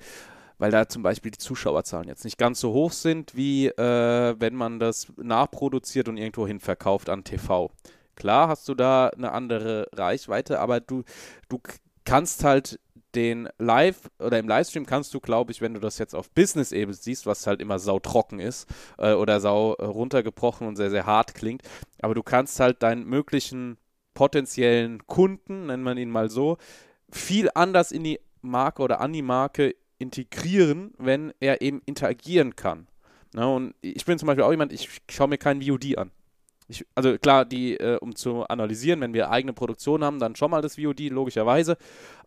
weil 0.57 0.71
da 0.71 0.87
zum 0.87 1.03
Beispiel 1.03 1.31
die 1.31 1.37
Zuschauerzahlen 1.37 2.07
jetzt 2.07 2.23
nicht 2.23 2.37
ganz 2.37 2.59
so 2.59 2.73
hoch 2.73 2.91
sind, 2.91 3.35
wie 3.35 3.67
äh, 3.67 4.35
wenn 4.39 4.55
man 4.55 4.79
das 4.79 5.07
nachproduziert 5.17 6.07
und 6.07 6.17
irgendwo 6.17 6.47
hin 6.47 6.59
verkauft 6.59 7.09
an 7.09 7.23
TV. 7.23 7.71
Klar 8.15 8.49
hast 8.49 8.67
du 8.67 8.75
da 8.75 9.07
eine 9.07 9.31
andere 9.31 9.87
Reichweite, 9.93 10.59
aber 10.59 10.79
du, 10.79 11.03
du 11.49 11.59
kannst 12.05 12.43
halt 12.43 12.79
den 13.15 13.49
Live 13.57 14.09
oder 14.19 14.39
im 14.39 14.47
Livestream 14.47 14.85
kannst 14.85 15.13
du, 15.13 15.19
glaube 15.19 15.51
ich, 15.51 15.61
wenn 15.61 15.73
du 15.73 15.79
das 15.79 15.97
jetzt 15.97 16.15
auf 16.15 16.31
Business-Ebene 16.31 16.93
siehst, 16.93 17.25
was 17.25 17.47
halt 17.47 17.61
immer 17.61 17.79
sautrocken 17.79 18.39
ist 18.39 18.67
äh, 18.97 19.13
oder 19.13 19.39
sau 19.39 19.73
äh, 19.75 19.85
runtergebrochen 19.85 20.67
und 20.67 20.75
sehr, 20.75 20.89
sehr 20.89 21.05
hart 21.05 21.35
klingt, 21.35 21.63
aber 22.01 22.15
du 22.15 22.23
kannst 22.23 22.59
halt 22.59 22.83
deinen 22.83 23.05
möglichen 23.05 23.77
potenziellen 24.13 25.05
Kunden, 25.07 25.67
nennen 25.67 25.83
wir 25.83 25.95
ihn 25.95 26.09
mal 26.09 26.29
so, 26.29 26.57
viel 27.09 27.49
anders 27.53 27.91
in 27.91 28.03
die 28.03 28.19
Marke 28.41 28.81
oder 28.81 29.01
an 29.01 29.13
die 29.13 29.21
Marke 29.21 29.75
integrieren, 29.97 30.93
wenn 30.97 31.33
er 31.39 31.61
eben 31.61 31.81
interagieren 31.85 32.55
kann. 32.55 32.87
Na, 33.33 33.45
und 33.45 33.75
ich 33.81 34.05
bin 34.05 34.17
zum 34.17 34.27
Beispiel 34.27 34.43
auch 34.43 34.51
jemand, 34.51 34.73
ich 34.73 34.89
schaue 35.09 35.27
mir 35.27 35.37
kein 35.37 35.61
VOD 35.61 35.97
an. 35.97 36.11
Ich, 36.71 36.85
also 36.95 37.17
klar, 37.17 37.43
die, 37.43 37.75
äh, 37.75 37.97
um 37.97 38.15
zu 38.15 38.45
analysieren, 38.47 39.01
wenn 39.01 39.13
wir 39.13 39.29
eigene 39.29 39.51
Produktion 39.51 40.05
haben, 40.05 40.19
dann 40.19 40.37
schon 40.37 40.51
mal 40.51 40.61
das 40.61 40.75
VOD, 40.75 41.09
logischerweise. 41.09 41.77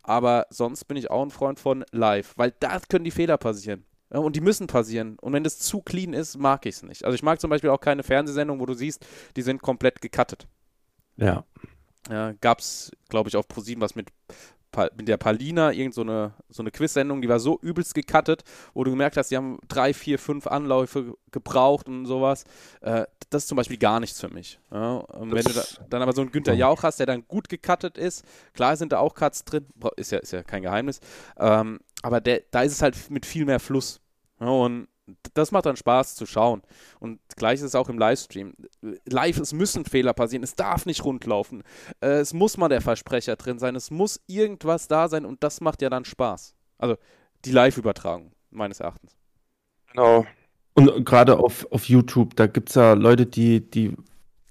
Aber 0.03 0.45
sonst 0.51 0.85
bin 0.85 0.97
ich 0.97 1.09
auch 1.09 1.23
ein 1.23 1.31
Freund 1.31 1.59
von 1.59 1.83
Live, 1.91 2.33
weil 2.37 2.53
da 2.59 2.79
können 2.79 3.05
die 3.05 3.11
Fehler 3.11 3.37
passieren. 3.37 3.85
Ja, 4.13 4.19
und 4.19 4.35
die 4.35 4.41
müssen 4.41 4.67
passieren. 4.67 5.17
Und 5.19 5.33
wenn 5.33 5.43
das 5.43 5.57
zu 5.57 5.81
clean 5.81 6.13
ist, 6.13 6.37
mag 6.37 6.67
ich 6.67 6.75
es 6.75 6.83
nicht. 6.83 7.05
Also 7.05 7.15
ich 7.15 7.23
mag 7.23 7.41
zum 7.41 7.49
Beispiel 7.49 7.71
auch 7.71 7.79
keine 7.81 8.03
Fernsehsendung, 8.03 8.59
wo 8.59 8.67
du 8.67 8.75
siehst, 8.75 9.03
die 9.35 9.41
sind 9.41 9.63
komplett 9.63 9.99
gecuttet. 9.99 10.47
Ja. 11.17 11.43
Ja, 12.07 12.33
Gab 12.33 12.59
es, 12.59 12.91
glaube 13.09 13.29
ich, 13.29 13.35
auf 13.35 13.47
ProSieben 13.47 13.81
was 13.81 13.95
mit 13.95 14.09
mit 14.97 15.07
der 15.07 15.17
Palina 15.17 15.71
irgend 15.71 15.93
so 15.93 16.01
eine, 16.01 16.33
so 16.49 16.63
eine 16.63 16.71
Quiz-Sendung, 16.71 17.21
die 17.21 17.29
war 17.29 17.39
so 17.39 17.59
übelst 17.61 17.93
gecuttet, 17.93 18.43
wo 18.73 18.83
du 18.83 18.91
gemerkt 18.91 19.17
hast, 19.17 19.31
die 19.31 19.37
haben 19.37 19.59
drei, 19.67 19.93
vier, 19.93 20.19
fünf 20.19 20.47
Anläufe 20.47 21.15
gebraucht 21.31 21.87
und 21.87 22.05
sowas. 22.05 22.45
Äh, 22.81 23.05
das 23.29 23.43
ist 23.43 23.49
zum 23.49 23.55
Beispiel 23.55 23.77
gar 23.77 23.99
nichts 23.99 24.19
für 24.19 24.29
mich. 24.29 24.59
Ja? 24.71 24.97
Und 24.97 25.33
wenn 25.33 25.43
du 25.43 25.53
da, 25.53 25.63
dann 25.89 26.01
aber 26.01 26.13
so 26.13 26.21
einen 26.21 26.31
Günther 26.31 26.53
Jauch 26.53 26.83
hast, 26.83 26.99
der 26.99 27.05
dann 27.05 27.27
gut 27.27 27.49
gecuttet 27.49 27.97
ist, 27.97 28.23
klar 28.53 28.77
sind 28.77 28.91
da 28.91 28.99
auch 28.99 29.15
Cuts 29.15 29.45
drin, 29.45 29.65
ist 29.97 30.11
ja, 30.11 30.19
ist 30.19 30.31
ja 30.31 30.43
kein 30.43 30.61
Geheimnis, 30.61 30.99
ähm, 31.37 31.79
aber 32.01 32.21
der, 32.21 32.43
da 32.51 32.61
ist 32.61 32.73
es 32.73 32.81
halt 32.81 33.09
mit 33.09 33.25
viel 33.25 33.45
mehr 33.45 33.59
Fluss. 33.59 34.01
Ja? 34.39 34.47
Und 34.47 34.87
das 35.33 35.51
macht 35.51 35.65
dann 35.65 35.75
Spaß 35.75 36.15
zu 36.15 36.25
schauen. 36.25 36.61
Und 36.99 37.19
gleich 37.35 37.55
ist 37.55 37.63
es 37.65 37.75
auch 37.75 37.89
im 37.89 37.99
Livestream. 37.99 38.53
Live, 39.05 39.37
es 39.37 39.53
müssen 39.53 39.85
Fehler 39.85 40.13
passieren, 40.13 40.43
es 40.43 40.55
darf 40.55 40.85
nicht 40.85 41.03
rundlaufen. 41.03 41.63
Äh, 42.01 42.19
es 42.19 42.33
muss 42.33 42.57
mal 42.57 42.69
der 42.69 42.81
Versprecher 42.81 43.35
drin 43.35 43.59
sein, 43.59 43.75
es 43.75 43.91
muss 43.91 44.21
irgendwas 44.27 44.87
da 44.87 45.07
sein 45.07 45.25
und 45.25 45.43
das 45.43 45.61
macht 45.61 45.81
ja 45.81 45.89
dann 45.89 46.05
Spaß. 46.05 46.55
Also 46.77 46.95
die 47.45 47.51
Live-Übertragung, 47.51 48.31
meines 48.49 48.79
Erachtens. 48.79 49.15
Genau. 49.91 50.25
Und 50.73 51.05
gerade 51.05 51.37
auf, 51.37 51.67
auf 51.71 51.85
YouTube, 51.85 52.35
da 52.35 52.47
gibt 52.47 52.69
es 52.69 52.75
ja 52.75 52.93
Leute, 52.93 53.25
die, 53.25 53.61
die, 53.61 53.95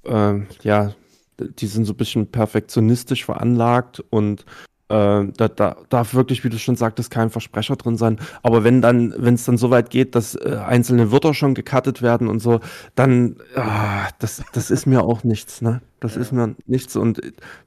äh, 0.05 0.41
ja, 0.63 0.95
die 1.39 1.67
sind 1.67 1.85
so 1.85 1.93
ein 1.93 1.97
bisschen 1.97 2.31
perfektionistisch 2.31 3.25
veranlagt 3.25 4.03
und 4.11 4.47
äh, 4.89 5.25
da, 5.37 5.49
da, 5.49 5.77
darf 5.89 6.15
wirklich, 6.15 6.45
wie 6.45 6.51
du 6.51 6.59
schon 6.59 6.77
sagtest, 6.77 7.11
kein 7.11 7.31
Versprecher 7.31 7.77
drin 7.77 7.97
sein. 7.97 8.19
Aber 8.43 8.65
wenn 8.65 8.83
dann, 8.83 9.15
wenn 9.17 9.35
es 9.35 9.45
dann 9.45 9.57
so 9.57 9.71
weit 9.71 9.91
geht, 9.91 10.15
dass 10.15 10.35
äh, 10.35 10.59
einzelne 10.67 11.11
Wörter 11.11 11.33
schon 11.33 11.55
gecuttet 11.55 12.03
werden 12.03 12.29
und 12.29 12.41
so, 12.41 12.61
dann, 12.95 13.37
äh, 13.55 13.63
das, 14.19 14.43
das 14.53 14.71
ist 14.71 14.87
mir 14.87 15.03
auch 15.03 15.25
nichts, 15.25 15.63
ne? 15.63 15.81
Das 16.01 16.17
ja. 16.17 16.21
ist 16.21 16.33
mir 16.33 16.55
nichts 16.67 16.97
und 16.97 17.21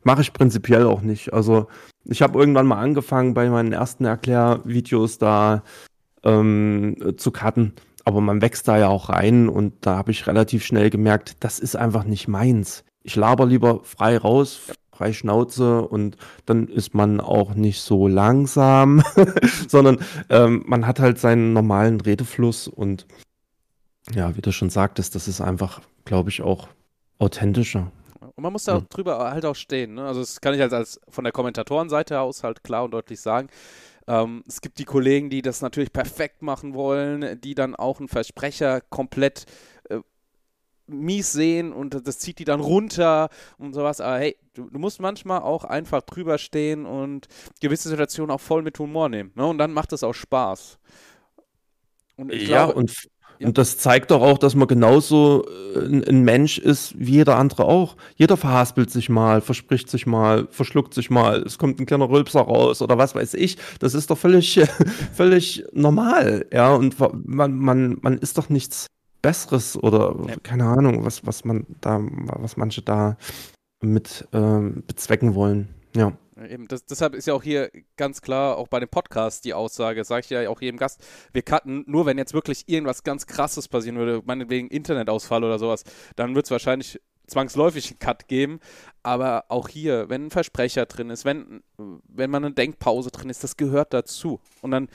mache 0.04 0.22
ich 0.22 0.32
prinzipiell 0.32 0.86
auch 0.86 1.02
nicht. 1.02 1.34
Also 1.34 1.68
ich 2.06 2.22
habe 2.22 2.38
irgendwann 2.38 2.68
mal 2.68 2.80
angefangen, 2.80 3.34
bei 3.34 3.50
meinen 3.50 3.74
ersten 3.74 4.06
Erklärvideos 4.06 5.18
da 5.18 5.64
ähm, 6.24 7.16
zu 7.18 7.32
cutten. 7.32 7.74
Aber 8.06 8.22
man 8.22 8.42
wächst 8.42 8.68
da 8.68 8.78
ja 8.78 8.88
auch 8.88 9.10
rein 9.10 9.50
und 9.50 9.74
da 9.82 9.98
habe 9.98 10.12
ich 10.12 10.28
relativ 10.28 10.64
schnell 10.64 10.90
gemerkt, 10.90 11.38
das 11.40 11.60
ist 11.60 11.76
einfach 11.76 12.04
nicht 12.04 12.28
meins. 12.28 12.86
Ich 13.04 13.16
laber 13.16 13.46
lieber 13.46 13.82
frei 13.84 14.18
raus, 14.18 14.60
frei 14.98 15.14
Schnauze 15.14 15.82
und 15.84 16.18
dann 16.46 16.68
ist 16.68 16.94
man 16.94 17.22
auch 17.22 17.54
nicht 17.54 17.82
so 17.82 18.08
langsam, 18.08 19.04
sondern 19.68 20.00
ähm, 20.30 20.64
man 20.66 20.88
hat 20.88 21.00
halt 21.00 21.20
seinen 21.20 21.54
normalen 21.54 22.02
Redefluss 22.02 22.68
und 22.68 23.06
ja, 24.14 24.36
wie 24.36 24.42
du 24.42 24.52
schon 24.52 24.70
sagtest, 24.70 25.16
das 25.16 25.28
ist 25.28 25.42
einfach, 25.42 25.82
glaube 26.06 26.30
ich, 26.30 26.42
auch 26.42 26.68
authentischer. 27.20 27.92
Und 28.20 28.42
man 28.42 28.54
muss 28.54 28.64
da 28.64 28.76
ja. 28.76 28.84
drüber 28.90 29.32
halt 29.32 29.46
auch 29.46 29.56
stehen. 29.56 29.96
Ne? 29.96 30.06
Also 30.06 30.22
das 30.22 30.42
kann 30.42 30.54
ich 30.54 30.62
halt 30.62 30.74
als 30.74 31.00
von 31.10 31.24
der 31.24 31.34
Kommentatorenseite 31.34 32.20
aus 32.20 32.44
halt 32.44 32.64
klar 32.64 32.86
und 32.86 32.92
deutlich 32.92 33.20
sagen. 33.20 33.50
Ähm, 34.08 34.44
es 34.48 34.62
gibt 34.62 34.80
die 34.80 34.86
Kollegen, 34.86 35.30
die 35.30 35.42
das 35.42 35.62
natürlich 35.62 35.92
perfekt 35.92 36.42
machen 36.42 36.74
wollen, 36.74 37.40
die 37.42 37.56
dann 37.56 37.76
auch 37.76 38.00
einen 38.00 38.08
Versprecher 38.08 38.82
komplett 38.90 39.46
mies 40.88 41.32
sehen 41.32 41.74
und 41.74 42.08
das 42.08 42.20
zieht 42.20 42.40
die 42.40 42.46
dann 42.46 42.60
runter 42.60 43.30
und 43.58 43.74
sowas. 43.74 44.02
Aber 44.02 44.18
hey, 44.20 44.38
du, 44.54 44.70
du, 44.70 44.80
musst 44.80 45.00
manchmal 45.00 45.42
auch 45.42 45.64
einfach 45.64 46.02
drüber 46.02 46.38
stehen 46.38 46.86
und 46.86 47.28
gewisse 47.62 47.90
Situationen 47.90 48.32
auch 48.32 48.42
voll 48.42 48.62
mit 48.62 48.80
Humor 48.80 49.10
nehmen. 49.10 49.32
Ne? 49.36 49.46
Und 49.46 49.58
dann 49.58 49.74
macht 49.74 49.94
es 49.94 50.04
auch 50.04 50.14
Spaß. 50.14 50.80
Und 52.16 52.34
ja, 52.34 52.66
glaube, 52.66 52.74
und 52.74 53.08
Ja. 53.40 53.48
Und 53.48 53.58
das 53.60 53.78
zeigt 53.78 54.10
doch 54.10 54.22
auch, 54.22 54.40
dass 54.40 54.56
man 54.56 54.68
genauso 54.68 55.46
äh, 55.76 55.86
ein, 55.86 56.04
ein, 56.04 56.24
Mensch 56.24 56.58
ist 56.58 56.98
wie 56.98 57.12
jeder 57.12 57.38
andere 57.38 57.66
auch. 57.66 57.96
Jeder 58.16 58.36
verhaspelt 58.36 58.90
sich 58.90 59.10
mal, 59.10 59.42
verspricht 59.42 59.90
sich 59.90 60.08
mal, 60.08 60.48
verschluckt 60.50 60.94
sich 60.94 61.12
mal, 61.12 61.44
es 61.44 61.60
kommt 61.60 61.80
ein 61.80 61.86
kleiner 61.86 62.10
Rülpser 62.10 62.42
raus 62.42 62.82
oder 62.82 62.98
was 62.98 63.14
weiß 63.14 63.36
ich. 63.36 63.58
Das 63.80 63.94
ist 63.94 64.10
doch 64.10 64.18
völlig, 64.18 64.60
völlig 65.14 65.66
normal, 65.72 66.48
ja. 66.52 66.74
Und 66.74 66.96
man, 67.28 67.56
man, 67.56 67.98
man 68.02 68.18
ist 68.18 68.40
doch 68.40 68.50
nichts 68.50 68.88
Besseres 69.22 69.76
oder 69.82 70.16
ja. 70.28 70.36
keine 70.44 70.66
Ahnung, 70.66 71.06
was, 71.06 71.26
was 71.26 71.46
man 71.46 71.66
da, 71.82 72.00
was 72.02 72.58
manche 72.58 72.82
da 72.82 73.18
mit 73.82 74.28
ähm, 74.34 74.84
bezwecken 74.88 75.36
wollen. 75.36 75.70
Ja. 75.96 76.14
Eben, 76.50 76.68
das, 76.68 76.86
deshalb 76.86 77.16
ist 77.16 77.26
ja 77.26 77.34
auch 77.34 77.42
hier 77.42 77.72
ganz 77.96 78.22
klar, 78.22 78.58
auch 78.58 78.68
bei 78.68 78.80
dem 78.80 78.90
Podcast, 78.90 79.44
die 79.44 79.56
Aussage, 79.56 80.04
sage 80.04 80.22
ich 80.22 80.30
ja 80.30 80.48
auch 80.50 80.62
jedem 80.62 80.78
Gast, 80.78 81.04
wir 81.34 81.42
cutten 81.42 81.84
nur, 81.88 82.06
wenn 82.06 82.20
jetzt 82.20 82.34
wirklich 82.34 82.70
irgendwas 82.70 83.04
ganz 83.04 83.26
Krasses 83.26 83.68
passieren 83.68 83.98
würde, 83.98 84.22
meinetwegen 84.26 84.68
Internetausfall 84.68 85.44
oder 85.44 85.58
sowas, 85.58 85.84
dann 86.16 86.36
wird 86.36 86.46
es 86.46 86.52
wahrscheinlich 86.52 87.00
zwangsläufig 87.28 87.90
einen 87.90 88.00
Cut 88.00 88.28
geben. 88.28 88.60
Aber 89.04 89.46
auch 89.50 89.68
hier, 89.68 90.10
wenn 90.10 90.28
ein 90.28 90.32
Versprecher 90.32 90.86
drin 90.86 91.10
ist, 91.10 91.26
wenn, 91.26 91.62
wenn 91.78 92.30
man 92.30 92.46
eine 92.46 92.54
Denkpause 92.54 93.12
drin 93.12 93.30
ist, 93.30 93.44
das 93.44 93.58
gehört 93.58 93.94
dazu. 93.94 94.40
Und 94.62 94.72
dann, 94.72 94.90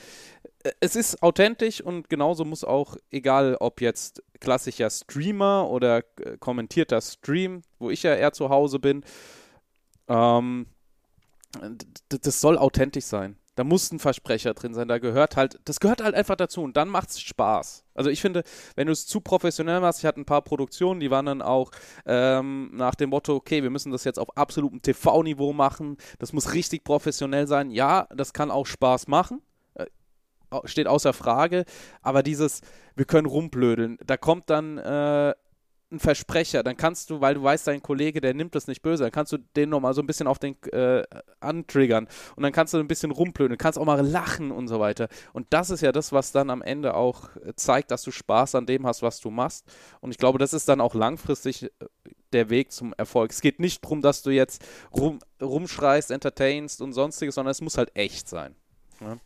es 0.81 0.97
ist 0.97 1.23
authentisch 1.23 1.81
und 1.81 2.09
genauso 2.09 2.45
muss 2.45 2.65
auch, 2.65 2.97
egal 3.11 3.57
ob 3.61 3.81
jetzt 3.81 4.23
klassischer 4.41 4.91
Streamer 4.91 5.69
oder 5.69 5.99
äh, 6.21 6.37
kommentierter 6.39 7.01
Stream, 7.01 7.63
wo 7.79 7.91
ich 7.91 8.03
ja 8.03 8.15
eher 8.15 8.33
zu 8.33 8.49
Hause 8.49 8.79
bin, 8.79 9.05
ähm, 10.09 10.67
das 12.09 12.41
soll 12.41 12.59
authentisch 12.59 13.05
sein. 13.05 13.37
Da 13.55 13.65
muss 13.65 13.93
ein 13.93 13.99
Versprecher 13.99 14.55
drin 14.55 14.73
sein. 14.73 14.89
Da 14.89 14.97
gehört 14.97 15.37
halt, 15.37 15.61
das 15.67 15.79
gehört 15.79 16.03
halt 16.03 16.15
einfach 16.15 16.37
dazu 16.37 16.63
und 16.63 16.75
dann 16.79 16.89
macht 16.89 17.11
es 17.11 17.21
Spaß. 17.21 17.85
Also 17.95 18.09
ich 18.09 18.23
finde, 18.23 18.45
wenn 18.77 18.87
du 18.87 18.93
es 18.95 19.07
zu 19.07 19.21
professionell 19.21 19.81
machst, 19.81 19.99
ich 19.99 20.07
hatte 20.07 20.23
ein 20.23 20.25
paar 20.25 20.41
Produktionen, 20.41 21.01
die 21.01 21.11
waren 21.11 21.27
dann 21.27 21.43
auch 21.43 21.71
ähm, 22.07 22.71
nach 22.73 22.95
dem 22.95 23.11
Motto, 23.11 23.35
okay, 23.35 23.63
wir 23.63 23.69
müssen 23.69 23.93
das 23.93 24.05
jetzt 24.05 24.19
auf 24.19 24.35
absolutem 24.39 24.81
TV-Niveau 24.81 25.53
machen. 25.53 25.99
Das 26.19 26.33
muss 26.33 26.55
richtig 26.55 26.83
professionell 26.85 27.47
sein. 27.47 27.71
Ja, 27.71 28.09
das 28.15 28.33
kann 28.33 28.51
auch 28.51 28.65
Spaß 28.65 29.09
machen 29.09 29.43
steht 30.65 30.87
außer 30.87 31.13
Frage, 31.13 31.65
aber 32.03 32.23
dieses, 32.23 32.61
wir 32.95 33.05
können 33.05 33.27
rumblödeln, 33.27 33.99
da 34.07 34.17
kommt 34.17 34.51
dann 34.51 34.79
äh, 34.79 35.35
ein 35.93 36.01
Versprecher, 36.01 36.63
dann 36.63 36.77
kannst 36.77 37.11
du, 37.11 37.21
weil 37.21 37.35
du 37.35 37.43
weißt, 37.43 37.67
dein 37.67 37.83
Kollege, 37.83 38.21
der 38.21 38.35
nimmt 38.35 38.55
das 38.55 38.67
nicht 38.67 38.83
böse, 38.83 39.05
dann 39.05 39.13
kannst 39.13 39.33
du 39.33 39.39
den 39.39 39.69
nochmal 39.69 39.95
so 39.95 40.01
ein 40.03 40.07
bisschen 40.07 40.27
auf 40.27 40.39
den 40.39 40.61
äh, 40.73 41.05
antriggern 41.41 42.09
und 42.35 42.43
dann 42.43 42.53
kannst 42.53 42.75
du 42.75 42.79
ein 42.79 42.89
bisschen 42.89 43.11
rumplönen, 43.11 43.59
kannst 43.59 43.79
auch 43.79 43.85
mal 43.85 44.05
lachen 44.05 44.51
und 44.51 44.69
so 44.69 44.81
weiter. 44.81 45.09
Und 45.33 45.47
das 45.51 45.71
ist 45.71 45.83
ja 45.83 45.93
das, 45.93 46.13
was 46.13 46.33
dann 46.33 46.51
am 46.51 46.63
Ende 46.63 46.95
auch 46.95 47.37
äh, 47.37 47.53
zeigt, 47.55 47.91
dass 47.91 48.03
du 48.03 48.11
Spaß 48.11 48.55
an 48.55 48.67
dem 48.67 48.87
hast, 48.87 49.03
was 49.03 49.21
du 49.21 49.31
machst. 49.31 49.67
Und 50.01 50.11
ich 50.11 50.19
glaube, 50.19 50.39
das 50.39 50.55
ist 50.55 50.69
dann 50.69 50.81
auch 50.81 50.95
langfristig 50.95 51.65
äh, 51.65 51.69
der 52.33 52.49
Weg 52.49 52.73
zum 52.73 52.95
Erfolg. 52.97 53.31
Es 53.31 53.43
geht 53.43 53.61
nicht 53.61 53.85
darum, 53.85 54.01
dass 54.01 54.23
du 54.23 54.31
jetzt 54.31 54.65
rum, 54.97 55.19
rumschreist, 55.41 56.11
entertainst 56.11 56.81
und 56.81 56.95
sonstiges, 56.95 57.35
sondern 57.35 57.51
es 57.51 57.61
muss 57.61 57.77
halt 57.77 57.95
echt 57.95 58.29
sein. 58.29 58.57
Ja? 59.01 59.19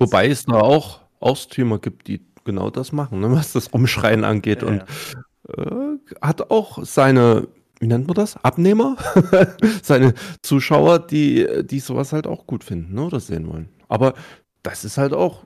Wobei 0.00 0.28
es 0.28 0.44
da 0.44 0.60
auch 0.60 1.00
Austümer 1.20 1.78
gibt, 1.78 2.08
die 2.08 2.20
genau 2.44 2.70
das 2.70 2.92
machen, 2.92 3.20
ne, 3.20 3.30
was 3.32 3.52
das 3.52 3.68
Umschreien 3.68 4.24
angeht. 4.24 4.62
Ja, 4.62 4.68
und. 4.68 4.84
Äh, 5.56 5.98
hat 6.20 6.50
auch 6.50 6.84
seine, 6.84 7.48
wie 7.80 7.86
nennt 7.86 8.06
man 8.06 8.14
das? 8.14 8.36
Abnehmer? 8.44 8.96
seine 9.82 10.14
Zuschauer, 10.42 11.00
die, 11.00 11.46
die 11.64 11.80
sowas 11.80 12.12
halt 12.12 12.26
auch 12.26 12.46
gut 12.46 12.64
finden 12.64 12.94
ne, 12.94 13.04
oder 13.04 13.20
sehen 13.20 13.48
wollen. 13.48 13.68
Aber 13.88 14.14
das 14.62 14.84
ist 14.84 14.98
halt 14.98 15.12
auch 15.12 15.44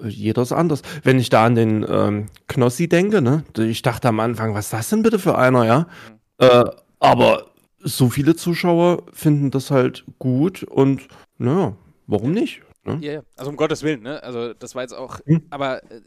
äh, 0.00 0.08
jeder 0.08 0.42
ist 0.42 0.52
anders. 0.52 0.82
Wenn 1.02 1.18
ich 1.18 1.30
da 1.30 1.44
an 1.44 1.54
den 1.54 1.86
ähm, 1.88 2.26
Knossi 2.48 2.88
denke, 2.88 3.22
ne, 3.22 3.44
ich 3.58 3.82
dachte 3.82 4.08
am 4.08 4.20
Anfang, 4.20 4.54
was 4.54 4.66
ist 4.66 4.72
das 4.72 4.90
denn 4.90 5.02
bitte 5.02 5.18
für 5.18 5.38
einer, 5.38 5.64
ja? 5.64 5.78
Mhm. 5.80 6.46
Äh, 6.46 6.64
aber 6.98 7.46
so 7.78 8.08
viele 8.10 8.36
Zuschauer 8.36 9.02
finden 9.12 9.50
das 9.50 9.70
halt 9.70 10.04
gut 10.18 10.62
und 10.62 11.08
naja, 11.38 11.74
warum 12.06 12.32
nicht? 12.32 12.62
Ne? 12.84 12.98
Ja, 13.00 13.12
yeah. 13.12 13.24
also 13.36 13.50
um 13.50 13.56
Gottes 13.56 13.82
Willen, 13.82 14.02
ne? 14.02 14.22
Also 14.22 14.54
das 14.54 14.74
war 14.74 14.82
jetzt 14.82 14.94
auch, 14.94 15.20
hm. 15.24 15.46
aber 15.50 15.82
äh, 15.84 16.00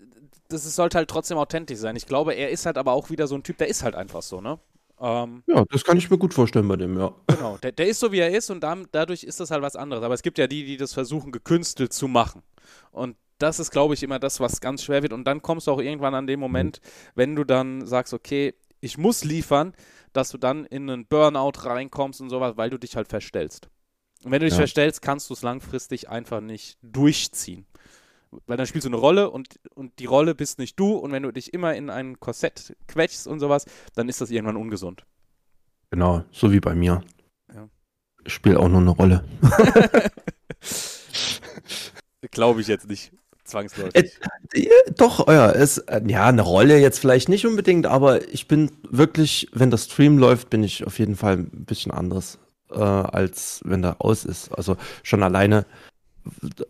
das 0.49 0.65
ist, 0.65 0.76
sollte 0.76 0.97
halt 0.97 1.09
trotzdem 1.09 1.38
authentisch 1.38 1.80
sein. 1.80 1.95
Ich 1.95 2.05
glaube, 2.05 2.34
er 2.34 2.49
ist 2.49 2.65
halt 2.65 2.78
aber 2.78 2.91
auch 2.93 3.09
wieder 3.09 3.28
so 3.28 3.36
ein 3.36 3.43
Typ, 3.43 3.57
der 3.57 3.67
ist 3.67 3.84
halt 3.84 3.95
einfach 3.95 4.21
so, 4.21 4.41
ne? 4.41 4.59
Ähm, 4.99 5.43
ja, 5.47 5.63
das 5.69 5.84
kann 5.84 5.97
ich 5.97 6.09
mir 6.09 6.17
gut 6.17 6.34
vorstellen 6.34 6.67
bei 6.67 6.78
dem, 6.78 6.97
ja. 6.97 7.13
Genau, 7.28 7.57
der, 7.57 7.71
der 7.71 7.88
ist 7.88 7.99
so, 7.99 8.11
wie 8.11 8.19
er 8.19 8.32
ist 8.36 8.49
und 8.49 8.61
da, 8.61 8.78
dadurch 8.91 9.23
ist 9.23 9.39
das 9.39 9.51
halt 9.51 9.61
was 9.61 9.76
anderes. 9.76 10.03
Aber 10.03 10.13
es 10.13 10.21
gibt 10.21 10.38
ja 10.38 10.47
die, 10.47 10.65
die 10.65 10.78
das 10.78 10.93
versuchen, 10.93 11.32
gekünstelt 11.32 11.93
zu 11.93 12.07
machen. 12.07 12.43
Und 12.91 13.17
das 13.38 13.59
ist, 13.59 13.71
glaube 13.71 13.93
ich, 13.93 14.03
immer 14.03 14.19
das, 14.19 14.39
was 14.39 14.61
ganz 14.61 14.84
schwer 14.84 15.01
wird. 15.01 15.11
Und 15.11 15.26
dann 15.26 15.41
kommst 15.41 15.67
du 15.67 15.71
auch 15.71 15.82
irgendwann 15.82 16.15
an 16.15 16.28
den 16.28 16.39
Moment, 16.39 16.82
mhm. 16.82 16.89
wenn 17.15 17.36
du 17.36 17.43
dann 17.43 17.86
sagst, 17.86 18.13
okay, 18.13 18.53
ich 18.80 18.97
muss 18.97 19.23
liefern, 19.23 19.73
dass 20.13 20.30
du 20.30 20.38
dann 20.38 20.65
in 20.65 20.89
einen 20.89 21.05
Burnout 21.07 21.59
reinkommst 21.63 22.21
und 22.21 22.30
sowas, 22.30 22.55
weil 22.55 22.69
du 22.69 22.78
dich 22.78 22.95
halt 22.95 23.09
verstellst. 23.09 23.69
Und 24.26 24.32
wenn 24.32 24.39
du 24.39 24.47
dich 24.47 24.55
ja. 24.55 24.61
verstellst, 24.61 25.03
kannst 25.03 25.30
du 25.30 25.36
es 25.36 25.43
langfristig 25.43 26.09
einfach 26.09 26.41
nicht 26.41 26.80
durchziehen. 26.82 27.67
Weil 28.47 28.57
dann 28.57 28.65
spielst 28.65 28.86
du 28.86 28.89
eine 28.89 28.97
Rolle 28.97 29.30
und, 29.30 29.59
und 29.76 29.99
die 29.99 30.07
Rolle 30.07 30.34
bist 30.34 30.57
nicht 30.57 30.80
du. 30.80 30.93
Und 30.93 31.11
wenn 31.11 31.21
du 31.21 31.32
dich 31.32 31.53
immer 31.53 31.76
in 31.76 31.91
ein 31.91 32.19
Korsett 32.19 32.76
quetschst 32.88 33.28
und 33.28 33.39
sowas, 33.39 33.65
dann 33.93 34.09
ist 34.09 34.21
das 34.21 34.32
irgendwann 34.32 34.57
ungesund. 34.57 35.05
Genau, 35.91 36.23
so 36.32 36.51
wie 36.51 36.59
bei 36.59 36.73
mir. 36.73 37.03
Ja. 37.53 37.69
Ich 38.26 38.34
spiele 38.34 38.59
auch 38.59 38.67
nur 38.67 38.82
eine 38.82 38.89
Rolle. 38.89 39.23
Glaube 42.32 42.61
ich 42.61 42.67
jetzt 42.67 42.89
nicht 42.89 43.11
zwangsläufig. 43.43 44.19
Äh, 44.55 44.59
äh, 44.59 44.69
doch, 44.97 45.28
ja, 45.28 45.51
ist, 45.51 45.78
äh, 45.78 46.01
ja, 46.07 46.26
eine 46.26 46.41
Rolle 46.41 46.80
jetzt 46.80 46.97
vielleicht 46.97 47.30
nicht 47.30 47.45
unbedingt, 47.45 47.86
aber 47.86 48.28
ich 48.28 48.47
bin 48.47 48.71
wirklich, 48.89 49.49
wenn 49.53 49.69
das 49.69 49.86
Stream 49.86 50.17
läuft, 50.17 50.49
bin 50.49 50.63
ich 50.63 50.84
auf 50.84 50.97
jeden 50.97 51.15
Fall 51.15 51.38
ein 51.38 51.65
bisschen 51.65 51.91
anders 51.91 52.39
äh, 52.72 52.80
als 52.80 53.61
wenn 53.66 53.82
der 53.82 53.97
aus 53.99 54.26
ist. 54.26 54.49
Also 54.55 54.78
schon 55.03 55.24
alleine, 55.24 55.66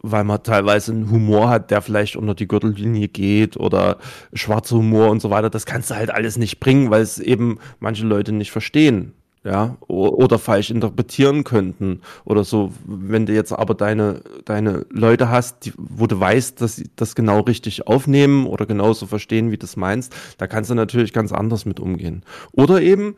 weil 0.02 0.24
man 0.24 0.44
teilweise 0.44 0.92
einen 0.92 1.10
Humor 1.10 1.50
hat, 1.50 1.72
der 1.72 1.82
vielleicht 1.82 2.16
unter 2.16 2.36
die 2.36 2.48
Gürtellinie 2.48 3.08
geht 3.08 3.58
oder 3.58 3.98
schwarzer 4.34 4.78
Humor 4.78 5.10
und 5.10 5.22
so 5.22 5.30
weiter. 5.30 5.50
Das 5.50 5.66
kannst 5.66 5.92
du 5.92 5.96
halt 5.96 6.12
alles 6.12 6.38
nicht 6.38 6.60
bringen, 6.60 6.90
weil 6.90 7.02
es 7.02 7.20
eben 7.20 7.60
manche 7.80 8.06
Leute 8.06 8.32
nicht 8.32 8.52
verstehen. 8.52 9.14
Ja, 9.44 9.78
oder 9.88 10.40
falsch 10.40 10.72
interpretieren 10.72 11.44
könnten 11.44 12.02
oder 12.24 12.44
so. 12.44 12.74
Wenn 12.84 13.28
du 13.28 13.34
jetzt 13.34 13.52
aber 13.52 13.76
deine, 13.76 14.22
deine 14.44 14.88
Leute 14.90 15.30
hast, 15.30 15.68
die, 15.68 15.74
wo 15.78 16.08
du 16.08 16.20
weißt, 16.20 16.60
dass 16.62 16.78
sie 16.78 16.90
das 16.96 17.14
genau 17.14 17.42
richtig 17.42 17.86
aufnehmen 17.86 18.48
oder 18.48 18.66
genauso 18.66 19.06
verstehen, 19.06 19.52
wie 19.52 19.58
du 19.60 19.66
es 19.66 19.78
meinst, 19.78 20.16
da 20.40 20.48
kannst 20.48 20.72
du 20.72 20.74
natürlich 20.74 21.14
ganz 21.14 21.32
anders 21.32 21.66
mit 21.66 21.80
umgehen. 21.80 22.24
Oder 22.54 22.82
eben, 22.82 23.18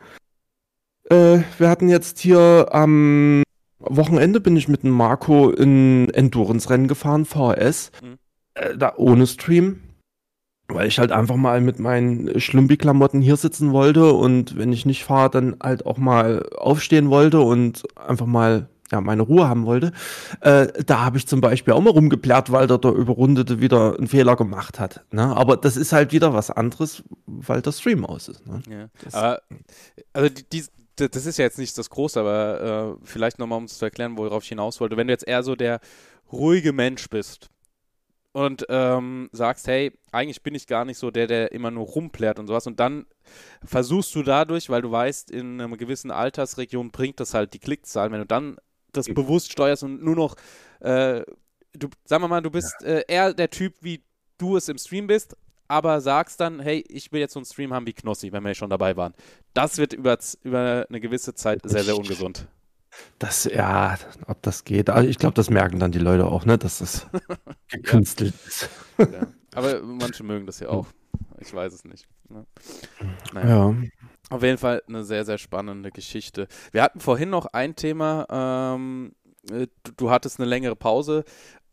äh, 1.10 1.40
wir 1.58 1.70
hatten 1.70 1.90
jetzt 1.90 2.20
hier 2.20 2.68
am 2.72 3.44
Wochenende 3.80 4.40
bin 4.40 4.58
ich 4.58 4.68
mit 4.68 4.84
dem 4.84 4.92
Marco 4.92 5.50
in 5.50 6.10
Endurance-Rennen 6.10 6.88
gefahren, 6.88 7.26
VHS, 7.26 7.92
mhm. 8.02 8.18
äh, 8.56 8.76
da 8.76 8.94
ohne 8.98 9.28
Stream, 9.28 9.82
weil 10.68 10.88
ich 10.88 11.00
halt 11.00 11.12
einfach 11.12 11.36
mal 11.36 11.62
mit 11.62 11.80
meinen 11.80 12.40
Schlumpi-Klamotten 12.40 13.22
hier 13.22 13.38
sitzen 13.38 13.72
wollte 13.72 14.14
und 14.14 14.58
wenn 14.58 14.74
ich 14.74 14.86
nicht 14.86 15.06
fahre, 15.06 15.30
dann 15.30 15.56
halt 15.62 15.86
auch 15.86 15.98
mal 15.98 16.48
aufstehen 16.58 17.10
wollte 17.10 17.40
und 17.40 17.84
einfach 17.96 18.26
mal 18.26 18.68
ja, 18.92 19.02
meine 19.02 19.22
Ruhe 19.22 19.48
haben 19.48 19.66
wollte. 19.66 19.92
Äh, 20.42 20.68
da 20.86 21.02
habe 21.04 21.18
ich 21.18 21.28
zum 21.28 21.42
Beispiel 21.42 21.74
auch 21.74 21.82
mal 21.82 21.90
rumgeplärrt, 21.90 22.52
weil 22.52 22.68
der, 22.68 22.78
der 22.78 22.94
Überrundete 22.94 23.60
wieder 23.60 23.98
einen 23.98 24.08
Fehler 24.08 24.36
gemacht 24.36 24.80
hat. 24.80 25.06
Ne? 25.12 25.24
Aber 25.36 25.58
das 25.58 25.76
ist 25.76 25.92
halt 25.92 26.14
wieder 26.14 26.34
was 26.34 26.52
anderes, 26.52 27.04
weil 27.26 27.62
der 27.62 27.74
Stream 27.74 28.06
aus 28.06 28.30
ist. 28.30 28.48
Ne? 28.48 28.62
Ja. 28.70 28.88
Aber, 29.12 29.42
also 30.14 30.30
die, 30.30 30.50
die, 30.50 30.64
das 30.98 31.26
ist 31.26 31.38
ja 31.38 31.46
jetzt 31.46 31.58
nicht 31.58 31.78
das 31.78 31.90
Große, 31.90 32.20
aber 32.20 32.98
äh, 33.02 33.06
vielleicht 33.06 33.40
nochmal, 33.40 33.58
um 33.58 33.66
es 33.66 33.78
zu 33.78 33.86
erklären, 33.86 34.18
worauf 34.18 34.44
ich 34.44 34.50
hinaus 34.50 34.80
wollte. 34.80 34.98
Wenn 34.98 35.08
du 35.08 35.14
jetzt 35.14 35.28
eher 35.28 35.44
so 35.44 35.56
der 35.56 35.80
ruhige 36.32 36.74
Mensch 36.74 37.10
bist 37.10 37.50
und 38.34 38.66
ähm, 38.70 39.30
sagst, 39.32 39.68
hey, 39.68 39.92
eigentlich 40.12 40.44
bin 40.44 40.56
ich 40.56 40.68
gar 40.68 40.86
nicht 40.86 40.98
so 40.98 41.12
der, 41.12 41.28
der 41.28 41.52
immer 41.52 41.72
nur 41.72 41.86
rumplärt 41.86 42.40
und 42.40 42.48
sowas 42.48 42.68
und 42.68 42.80
dann 42.80 43.06
versuchst 43.64 44.14
du 44.16 44.24
dadurch, 44.24 44.70
weil 44.70 44.82
du 44.82 44.92
weißt, 44.92 45.32
in 45.32 45.60
einer 45.62 45.76
gewissen 45.78 46.12
Altersregion 46.12 46.92
bringt 46.92 47.20
das 47.20 47.34
halt 47.34 47.54
die 47.54 47.60
Klickzahlen, 47.60 48.12
wenn 48.12 48.20
du 48.20 48.28
dann 48.28 48.58
das 48.92 49.08
bewusst 49.08 49.52
steuerst 49.52 49.84
und 49.84 50.04
nur 50.04 50.16
noch, 50.16 50.36
äh, 50.80 51.24
du, 51.74 51.88
sagen 52.06 52.24
wir 52.24 52.28
mal, 52.28 52.42
du 52.42 52.52
bist 52.52 52.76
äh, 52.84 53.04
eher 53.08 53.34
der 53.34 53.50
Typ, 53.50 53.76
wie 53.82 54.04
du 54.38 54.58
es 54.58 54.70
im 54.70 54.78
Stream 54.78 55.08
bist, 55.08 55.36
aber 55.68 56.02
sagst 56.02 56.40
dann, 56.40 56.60
hey, 56.60 56.84
ich 56.88 57.12
will 57.12 57.20
jetzt 57.20 57.34
so 57.34 57.40
einen 57.40 57.46
Stream 57.46 57.74
haben 57.74 57.86
wie 57.86 57.94
Knossi, 57.94 58.32
wenn 58.32 58.44
wir 58.44 58.54
schon 58.54 58.70
dabei 58.70 58.96
waren. 58.96 59.14
Das 59.54 59.78
wird 59.78 59.94
über, 59.94 60.18
über 60.44 60.86
eine 60.90 61.00
gewisse 61.00 61.34
Zeit 61.34 61.62
sehr, 61.64 61.84
sehr 61.84 61.98
ungesund. 61.98 62.48
Das, 63.20 63.46
ja, 63.46 63.98
ob 64.26 64.42
das 64.42 64.64
geht. 64.64 64.90
Also 64.90 65.08
ich 65.08 65.18
glaube, 65.18 65.36
das 65.36 65.50
merken 65.50 65.80
dann 65.80 65.92
die 65.92 66.00
Leute 66.00 66.26
auch, 66.26 66.46
ne, 66.46 66.58
dass 66.58 66.80
das 66.80 67.08
gekünstelt 67.70 68.34
ist. 68.48 68.70
Ja. 68.98 69.28
Aber 69.54 69.82
manche 69.82 70.24
mögen 70.24 70.46
das 70.46 70.60
ja 70.60 70.70
auch. 70.70 70.88
Ich 71.40 71.54
weiß 71.54 71.74
es 71.74 71.84
nicht. 71.84 72.08
Ne? 72.30 72.46
Naja. 73.34 73.70
Ja. 73.70 73.76
Auf 74.30 74.44
jeden 74.44 74.58
Fall 74.58 74.84
eine 74.88 75.04
sehr, 75.04 75.26
sehr 75.26 75.38
spannende 75.38 75.92
Geschichte. 75.92 76.48
Wir 76.72 76.84
hatten 76.84 77.00
vorhin 77.00 77.30
noch 77.30 77.46
ein 77.48 77.76
Thema. 77.76 78.26
Ähm, 78.30 79.14
äh, 79.50 79.68
du, 79.84 79.92
du, 79.96 80.10
hattest 80.10 80.40
eine 80.40 80.50
längere 80.50 80.76
Pause. 80.76 81.24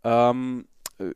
Ähm, 0.04 0.66
äh, 0.98 1.10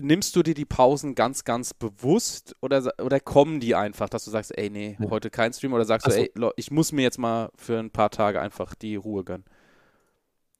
nimmst 0.00 0.34
du 0.36 0.42
dir 0.42 0.54
die 0.54 0.64
Pausen 0.64 1.14
ganz, 1.14 1.44
ganz 1.44 1.74
bewusst 1.74 2.56
oder, 2.60 2.92
oder 3.02 3.20
kommen 3.20 3.60
die 3.60 3.74
einfach, 3.74 4.08
dass 4.08 4.24
du 4.24 4.30
sagst, 4.30 4.56
ey, 4.56 4.70
nee, 4.70 4.96
heute 5.10 5.30
kein 5.30 5.52
Stream 5.52 5.72
oder 5.72 5.84
sagst 5.84 6.06
Also- 6.06 6.24
du, 6.34 6.46
ey, 6.46 6.52
ich 6.56 6.70
muss 6.70 6.92
mir 6.92 7.02
jetzt 7.02 7.18
mal 7.18 7.50
für 7.56 7.78
ein 7.78 7.90
paar 7.90 8.10
Tage 8.10 8.40
einfach 8.40 8.74
die 8.74 8.96
Ruhe 8.96 9.24
gönnen? 9.24 9.44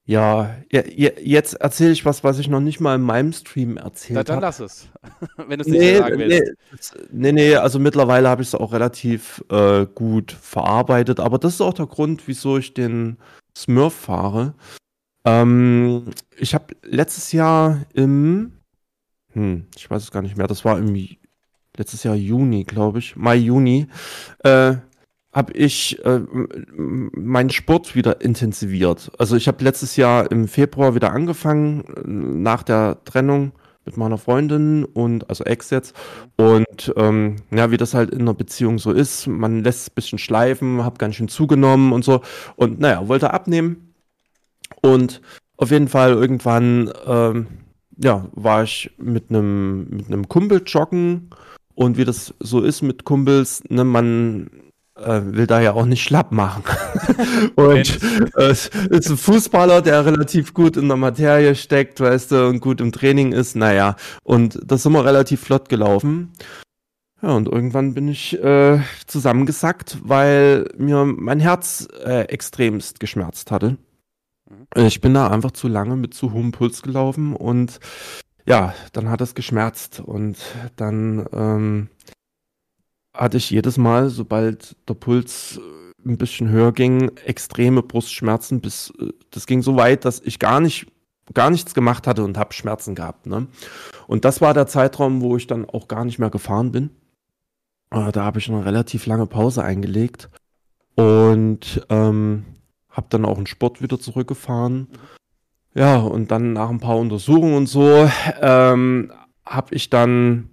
Ja, 0.05 0.57
jetzt 0.69 1.53
erzähle 1.53 1.93
ich 1.93 2.03
was, 2.03 2.25
was 2.25 2.37
ich 2.37 2.49
noch 2.49 2.59
nicht 2.59 2.81
mal 2.81 2.95
in 2.95 3.01
meinem 3.01 3.31
Stream 3.31 3.77
erzählt 3.77 4.17
Da, 4.17 4.23
dann 4.23 4.35
habe. 4.35 4.45
lass 4.47 4.59
es, 4.59 4.89
wenn 5.37 5.59
du 5.59 5.61
es 5.61 5.67
nicht 5.67 5.79
Nee, 5.79 5.97
sagen 5.97 6.17
willst. 6.19 6.97
nee, 7.09 7.31
nee, 7.31 7.55
also 7.55 7.79
mittlerweile 7.79 8.27
habe 8.27 8.41
ich 8.41 8.49
es 8.49 8.55
auch 8.55 8.73
relativ 8.73 9.41
äh, 9.49 9.85
gut 9.85 10.33
verarbeitet, 10.33 11.21
aber 11.21 11.37
das 11.39 11.53
ist 11.53 11.61
auch 11.61 11.73
der 11.73 11.85
Grund, 11.87 12.27
wieso 12.27 12.57
ich 12.57 12.73
den 12.73 13.15
Smurf 13.57 13.93
fahre. 13.93 14.55
Ähm, 15.25 16.07
ich 16.35 16.53
habe 16.53 16.75
letztes 16.83 17.31
Jahr 17.31 17.85
im, 17.93 18.59
hm, 19.33 19.67
ich 19.75 19.89
weiß 19.89 20.03
es 20.03 20.11
gar 20.11 20.21
nicht 20.21 20.37
mehr, 20.37 20.47
das 20.47 20.65
war 20.65 20.77
im 20.77 20.93
letztes 21.75 22.03
Jahr 22.03 22.15
Juni, 22.15 22.63
glaube 22.63 22.99
ich, 22.99 23.15
Mai, 23.15 23.35
Juni, 23.35 23.87
äh, 24.43 24.75
habe 25.33 25.53
ich 25.53 26.03
äh, 26.05 26.21
meinen 26.75 27.49
Sport 27.49 27.95
wieder 27.95 28.21
intensiviert. 28.21 29.11
Also 29.17 29.35
ich 29.35 29.47
habe 29.47 29.63
letztes 29.63 29.95
Jahr 29.95 30.31
im 30.31 30.47
Februar 30.47 30.93
wieder 30.93 31.11
angefangen, 31.11 31.83
äh, 31.95 32.01
nach 32.05 32.61
der 32.61 33.03
Trennung 33.03 33.51
mit 33.85 33.97
meiner 33.97 34.17
Freundin 34.17 34.85
und 34.85 35.29
also 35.29 35.43
Ex 35.43 35.71
jetzt. 35.71 35.95
Und 36.37 36.93
ähm, 36.95 37.37
ja, 37.51 37.71
wie 37.71 37.77
das 37.77 37.93
halt 37.93 38.11
in 38.11 38.21
einer 38.21 38.33
Beziehung 38.33 38.79
so 38.79 38.91
ist, 38.91 39.27
man 39.27 39.63
lässt 39.63 39.89
ein 39.89 39.95
bisschen 39.95 40.19
schleifen, 40.19 40.83
hab 40.83 40.99
ganz 40.99 41.15
schön 41.15 41.27
zugenommen 41.27 41.91
und 41.91 42.05
so. 42.05 42.21
Und 42.55 42.79
naja, 42.79 43.07
wollte 43.07 43.33
abnehmen. 43.33 43.93
Und 44.81 45.21
auf 45.57 45.71
jeden 45.71 45.87
Fall 45.87 46.11
irgendwann, 46.11 46.91
ähm, 47.05 47.47
ja, 48.03 48.27
war 48.33 48.63
ich 48.63 48.91
mit 48.97 49.29
einem 49.29 49.87
mit 49.89 50.07
einem 50.07 50.27
Kumpel 50.27 50.61
joggen. 50.65 51.29
Und 51.75 51.97
wie 51.97 52.05
das 52.05 52.35
so 52.39 52.61
ist 52.61 52.83
mit 52.83 53.03
Kumpels, 53.03 53.63
ne, 53.67 53.83
man 53.83 54.49
äh, 54.95 55.21
will 55.23 55.47
da 55.47 55.59
ja 55.59 55.73
auch 55.73 55.85
nicht 55.85 56.03
schlapp 56.03 56.31
machen. 56.31 56.63
und 57.55 57.99
äh, 58.35 58.43
es 58.43 58.67
ist 58.67 59.09
ein 59.09 59.17
Fußballer, 59.17 59.81
der 59.81 60.05
relativ 60.05 60.53
gut 60.53 60.77
in 60.77 60.87
der 60.87 60.97
Materie 60.97 61.55
steckt, 61.55 61.99
weißt 61.99 62.31
du, 62.31 62.47
und 62.47 62.59
gut 62.59 62.79
im 62.79 62.91
Training 62.91 63.31
ist. 63.31 63.55
Naja, 63.55 63.95
und 64.23 64.59
das 64.63 64.83
sind 64.83 64.93
wir 64.93 65.03
relativ 65.03 65.41
flott 65.41 65.67
gelaufen. 65.67 66.33
Ja, 67.23 67.29
und 67.29 67.47
irgendwann 67.47 67.93
bin 67.93 68.09
ich 68.09 68.37
äh, 68.43 68.79
zusammengesackt, 69.07 69.97
weil 70.03 70.69
mir 70.77 71.05
mein 71.05 71.39
Herz 71.39 71.87
äh, 72.05 72.23
extremst 72.25 72.99
geschmerzt 72.99 73.49
hatte. 73.49 73.77
Äh, 74.75 74.87
Ich 74.87 75.01
bin 75.01 75.13
da 75.13 75.27
einfach 75.29 75.51
zu 75.51 75.67
lange 75.67 75.95
mit 75.95 76.13
zu 76.13 76.31
hohem 76.33 76.51
Puls 76.51 76.81
gelaufen 76.81 77.35
und 77.35 77.79
ja, 78.45 78.73
dann 78.91 79.09
hat 79.09 79.21
es 79.21 79.35
geschmerzt 79.35 80.01
und 80.01 80.37
dann 80.75 81.25
ähm, 81.31 81.89
hatte 83.13 83.37
ich 83.37 83.49
jedes 83.49 83.77
Mal, 83.77 84.09
sobald 84.09 84.75
der 84.89 84.95
Puls 84.95 85.57
äh, 85.57 86.09
ein 86.09 86.17
bisschen 86.17 86.49
höher 86.49 86.73
ging, 86.73 87.15
extreme 87.25 87.81
Brustschmerzen, 87.81 88.59
bis 88.59 88.91
äh, 88.99 89.13
das 89.31 89.45
ging 89.45 89.61
so 89.61 89.77
weit, 89.77 90.03
dass 90.05 90.19
ich 90.19 90.39
gar 90.39 90.59
nicht 90.59 90.87
gar 91.33 91.49
nichts 91.49 91.73
gemacht 91.73 92.05
hatte 92.05 92.23
und 92.23 92.37
habe 92.37 92.53
Schmerzen 92.53 92.95
gehabt. 92.95 93.27
Ne? 93.27 93.47
Und 94.07 94.25
das 94.25 94.41
war 94.41 94.53
der 94.53 94.67
Zeitraum, 94.67 95.21
wo 95.21 95.37
ich 95.37 95.47
dann 95.47 95.63
auch 95.63 95.87
gar 95.87 96.03
nicht 96.03 96.19
mehr 96.19 96.29
gefahren 96.29 96.71
bin. 96.73 96.89
Da 97.89 98.25
habe 98.25 98.39
ich 98.39 98.49
eine 98.49 98.65
relativ 98.65 99.05
lange 99.05 99.27
Pause 99.27 99.63
eingelegt 99.63 100.29
und 100.95 101.85
ähm, 101.89 102.43
habe 102.93 103.07
dann 103.09 103.25
auch 103.25 103.37
einen 103.37 103.47
Sport 103.47 103.81
wieder 103.81 103.99
zurückgefahren. 103.99 104.87
Ja, 105.75 105.97
und 105.97 106.31
dann 106.31 106.53
nach 106.53 106.69
ein 106.69 106.79
paar 106.79 106.97
Untersuchungen 106.97 107.55
und 107.55 107.67
so 107.67 108.09
ähm, 108.41 109.11
habe 109.45 109.75
ich 109.75 109.89
dann 109.89 110.49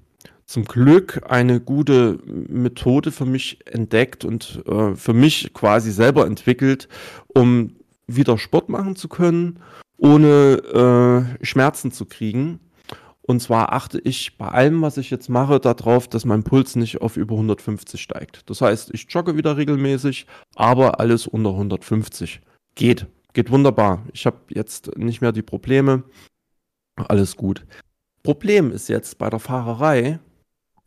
zum 0.47 0.65
Glück 0.65 1.23
eine 1.29 1.61
gute 1.61 2.19
Methode 2.25 3.13
für 3.13 3.27
mich 3.27 3.61
entdeckt 3.67 4.25
und 4.25 4.63
äh, 4.67 4.97
für 4.97 5.13
mich 5.13 5.53
quasi 5.53 5.93
selber 5.93 6.27
entwickelt, 6.27 6.89
um 7.29 7.77
wieder 8.09 8.39
Sport 8.39 8.69
machen 8.69 8.97
zu 8.97 9.09
können, 9.09 9.61
ohne 9.99 11.37
äh, 11.41 11.45
Schmerzen 11.45 11.93
zu 11.93 12.07
kriegen. 12.07 12.59
Und 13.31 13.39
zwar 13.39 13.73
achte 13.73 14.01
ich 14.01 14.37
bei 14.39 14.49
allem, 14.49 14.83
was 14.83 14.97
ich 14.97 15.09
jetzt 15.09 15.29
mache, 15.29 15.61
darauf, 15.61 16.09
dass 16.09 16.25
mein 16.25 16.43
Puls 16.43 16.75
nicht 16.75 17.01
auf 17.01 17.17
über 17.17 17.37
150 17.37 18.03
steigt. 18.03 18.51
Das 18.51 18.61
heißt, 18.61 18.91
ich 18.93 19.07
jogge 19.09 19.37
wieder 19.37 19.57
regelmäßig, 19.57 20.27
aber 20.57 20.99
alles 20.99 21.29
unter 21.29 21.51
150. 21.51 22.41
Geht, 22.75 23.07
geht 23.33 23.53
wunderbar. 23.53 24.05
Ich 24.13 24.27
habe 24.27 24.39
jetzt 24.49 24.99
nicht 24.99 25.21
mehr 25.21 25.31
die 25.31 25.43
Probleme. 25.43 26.03
Alles 26.97 27.37
gut. 27.37 27.65
Problem 28.25 28.73
ist 28.73 28.89
jetzt 28.89 29.17
bei 29.19 29.31
der 29.31 29.39
Fahrerei, 29.39 30.19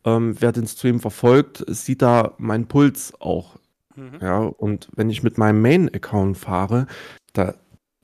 ähm, 0.03 0.35
wer 0.37 0.51
den 0.51 0.67
Stream 0.67 0.99
verfolgt, 0.99 1.63
sieht 1.67 2.01
da 2.01 2.33
meinen 2.39 2.67
Puls 2.67 3.13
auch. 3.21 3.55
Mhm. 3.95 4.19
Ja, 4.19 4.39
und 4.39 4.89
wenn 4.93 5.09
ich 5.09 5.23
mit 5.23 5.37
meinem 5.37 5.61
Main-Account 5.61 6.37
fahre, 6.37 6.87
da 7.31 7.53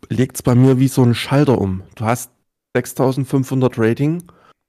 legt 0.08 0.38
es 0.38 0.44
bei 0.44 0.56
mir 0.56 0.80
wie 0.80 0.88
so 0.88 1.04
ein 1.04 1.14
Schalter 1.14 1.60
um. 1.60 1.84
Du 1.96 2.06
hast 2.06 2.32
6500 2.76 3.78
Rating 3.78 4.24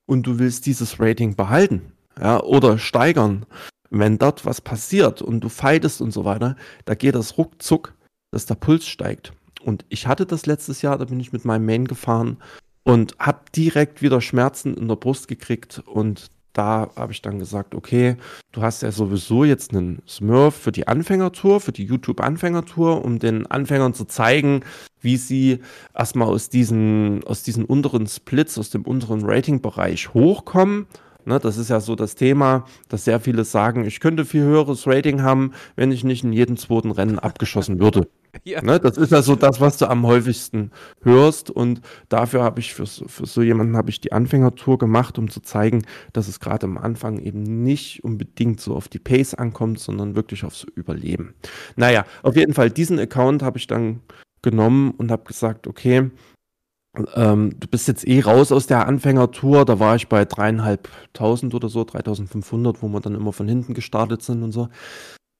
und 0.07 0.26
du 0.26 0.38
willst 0.38 0.66
dieses 0.66 0.98
Rating 0.98 1.36
behalten, 1.36 1.92
ja, 2.20 2.42
oder 2.42 2.78
steigern. 2.78 3.46
Wenn 3.90 4.18
dort 4.18 4.46
was 4.46 4.61
passiert 4.61 5.20
und 5.20 5.40
du 5.40 5.48
fightest 5.48 6.01
und 6.01 6.12
so 6.12 6.24
weiter, 6.24 6.57
da 6.84 6.94
geht 6.94 7.14
das 7.14 7.38
ruckzuck, 7.38 7.94
dass 8.30 8.46
der 8.46 8.55
Puls 8.55 8.86
steigt. 8.86 9.32
Und 9.62 9.84
ich 9.88 10.07
hatte 10.07 10.26
das 10.26 10.46
letztes 10.46 10.82
Jahr, 10.82 10.96
da 10.96 11.05
bin 11.05 11.20
ich 11.20 11.32
mit 11.32 11.44
meinem 11.44 11.66
Main 11.66 11.86
gefahren 11.86 12.38
und 12.84 13.16
habe 13.18 13.40
direkt 13.55 14.01
wieder 14.01 14.20
Schmerzen 14.20 14.74
in 14.74 14.88
der 14.88 14.96
Brust 14.96 15.28
gekriegt 15.28 15.82
und 15.86 16.30
da 16.53 16.90
habe 16.96 17.12
ich 17.12 17.22
dann 17.22 17.38
gesagt, 17.38 17.74
okay, 17.74 18.16
du 18.53 18.62
hast 18.62 18.82
ja 18.82 18.90
sowieso 18.90 19.44
jetzt 19.44 19.72
einen 19.72 20.03
Smurf 20.07 20.55
für 20.55 20.72
die 20.72 20.88
Anfängertour, 20.88 21.61
für 21.61 21.72
die 21.72 21.84
YouTube-Anfängertour, 21.84 23.05
um 23.05 23.18
den 23.18 23.46
Anfängern 23.46 23.94
zu 23.94 24.05
zeigen, 24.05 24.62
wie 25.01 25.16
sie 25.16 25.61
erstmal 25.96 26.28
aus 26.28 26.48
diesen, 26.48 27.22
aus 27.24 27.42
diesen 27.42 27.64
unteren 27.64 28.07
Splits, 28.07 28.59
aus 28.59 28.70
dem 28.70 28.82
unteren 28.82 29.22
Rating-Bereich 29.24 30.12
hochkommen. 30.12 30.86
Ne, 31.24 31.38
das 31.38 31.59
ist 31.59 31.68
ja 31.70 31.80
so 31.80 31.94
das 31.94 32.14
Thema, 32.14 32.64
dass 32.88 33.05
sehr 33.05 33.20
viele 33.20 33.44
sagen, 33.44 33.84
ich 33.84 34.01
könnte 34.01 34.24
viel 34.24 34.42
höheres 34.42 34.86
Rating 34.86 35.22
haben, 35.22 35.53
wenn 35.76 35.92
ich 35.92 36.03
nicht 36.03 36.24
in 36.24 36.32
jedem 36.32 36.57
zweiten 36.57 36.90
Rennen 36.90 37.18
abgeschossen 37.18 37.78
würde. 37.78 38.09
Ja. 38.45 38.62
Ne, 38.62 38.78
das 38.81 38.97
ist 38.97 39.12
ja 39.12 39.22
so 39.22 39.35
das, 39.37 39.61
was 39.61 39.76
du 39.78 39.89
am 39.89 40.07
häufigsten 40.07 40.70
hörst. 41.03 41.51
Und 41.51 41.81
dafür 42.09 42.43
habe 42.43 42.61
ich 42.61 42.74
für, 42.74 42.87
so- 42.87 43.07
für 43.09 43.26
so 43.26 43.43
jemanden 43.43 43.76
habe 43.76 43.91
ich 43.91 44.01
die 44.01 44.12
Anfängertour 44.12 44.78
gemacht, 44.78 45.18
um 45.18 45.28
zu 45.31 45.41
zeigen, 45.41 45.85
dass 46.12 46.28
es 46.28 46.41
gerade 46.41 46.64
am 46.66 46.78
Anfang 46.78 47.18
eben 47.18 47.43
nicht 47.62 48.03
unbedingt 48.05 48.61
so 48.61 48.74
auf 48.74 48.89
die 48.89 48.99
Pace 48.99 49.35
ankommt, 49.35 49.78
sondern 49.78 50.14
wirklich 50.16 50.45
aufs 50.45 50.64
Überleben. 50.74 51.35
Naja, 51.76 52.05
auf 52.22 52.37
jeden 52.37 52.55
Fall, 52.55 52.70
diesen 52.70 52.99
Account 52.99 53.43
habe 53.43 53.59
ich 53.59 53.66
dann 53.66 54.01
genommen 54.43 54.93
und 54.93 55.11
habe 55.11 55.24
gesagt, 55.24 55.66
okay, 55.66 56.11
ähm, 57.14 57.55
du 57.59 57.68
bist 57.68 57.87
jetzt 57.89 58.07
eh 58.07 58.20
raus 58.20 58.51
aus 58.53 58.66
der 58.66 58.87
Anfängertour. 58.87 59.64
Da 59.64 59.78
war 59.78 59.97
ich 59.97 60.09
bei 60.09 60.24
dreieinhalbtausend 60.24 61.55
oder 61.55 61.68
so, 61.68 61.85
3500, 61.85 62.83
wo 62.83 62.89
wir 62.89 63.01
dann 63.01 63.14
immer 63.14 63.33
von 63.33 63.49
hinten 63.49 63.74
gestartet 63.74 64.22
sind 64.22 64.43
und 64.43 64.53
so. 64.53 64.68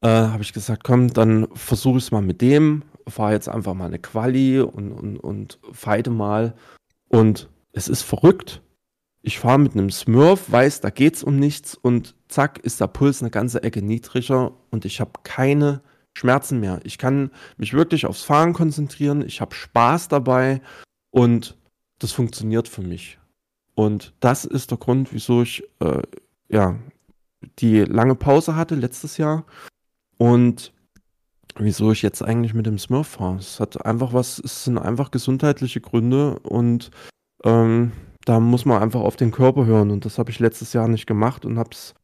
Äh, 0.03 0.09
habe 0.09 0.43
ich 0.43 0.53
gesagt, 0.53 0.85
komm, 0.85 1.13
dann 1.13 1.49
versuche 1.55 1.99
ich 1.99 2.05
es 2.05 2.11
mal 2.11 2.23
mit 2.23 2.41
dem. 2.41 2.85
Fahre 3.07 3.33
jetzt 3.33 3.49
einfach 3.49 3.75
mal 3.75 3.87
eine 3.87 3.99
Quali 3.99 4.61
und, 4.61 4.93
und, 4.93 5.19
und 5.19 5.59
fighte 5.73 6.11
mal. 6.11 6.55
Und 7.09 7.49
es 7.73 7.89
ist 7.89 8.03
verrückt. 8.03 8.63
Ich 9.23 9.39
fahre 9.39 9.59
mit 9.59 9.73
einem 9.73 9.91
Smurf, 9.91 10.51
weiß, 10.51 10.81
da 10.81 10.89
geht's 10.91 11.23
um 11.23 11.39
nichts 11.39 11.75
und 11.75 12.15
zack 12.29 12.59
ist 12.59 12.81
der 12.81 12.87
Puls 12.87 13.21
eine 13.21 13.31
ganze 13.31 13.63
Ecke 13.63 13.83
niedriger 13.83 14.53
und 14.71 14.87
ich 14.87 15.01
habe 15.01 15.11
keine 15.25 15.83
Schmerzen 16.15 16.61
mehr. 16.61 16.81
Ich 16.85 16.97
kann 16.97 17.31
mich 17.59 17.75
wirklich 17.75 18.07
aufs 18.07 18.23
Fahren 18.23 18.55
konzentrieren. 18.55 19.21
Ich 19.23 19.43
habe 19.43 19.55
Spaß 19.55 20.09
dabei 20.09 20.63
und 21.11 21.59
das 21.99 22.13
funktioniert 22.13 22.67
für 22.69 22.83
mich. 22.83 23.19
Und 23.75 24.15
das 24.21 24.47
ist 24.47 24.71
der 24.71 24.79
Grund, 24.79 25.13
wieso 25.13 25.43
ich 25.43 25.63
äh, 25.81 26.03
ja 26.49 26.79
die 27.59 27.81
lange 27.81 28.15
Pause 28.15 28.57
hatte 28.57 28.75
letztes 28.75 29.17
Jahr 29.19 29.45
und 30.21 30.75
wieso 31.57 31.93
ich 31.93 32.03
jetzt 32.03 32.23
eigentlich 32.23 32.53
mit 32.53 32.67
dem 32.67 32.79
Smurf 32.79 33.09
fahre. 33.09 33.39
Es 33.39 33.59
hat 33.59 33.87
einfach 33.87 34.13
was, 34.13 34.39
es 34.39 34.65
sind 34.65 34.77
einfach 34.77 35.11
gesundheitliche 35.11 35.81
Gründe 35.81 36.39
und 36.41 36.91
ähm, 37.43 37.93
da 38.27 38.39
muss 38.39 38.67
man 38.67 38.83
einfach 38.83 39.01
auf 39.01 39.17
den 39.17 39.31
Körper 39.31 39.65
hören 39.65 39.91
und 39.91 40.05
das 40.05 40.19
habe 40.19 40.31
ich 40.31 40.39
letztes 40.39 40.75
Jahr 40.75 40.89
nicht 40.89 41.07
gemacht 41.07 41.47
und 41.47 41.59
habe 41.59 41.71
es 41.73 41.95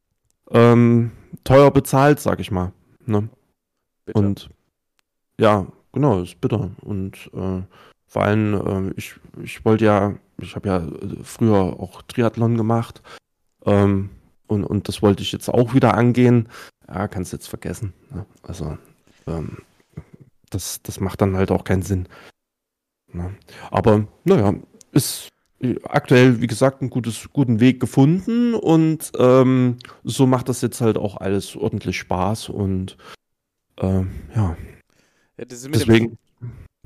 ähm, 0.49 1.11
teuer 1.43 1.69
bezahlt, 1.69 2.19
sag 2.19 2.39
ich 2.39 2.49
mal. 2.49 2.73
Ne? 3.05 3.29
Und 4.13 4.49
ja, 5.39 5.67
genau, 5.93 6.23
ist 6.23 6.41
bitter. 6.41 6.71
Und 6.81 7.29
äh, 7.35 7.61
vor 8.07 8.23
allem, 8.23 8.89
äh, 8.89 8.93
ich, 8.97 9.13
ich 9.43 9.63
wollte 9.63 9.85
ja, 9.85 10.15
ich 10.41 10.55
habe 10.55 10.67
ja 10.67 10.77
äh, 10.77 11.23
früher 11.23 11.79
auch 11.79 12.01
Triathlon 12.01 12.57
gemacht 12.57 13.03
ähm, 13.67 14.09
und, 14.47 14.63
und 14.63 14.87
das 14.87 15.01
wollte 15.01 15.23
ich 15.23 15.31
jetzt 15.31 15.49
auch 15.49 15.73
wieder 15.73 15.93
angehen. 15.95 16.49
Ja, 16.87 17.07
kannst 17.07 17.33
jetzt 17.33 17.47
vergessen. 17.47 17.93
Ne? 18.11 18.25
Also, 18.43 18.77
ähm, 19.27 19.57
das, 20.49 20.81
das 20.81 20.99
macht 20.99 21.21
dann 21.21 21.35
halt 21.35 21.51
auch 21.51 21.63
keinen 21.63 21.81
Sinn. 21.81 22.07
Ne? 23.11 23.35
Aber 23.71 24.07
naja, 24.23 24.53
ist, 24.91 25.29
aktuell, 25.83 26.41
wie 26.41 26.47
gesagt, 26.47 26.81
einen 26.81 26.89
gutes, 26.89 27.29
guten 27.33 27.59
Weg 27.59 27.79
gefunden 27.79 28.53
und 28.53 29.11
ähm, 29.17 29.77
so 30.03 30.27
macht 30.27 30.49
das 30.49 30.61
jetzt 30.61 30.81
halt 30.81 30.97
auch 30.97 31.17
alles 31.17 31.55
ordentlich 31.55 31.97
Spaß 31.97 32.49
und 32.49 32.97
ähm, 33.77 34.11
ja. 34.35 34.55
Ja, 35.37 35.45
das 35.45 35.59
ist 35.59 35.65
mit 35.65 35.75
Deswegen. 35.75 36.07
Dem, 36.09 36.17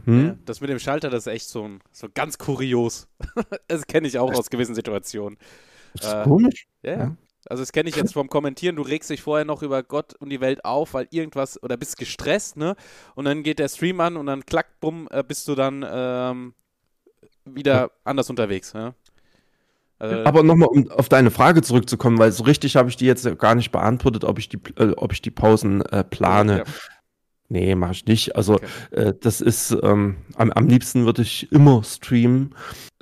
Hm? 0.05 0.25
ja, 0.25 0.35
das 0.45 0.61
mit 0.61 0.69
dem 0.69 0.79
Schalter, 0.79 1.09
das 1.09 1.27
ist 1.27 1.33
echt 1.33 1.47
so, 1.47 1.63
ein, 1.63 1.79
so 1.91 2.07
ganz 2.11 2.37
kurios. 2.37 3.07
das 3.67 3.85
kenne 3.85 4.07
ich 4.07 4.17
auch 4.17 4.33
aus 4.33 4.49
gewissen 4.49 4.73
Situationen. 4.73 5.37
Das 5.93 6.07
ist 6.07 6.13
Äh, 6.13 6.23
komisch. 6.23 6.67
Ja, 6.81 6.97
ja. 6.97 7.15
Also 7.47 7.63
das 7.63 7.71
kenne 7.71 7.89
ich 7.89 7.95
jetzt 7.95 8.13
vom 8.13 8.29
Kommentieren, 8.29 8.75
du 8.75 8.83
regst 8.83 9.09
dich 9.09 9.21
vorher 9.21 9.45
noch 9.45 9.63
über 9.63 9.81
Gott 9.83 10.13
und 10.15 10.29
die 10.29 10.41
Welt 10.41 10.63
auf, 10.63 10.93
weil 10.93 11.07
irgendwas, 11.09 11.61
oder 11.63 11.75
bist 11.75 11.97
gestresst, 11.97 12.55
ne? 12.57 12.75
Und 13.15 13.25
dann 13.25 13.43
geht 13.43 13.59
der 13.59 13.67
Stream 13.67 13.99
an 13.99 14.15
und 14.15 14.27
dann 14.27 14.45
klack, 14.45 14.79
bumm, 14.79 15.07
äh, 15.11 15.23
bist 15.23 15.47
du 15.47 15.55
dann 15.55 15.85
ähm, 15.89 16.53
wieder 17.45 17.91
anders 18.03 18.29
unterwegs? 18.29 18.73
Also, 19.97 20.23
Aber 20.23 20.43
nochmal, 20.43 20.69
um 20.69 20.89
auf 20.91 21.09
deine 21.09 21.29
Frage 21.29 21.61
zurückzukommen, 21.61 22.17
weil 22.17 22.31
so 22.31 22.43
richtig 22.43 22.75
habe 22.75 22.89
ich 22.89 22.97
die 22.97 23.05
jetzt 23.05 23.27
gar 23.37 23.55
nicht 23.55 23.71
beantwortet, 23.71 24.23
ob 24.23 24.39
ich 24.39 24.49
die, 24.49 24.59
äh, 24.77 24.93
ob 24.97 25.13
ich 25.13 25.21
die 25.21 25.31
Pausen 25.31 25.81
äh, 25.83 26.03
plane. 26.03 26.59
Ja. 26.59 26.63
Nee, 27.51 27.75
mache 27.75 27.91
ich 27.91 28.05
nicht. 28.05 28.35
Also 28.37 28.53
Okay. 28.55 28.65
äh, 28.91 29.13
das 29.19 29.41
ist, 29.41 29.75
ähm, 29.83 30.15
am, 30.35 30.51
am 30.51 30.67
liebsten 30.67 31.03
würde 31.05 31.21
ich 31.21 31.51
immer 31.51 31.83
streamen, 31.83 32.55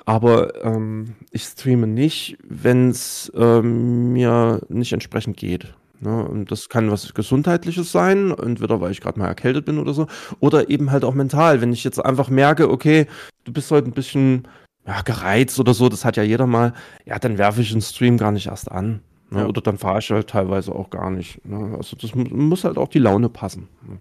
aber 0.06 0.64
ähm, 0.66 1.14
ich 1.30 1.44
streame 1.44 1.86
nicht, 1.86 2.36
wenn 2.48 2.90
es 2.90 3.32
ähm, 3.36 4.12
mir 4.12 4.62
nicht 4.68 4.92
entsprechend 4.92 5.38
geht. 5.38 5.72
Ne? 6.00 6.26
Und 6.26 6.50
das 6.50 6.68
kann 6.68 6.90
was 6.90 7.14
Gesundheitliches 7.14 7.92
sein, 7.92 8.32
entweder 8.32 8.82
weil 8.82 8.92
ich 8.92 9.02
gerade 9.02 9.20
mal 9.20 9.28
erkältet 9.28 9.66
bin 9.66 9.78
oder 9.78 9.94
so, 9.94 10.08
oder 10.40 10.70
eben 10.72 10.90
halt 10.90 11.04
auch 11.04 11.14
mental. 11.14 11.62
Wenn 11.62 11.72
ich 11.72 11.84
jetzt 11.84 12.04
einfach 12.04 12.30
merke, 12.30 12.72
okay, 12.72 13.06
du 13.44 13.54
bist 13.54 13.70
heute 13.70 13.88
ein 13.88 13.94
bisschen 13.94 14.48
ja, 14.88 15.02
gereizt 15.04 15.60
oder 15.60 15.76
so, 15.76 15.90
das 15.90 16.06
hat 16.06 16.18
ja 16.18 16.24
jeder 16.24 16.48
mal, 16.48 16.74
ja, 17.06 17.20
dann 17.20 17.38
werfe 17.38 17.62
ich 17.62 17.72
den 17.72 17.82
Stream 17.82 18.18
gar 18.18 18.32
nicht 18.32 18.48
erst 18.48 18.72
an. 18.72 19.02
Ne? 19.30 19.42
Ja. 19.42 19.46
Oder 19.48 19.62
dann 19.62 19.78
fahre 19.78 20.00
ich 20.00 20.10
halt 20.10 20.28
teilweise 20.28 20.74
auch 20.74 20.90
gar 20.90 21.12
nicht. 21.12 21.46
Ne? 21.46 21.76
Also 21.78 21.96
das 21.98 22.16
mu- 22.16 22.24
muss 22.34 22.64
halt 22.64 22.80
auch 22.80 22.88
die 22.88 22.98
Laune 22.98 23.30
passen. 23.30 23.68
Ne? 23.88 24.00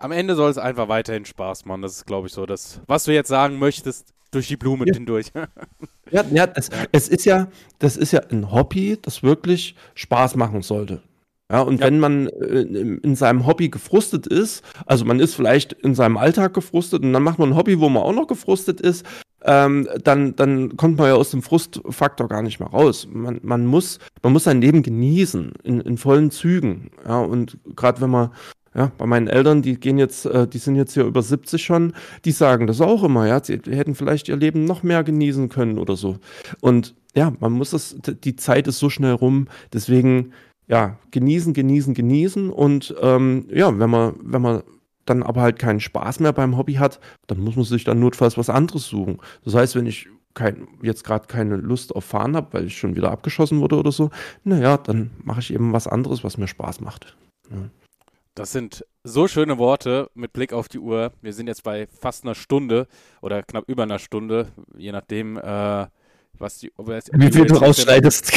Am 0.00 0.12
Ende 0.12 0.34
soll 0.34 0.50
es 0.50 0.56
einfach 0.58 0.88
weiterhin 0.88 1.26
Spaß 1.26 1.66
machen. 1.66 1.82
Das 1.82 1.92
ist, 1.96 2.06
glaube 2.06 2.26
ich, 2.26 2.32
so 2.32 2.46
das, 2.46 2.80
was 2.86 3.04
du 3.04 3.12
jetzt 3.12 3.28
sagen 3.28 3.58
möchtest, 3.58 4.14
durch 4.30 4.48
die 4.48 4.56
Blume 4.56 4.86
Ja. 4.86 4.94
hindurch. 4.94 5.26
Ja, 6.12 6.24
ja 6.32 6.48
es, 6.56 6.70
es 6.90 7.08
ist 7.08 7.24
ja, 7.24 7.46
das 7.78 7.96
ist 7.96 8.10
ja 8.10 8.20
ein 8.32 8.50
Hobby, 8.50 8.98
das 9.00 9.22
wirklich 9.22 9.76
Spaß 9.94 10.34
machen 10.34 10.62
sollte. 10.62 11.02
Ja, 11.52 11.60
und 11.60 11.78
Ja. 11.78 11.86
wenn 11.86 12.00
man 12.00 12.26
äh, 12.26 12.62
in, 12.62 12.98
in 12.98 13.14
seinem 13.14 13.46
Hobby 13.46 13.68
gefrustet 13.68 14.26
ist, 14.26 14.64
also 14.86 15.04
man 15.04 15.20
ist 15.20 15.36
vielleicht 15.36 15.72
in 15.72 15.94
seinem 15.94 16.16
Alltag 16.16 16.52
gefrustet 16.54 17.04
und 17.04 17.12
dann 17.12 17.22
macht 17.22 17.38
man 17.38 17.50
ein 17.50 17.56
Hobby, 17.56 17.78
wo 17.78 17.88
man 17.88 18.02
auch 18.02 18.12
noch 18.12 18.26
gefrustet 18.26 18.80
ist, 18.80 19.06
ähm, 19.44 19.88
dann, 20.02 20.34
dann 20.34 20.76
kommt 20.76 20.98
man 20.98 21.06
ja 21.08 21.14
aus 21.14 21.30
dem 21.30 21.42
Frustfaktor 21.42 22.26
gar 22.26 22.42
nicht 22.42 22.58
mehr 22.58 22.70
raus. 22.70 23.06
Man, 23.08 23.38
man, 23.44 23.64
muss, 23.66 24.00
man 24.22 24.32
muss 24.32 24.44
sein 24.44 24.60
Leben 24.60 24.82
genießen, 24.82 25.52
in, 25.62 25.80
in 25.80 25.96
vollen 25.96 26.32
Zügen. 26.32 26.90
Ja, 27.06 27.20
und 27.20 27.56
gerade 27.76 28.00
wenn 28.00 28.10
man 28.10 28.30
ja, 28.74 28.92
bei 28.98 29.06
meinen 29.06 29.26
Eltern, 29.26 29.62
die 29.62 29.78
gehen 29.78 29.98
jetzt, 29.98 30.26
äh, 30.26 30.46
die 30.46 30.58
sind 30.58 30.76
jetzt 30.76 30.94
hier 30.94 31.04
über 31.04 31.22
70 31.22 31.62
schon, 31.62 31.92
die 32.24 32.30
sagen 32.30 32.66
das 32.66 32.80
auch 32.80 33.02
immer, 33.02 33.26
ja, 33.26 33.42
sie 33.42 33.60
hätten 33.68 33.94
vielleicht 33.94 34.28
ihr 34.28 34.36
Leben 34.36 34.64
noch 34.64 34.82
mehr 34.82 35.02
genießen 35.02 35.48
können 35.48 35.78
oder 35.78 35.96
so. 35.96 36.18
Und 36.60 36.94
ja, 37.14 37.32
man 37.40 37.52
muss 37.52 37.70
das, 37.70 37.96
die 38.00 38.36
Zeit 38.36 38.68
ist 38.68 38.78
so 38.78 38.88
schnell 38.88 39.12
rum, 39.12 39.48
deswegen, 39.72 40.32
ja, 40.68 40.98
genießen, 41.10 41.52
genießen, 41.52 41.94
genießen 41.94 42.50
und 42.50 42.94
ähm, 43.00 43.46
ja, 43.50 43.76
wenn 43.76 43.90
man, 43.90 44.14
wenn 44.22 44.42
man 44.42 44.62
dann 45.04 45.24
aber 45.24 45.40
halt 45.40 45.58
keinen 45.58 45.80
Spaß 45.80 46.20
mehr 46.20 46.32
beim 46.32 46.56
Hobby 46.56 46.74
hat, 46.74 47.00
dann 47.26 47.40
muss 47.40 47.56
man 47.56 47.64
sich 47.64 47.82
dann 47.82 47.98
notfalls 47.98 48.38
was 48.38 48.50
anderes 48.50 48.86
suchen. 48.86 49.18
Das 49.44 49.54
heißt, 49.54 49.74
wenn 49.74 49.86
ich 49.86 50.08
kein, 50.34 50.68
jetzt 50.80 51.02
gerade 51.02 51.26
keine 51.26 51.56
Lust 51.56 51.94
auf 51.96 52.04
Fahren 52.04 52.36
habe, 52.36 52.52
weil 52.52 52.66
ich 52.66 52.78
schon 52.78 52.94
wieder 52.94 53.10
abgeschossen 53.10 53.60
wurde 53.60 53.76
oder 53.76 53.90
so, 53.90 54.10
naja, 54.44 54.76
dann 54.76 55.10
mache 55.24 55.40
ich 55.40 55.52
eben 55.52 55.72
was 55.72 55.88
anderes, 55.88 56.22
was 56.22 56.38
mir 56.38 56.46
Spaß 56.46 56.80
macht. 56.82 57.16
Das 58.34 58.52
sind 58.52 58.84
so 59.02 59.26
schöne 59.28 59.58
Worte 59.58 60.10
mit 60.14 60.32
Blick 60.32 60.52
auf 60.52 60.68
die 60.68 60.78
Uhr. 60.78 61.12
Wir 61.20 61.32
sind 61.32 61.46
jetzt 61.48 61.62
bei 61.64 61.86
fast 61.88 62.24
einer 62.24 62.34
Stunde 62.34 62.86
oder 63.22 63.42
knapp 63.42 63.64
über 63.68 63.82
einer 63.82 63.98
Stunde, 63.98 64.48
je 64.76 64.92
nachdem, 64.92 65.36
äh, 65.36 65.86
was 66.38 66.58
die. 66.58 66.72
es- 66.88 67.10
Wie 67.12 67.30
viel 67.32 67.44
du 67.46 67.54
rausschneidest. 67.56 68.32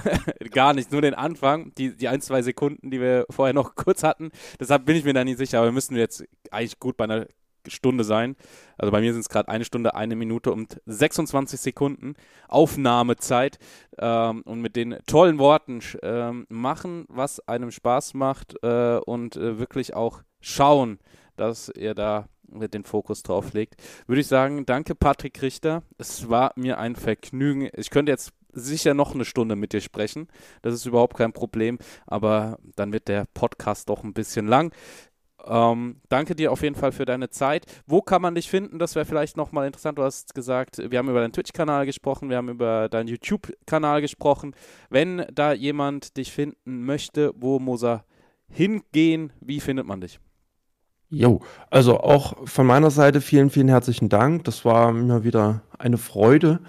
Gar 0.50 0.74
nicht, 0.74 0.90
nur 0.92 1.02
den 1.02 1.14
Anfang, 1.14 1.72
die, 1.76 1.96
die 1.96 2.08
ein, 2.08 2.20
zwei 2.20 2.42
Sekunden, 2.42 2.90
die 2.90 3.00
wir 3.00 3.26
vorher 3.30 3.52
noch 3.54 3.74
kurz 3.76 4.02
hatten. 4.02 4.30
Deshalb 4.58 4.86
bin 4.86 4.96
ich 4.96 5.04
mir 5.04 5.12
da 5.12 5.22
nicht 5.24 5.38
sicher, 5.38 5.58
aber 5.58 5.68
wir 5.68 5.72
müssen 5.72 5.94
jetzt 5.96 6.24
eigentlich 6.50 6.78
gut 6.80 6.96
bei 6.96 7.04
einer 7.04 7.26
Stunde 7.68 8.04
sein. 8.04 8.36
Also 8.78 8.90
bei 8.90 9.00
mir 9.00 9.12
sind 9.12 9.20
es 9.20 9.28
gerade 9.28 9.48
eine 9.48 9.64
Stunde, 9.64 9.94
eine 9.94 10.16
Minute 10.16 10.52
und 10.52 10.80
26 10.86 11.60
Sekunden 11.60 12.14
Aufnahmezeit 12.48 13.58
ähm, 13.98 14.42
und 14.42 14.60
mit 14.60 14.76
den 14.76 14.96
tollen 15.06 15.38
Worten 15.38 15.80
ähm, 16.02 16.46
machen, 16.48 17.06
was 17.08 17.40
einem 17.48 17.70
Spaß 17.70 18.14
macht 18.14 18.54
äh, 18.62 18.98
und 18.98 19.36
äh, 19.36 19.58
wirklich 19.58 19.94
auch 19.94 20.22
schauen, 20.40 20.98
dass 21.36 21.68
ihr 21.68 21.94
da 21.94 22.28
den 22.46 22.84
Fokus 22.84 23.22
drauf 23.22 23.52
legt. 23.52 23.82
Würde 24.06 24.20
ich 24.20 24.26
sagen, 24.26 24.66
danke 24.66 24.94
Patrick 24.94 25.40
Richter. 25.42 25.82
Es 25.98 26.28
war 26.28 26.52
mir 26.56 26.78
ein 26.78 26.94
Vergnügen. 26.94 27.68
Ich 27.74 27.90
könnte 27.90 28.12
jetzt 28.12 28.32
sicher 28.54 28.94
noch 28.94 29.14
eine 29.14 29.24
Stunde 29.24 29.56
mit 29.56 29.72
dir 29.72 29.80
sprechen. 29.80 30.28
Das 30.62 30.74
ist 30.74 30.86
überhaupt 30.86 31.16
kein 31.16 31.32
Problem, 31.32 31.78
aber 32.06 32.58
dann 32.76 32.92
wird 32.92 33.08
der 33.08 33.26
Podcast 33.34 33.88
doch 33.88 34.04
ein 34.04 34.14
bisschen 34.14 34.46
lang. 34.46 34.72
Ähm, 35.46 36.00
danke 36.08 36.34
dir 36.34 36.52
auf 36.52 36.62
jeden 36.62 36.74
Fall 36.74 36.92
für 36.92 37.04
deine 37.04 37.30
Zeit. 37.30 37.66
Wo 37.86 38.00
kann 38.00 38.22
man 38.22 38.34
dich 38.34 38.48
finden? 38.48 38.78
Das 38.78 38.94
wäre 38.94 39.04
vielleicht 39.04 39.36
nochmal 39.36 39.66
interessant. 39.66 39.98
Du 39.98 40.02
hast 40.02 40.34
gesagt, 40.34 40.78
wir 40.90 40.98
haben 40.98 41.08
über 41.08 41.20
deinen 41.20 41.32
Twitch-Kanal 41.32 41.86
gesprochen, 41.86 42.30
wir 42.30 42.36
haben 42.36 42.48
über 42.48 42.88
deinen 42.88 43.08
YouTube-Kanal 43.08 44.00
gesprochen. 44.00 44.54
Wenn 44.90 45.24
da 45.32 45.52
jemand 45.52 46.16
dich 46.16 46.32
finden 46.32 46.84
möchte, 46.84 47.32
wo 47.36 47.58
muss 47.58 47.84
er 47.84 48.04
hingehen? 48.48 49.32
Wie 49.40 49.60
findet 49.60 49.86
man 49.86 50.00
dich? 50.00 50.20
Jo, 51.10 51.40
also 51.70 52.00
auch 52.00 52.34
von 52.44 52.66
meiner 52.66 52.90
Seite 52.90 53.20
vielen, 53.20 53.50
vielen 53.50 53.68
herzlichen 53.68 54.08
Dank. 54.08 54.44
Das 54.44 54.64
war 54.64 54.92
mir 54.92 55.22
wieder 55.22 55.62
eine 55.78 55.98
Freude. 55.98 56.60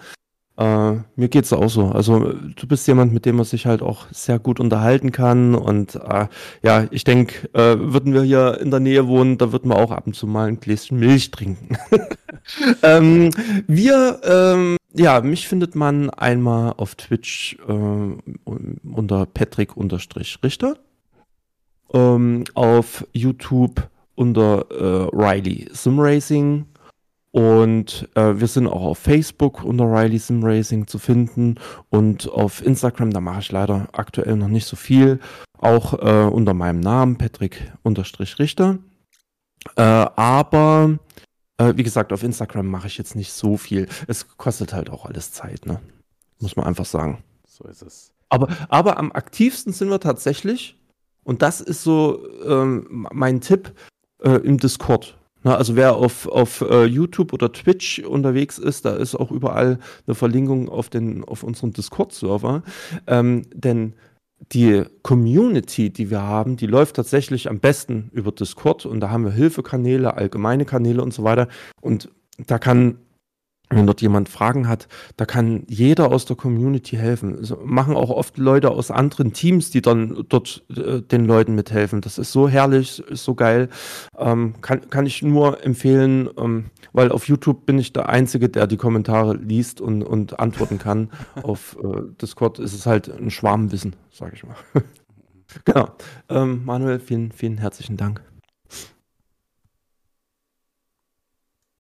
Äh, 0.57 0.93
mir 1.17 1.27
geht's 1.27 1.51
auch 1.51 1.69
so. 1.69 1.87
Also 1.87 2.31
du 2.31 2.67
bist 2.67 2.87
jemand, 2.87 3.13
mit 3.13 3.25
dem 3.25 3.35
man 3.35 3.45
sich 3.45 3.65
halt 3.65 3.81
auch 3.81 4.05
sehr 4.11 4.39
gut 4.39 4.59
unterhalten 4.59 5.11
kann. 5.11 5.53
Und 5.53 5.95
äh, 5.95 6.27
ja, 6.63 6.85
ich 6.91 7.03
denke, 7.03 7.49
äh, 7.53 7.77
würden 7.77 8.13
wir 8.13 8.23
hier 8.23 8.59
in 8.61 8.71
der 8.71 8.79
Nähe 8.79 9.07
wohnen, 9.07 9.37
da 9.37 9.51
würden 9.51 9.69
wir 9.69 9.77
auch 9.77 9.91
ab 9.91 10.07
und 10.07 10.15
zu 10.15 10.27
mal 10.27 10.47
ein 10.47 10.59
Gläschen 10.59 10.97
Milch 10.97 11.31
trinken. 11.31 11.77
ähm, 12.83 13.31
wir, 13.67 14.21
ähm, 14.23 14.77
ja, 14.93 15.19
mich 15.19 15.47
findet 15.47 15.75
man 15.75 16.09
einmal 16.09 16.73
auf 16.77 16.95
Twitch 16.95 17.57
äh, 17.67 18.49
unter 18.85 19.25
Patrick-Richter. 19.25 20.77
Ähm, 21.93 22.45
auf 22.53 23.05
YouTube 23.11 23.89
unter 24.15 24.65
äh, 24.71 25.09
Riley 25.13 25.67
Sim 25.71 25.99
Racing 25.99 26.65
und 27.35 28.07
äh, 28.15 28.39
wir 28.39 28.47
sind 28.47 28.65
auch 28.65 28.81
auf 28.81 28.97
Facebook 28.97 29.61
unter 29.61 29.83
Riley 29.83 30.19
Sim 30.19 30.41
Racing 30.41 30.87
zu 30.87 30.97
finden 30.97 31.55
und 31.89 32.29
auf 32.29 32.65
Instagram, 32.65 33.11
da 33.11 33.19
mache 33.19 33.41
ich 33.41 33.51
leider 33.51 33.89
aktuell 33.91 34.37
noch 34.37 34.47
nicht 34.47 34.65
so 34.65 34.77
viel, 34.77 35.19
auch 35.57 35.95
äh, 35.95 36.29
unter 36.29 36.53
meinem 36.53 36.79
Namen 36.79 37.17
Patrick 37.17 37.73
unterstrich 37.83 38.39
Richter. 38.39 38.77
Äh, 39.75 39.81
aber 39.81 40.97
äh, 41.57 41.73
wie 41.75 41.83
gesagt, 41.83 42.13
auf 42.13 42.23
Instagram 42.23 42.67
mache 42.67 42.87
ich 42.87 42.97
jetzt 42.97 43.17
nicht 43.17 43.33
so 43.33 43.57
viel. 43.57 43.89
Es 44.07 44.37
kostet 44.37 44.73
halt 44.73 44.89
auch 44.89 45.05
alles 45.05 45.33
Zeit, 45.33 45.65
ne? 45.65 45.81
Muss 46.39 46.55
man 46.55 46.65
einfach 46.65 46.85
sagen. 46.85 47.21
So 47.45 47.65
ist 47.65 47.81
es. 47.81 48.13
Aber, 48.29 48.47
aber 48.69 48.97
am 48.97 49.11
aktivsten 49.11 49.73
sind 49.73 49.89
wir 49.89 49.99
tatsächlich, 49.99 50.77
und 51.25 51.41
das 51.41 51.59
ist 51.59 51.83
so 51.83 52.25
ähm, 52.45 53.09
mein 53.11 53.41
Tipp, 53.41 53.73
äh, 54.23 54.37
im 54.37 54.57
Discord. 54.57 55.17
Na, 55.45 55.57
also 55.57 55.75
wer 55.75 55.95
auf, 55.95 56.27
auf 56.27 56.61
äh, 56.61 56.85
YouTube 56.85 57.31
oder 57.31 57.51
Twitch 57.51 57.99
unterwegs 57.99 58.57
ist, 58.57 58.83
da 58.83 58.95
ist 58.95 59.13
auch 59.13 59.29
überall 59.29 59.77
eine 60.07 60.15
Verlinkung 60.15 60.69
auf, 60.69 60.89
den, 60.89 61.23
auf 61.23 61.43
unseren 61.43 61.71
Discord-Server. 61.71 62.63
Ähm, 63.05 63.43
denn 63.53 63.93
die 64.53 64.85
Community, 65.03 65.91
die 65.91 66.09
wir 66.09 66.23
haben, 66.23 66.57
die 66.57 66.65
läuft 66.65 66.95
tatsächlich 66.95 67.47
am 67.47 67.59
besten 67.59 68.09
über 68.11 68.31
Discord 68.31 68.87
und 68.87 68.99
da 69.01 69.11
haben 69.11 69.23
wir 69.23 69.31
Hilfekanäle, 69.33 70.15
allgemeine 70.17 70.65
Kanäle 70.65 71.03
und 71.03 71.13
so 71.13 71.23
weiter. 71.23 71.47
Und 71.79 72.09
da 72.47 72.57
kann 72.57 72.97
wenn 73.69 73.87
dort 73.87 74.01
jemand 74.01 74.29
Fragen 74.29 74.67
hat, 74.67 74.87
da 75.17 75.25
kann 75.25 75.63
jeder 75.67 76.11
aus 76.11 76.25
der 76.25 76.35
Community 76.35 76.95
helfen. 76.97 77.35
Also 77.37 77.59
machen 77.63 77.95
auch 77.95 78.09
oft 78.09 78.37
Leute 78.37 78.71
aus 78.71 78.91
anderen 78.91 79.33
Teams, 79.33 79.71
die 79.71 79.81
dann 79.81 80.25
dort 80.29 80.63
äh, 80.75 81.01
den 81.01 81.25
Leuten 81.25 81.55
mithelfen. 81.55 82.01
Das 82.01 82.17
ist 82.17 82.31
so 82.31 82.47
herrlich, 82.47 82.99
ist 82.99 83.23
so 83.23 83.35
geil. 83.35 83.69
Ähm, 84.17 84.55
kann, 84.61 84.89
kann 84.89 85.05
ich 85.05 85.23
nur 85.23 85.63
empfehlen, 85.63 86.29
ähm, 86.37 86.65
weil 86.93 87.11
auf 87.11 87.27
YouTube 87.27 87.65
bin 87.65 87.79
ich 87.79 87.93
der 87.93 88.09
Einzige, 88.09 88.49
der 88.49 88.67
die 88.67 88.77
Kommentare 88.77 89.35
liest 89.35 89.81
und, 89.81 90.03
und 90.03 90.39
antworten 90.39 90.77
kann. 90.77 91.09
auf 91.43 91.77
äh, 91.83 92.01
Discord 92.21 92.59
ist 92.59 92.73
es 92.73 92.85
halt 92.85 93.09
ein 93.09 93.31
Schwarmwissen, 93.31 93.95
sage 94.11 94.33
ich 94.35 94.43
mal. 94.43 94.55
genau. 95.65 95.89
Ähm, 96.29 96.63
Manuel, 96.65 96.99
vielen, 96.99 97.31
vielen 97.31 97.57
herzlichen 97.57 97.97
Dank. 97.97 98.21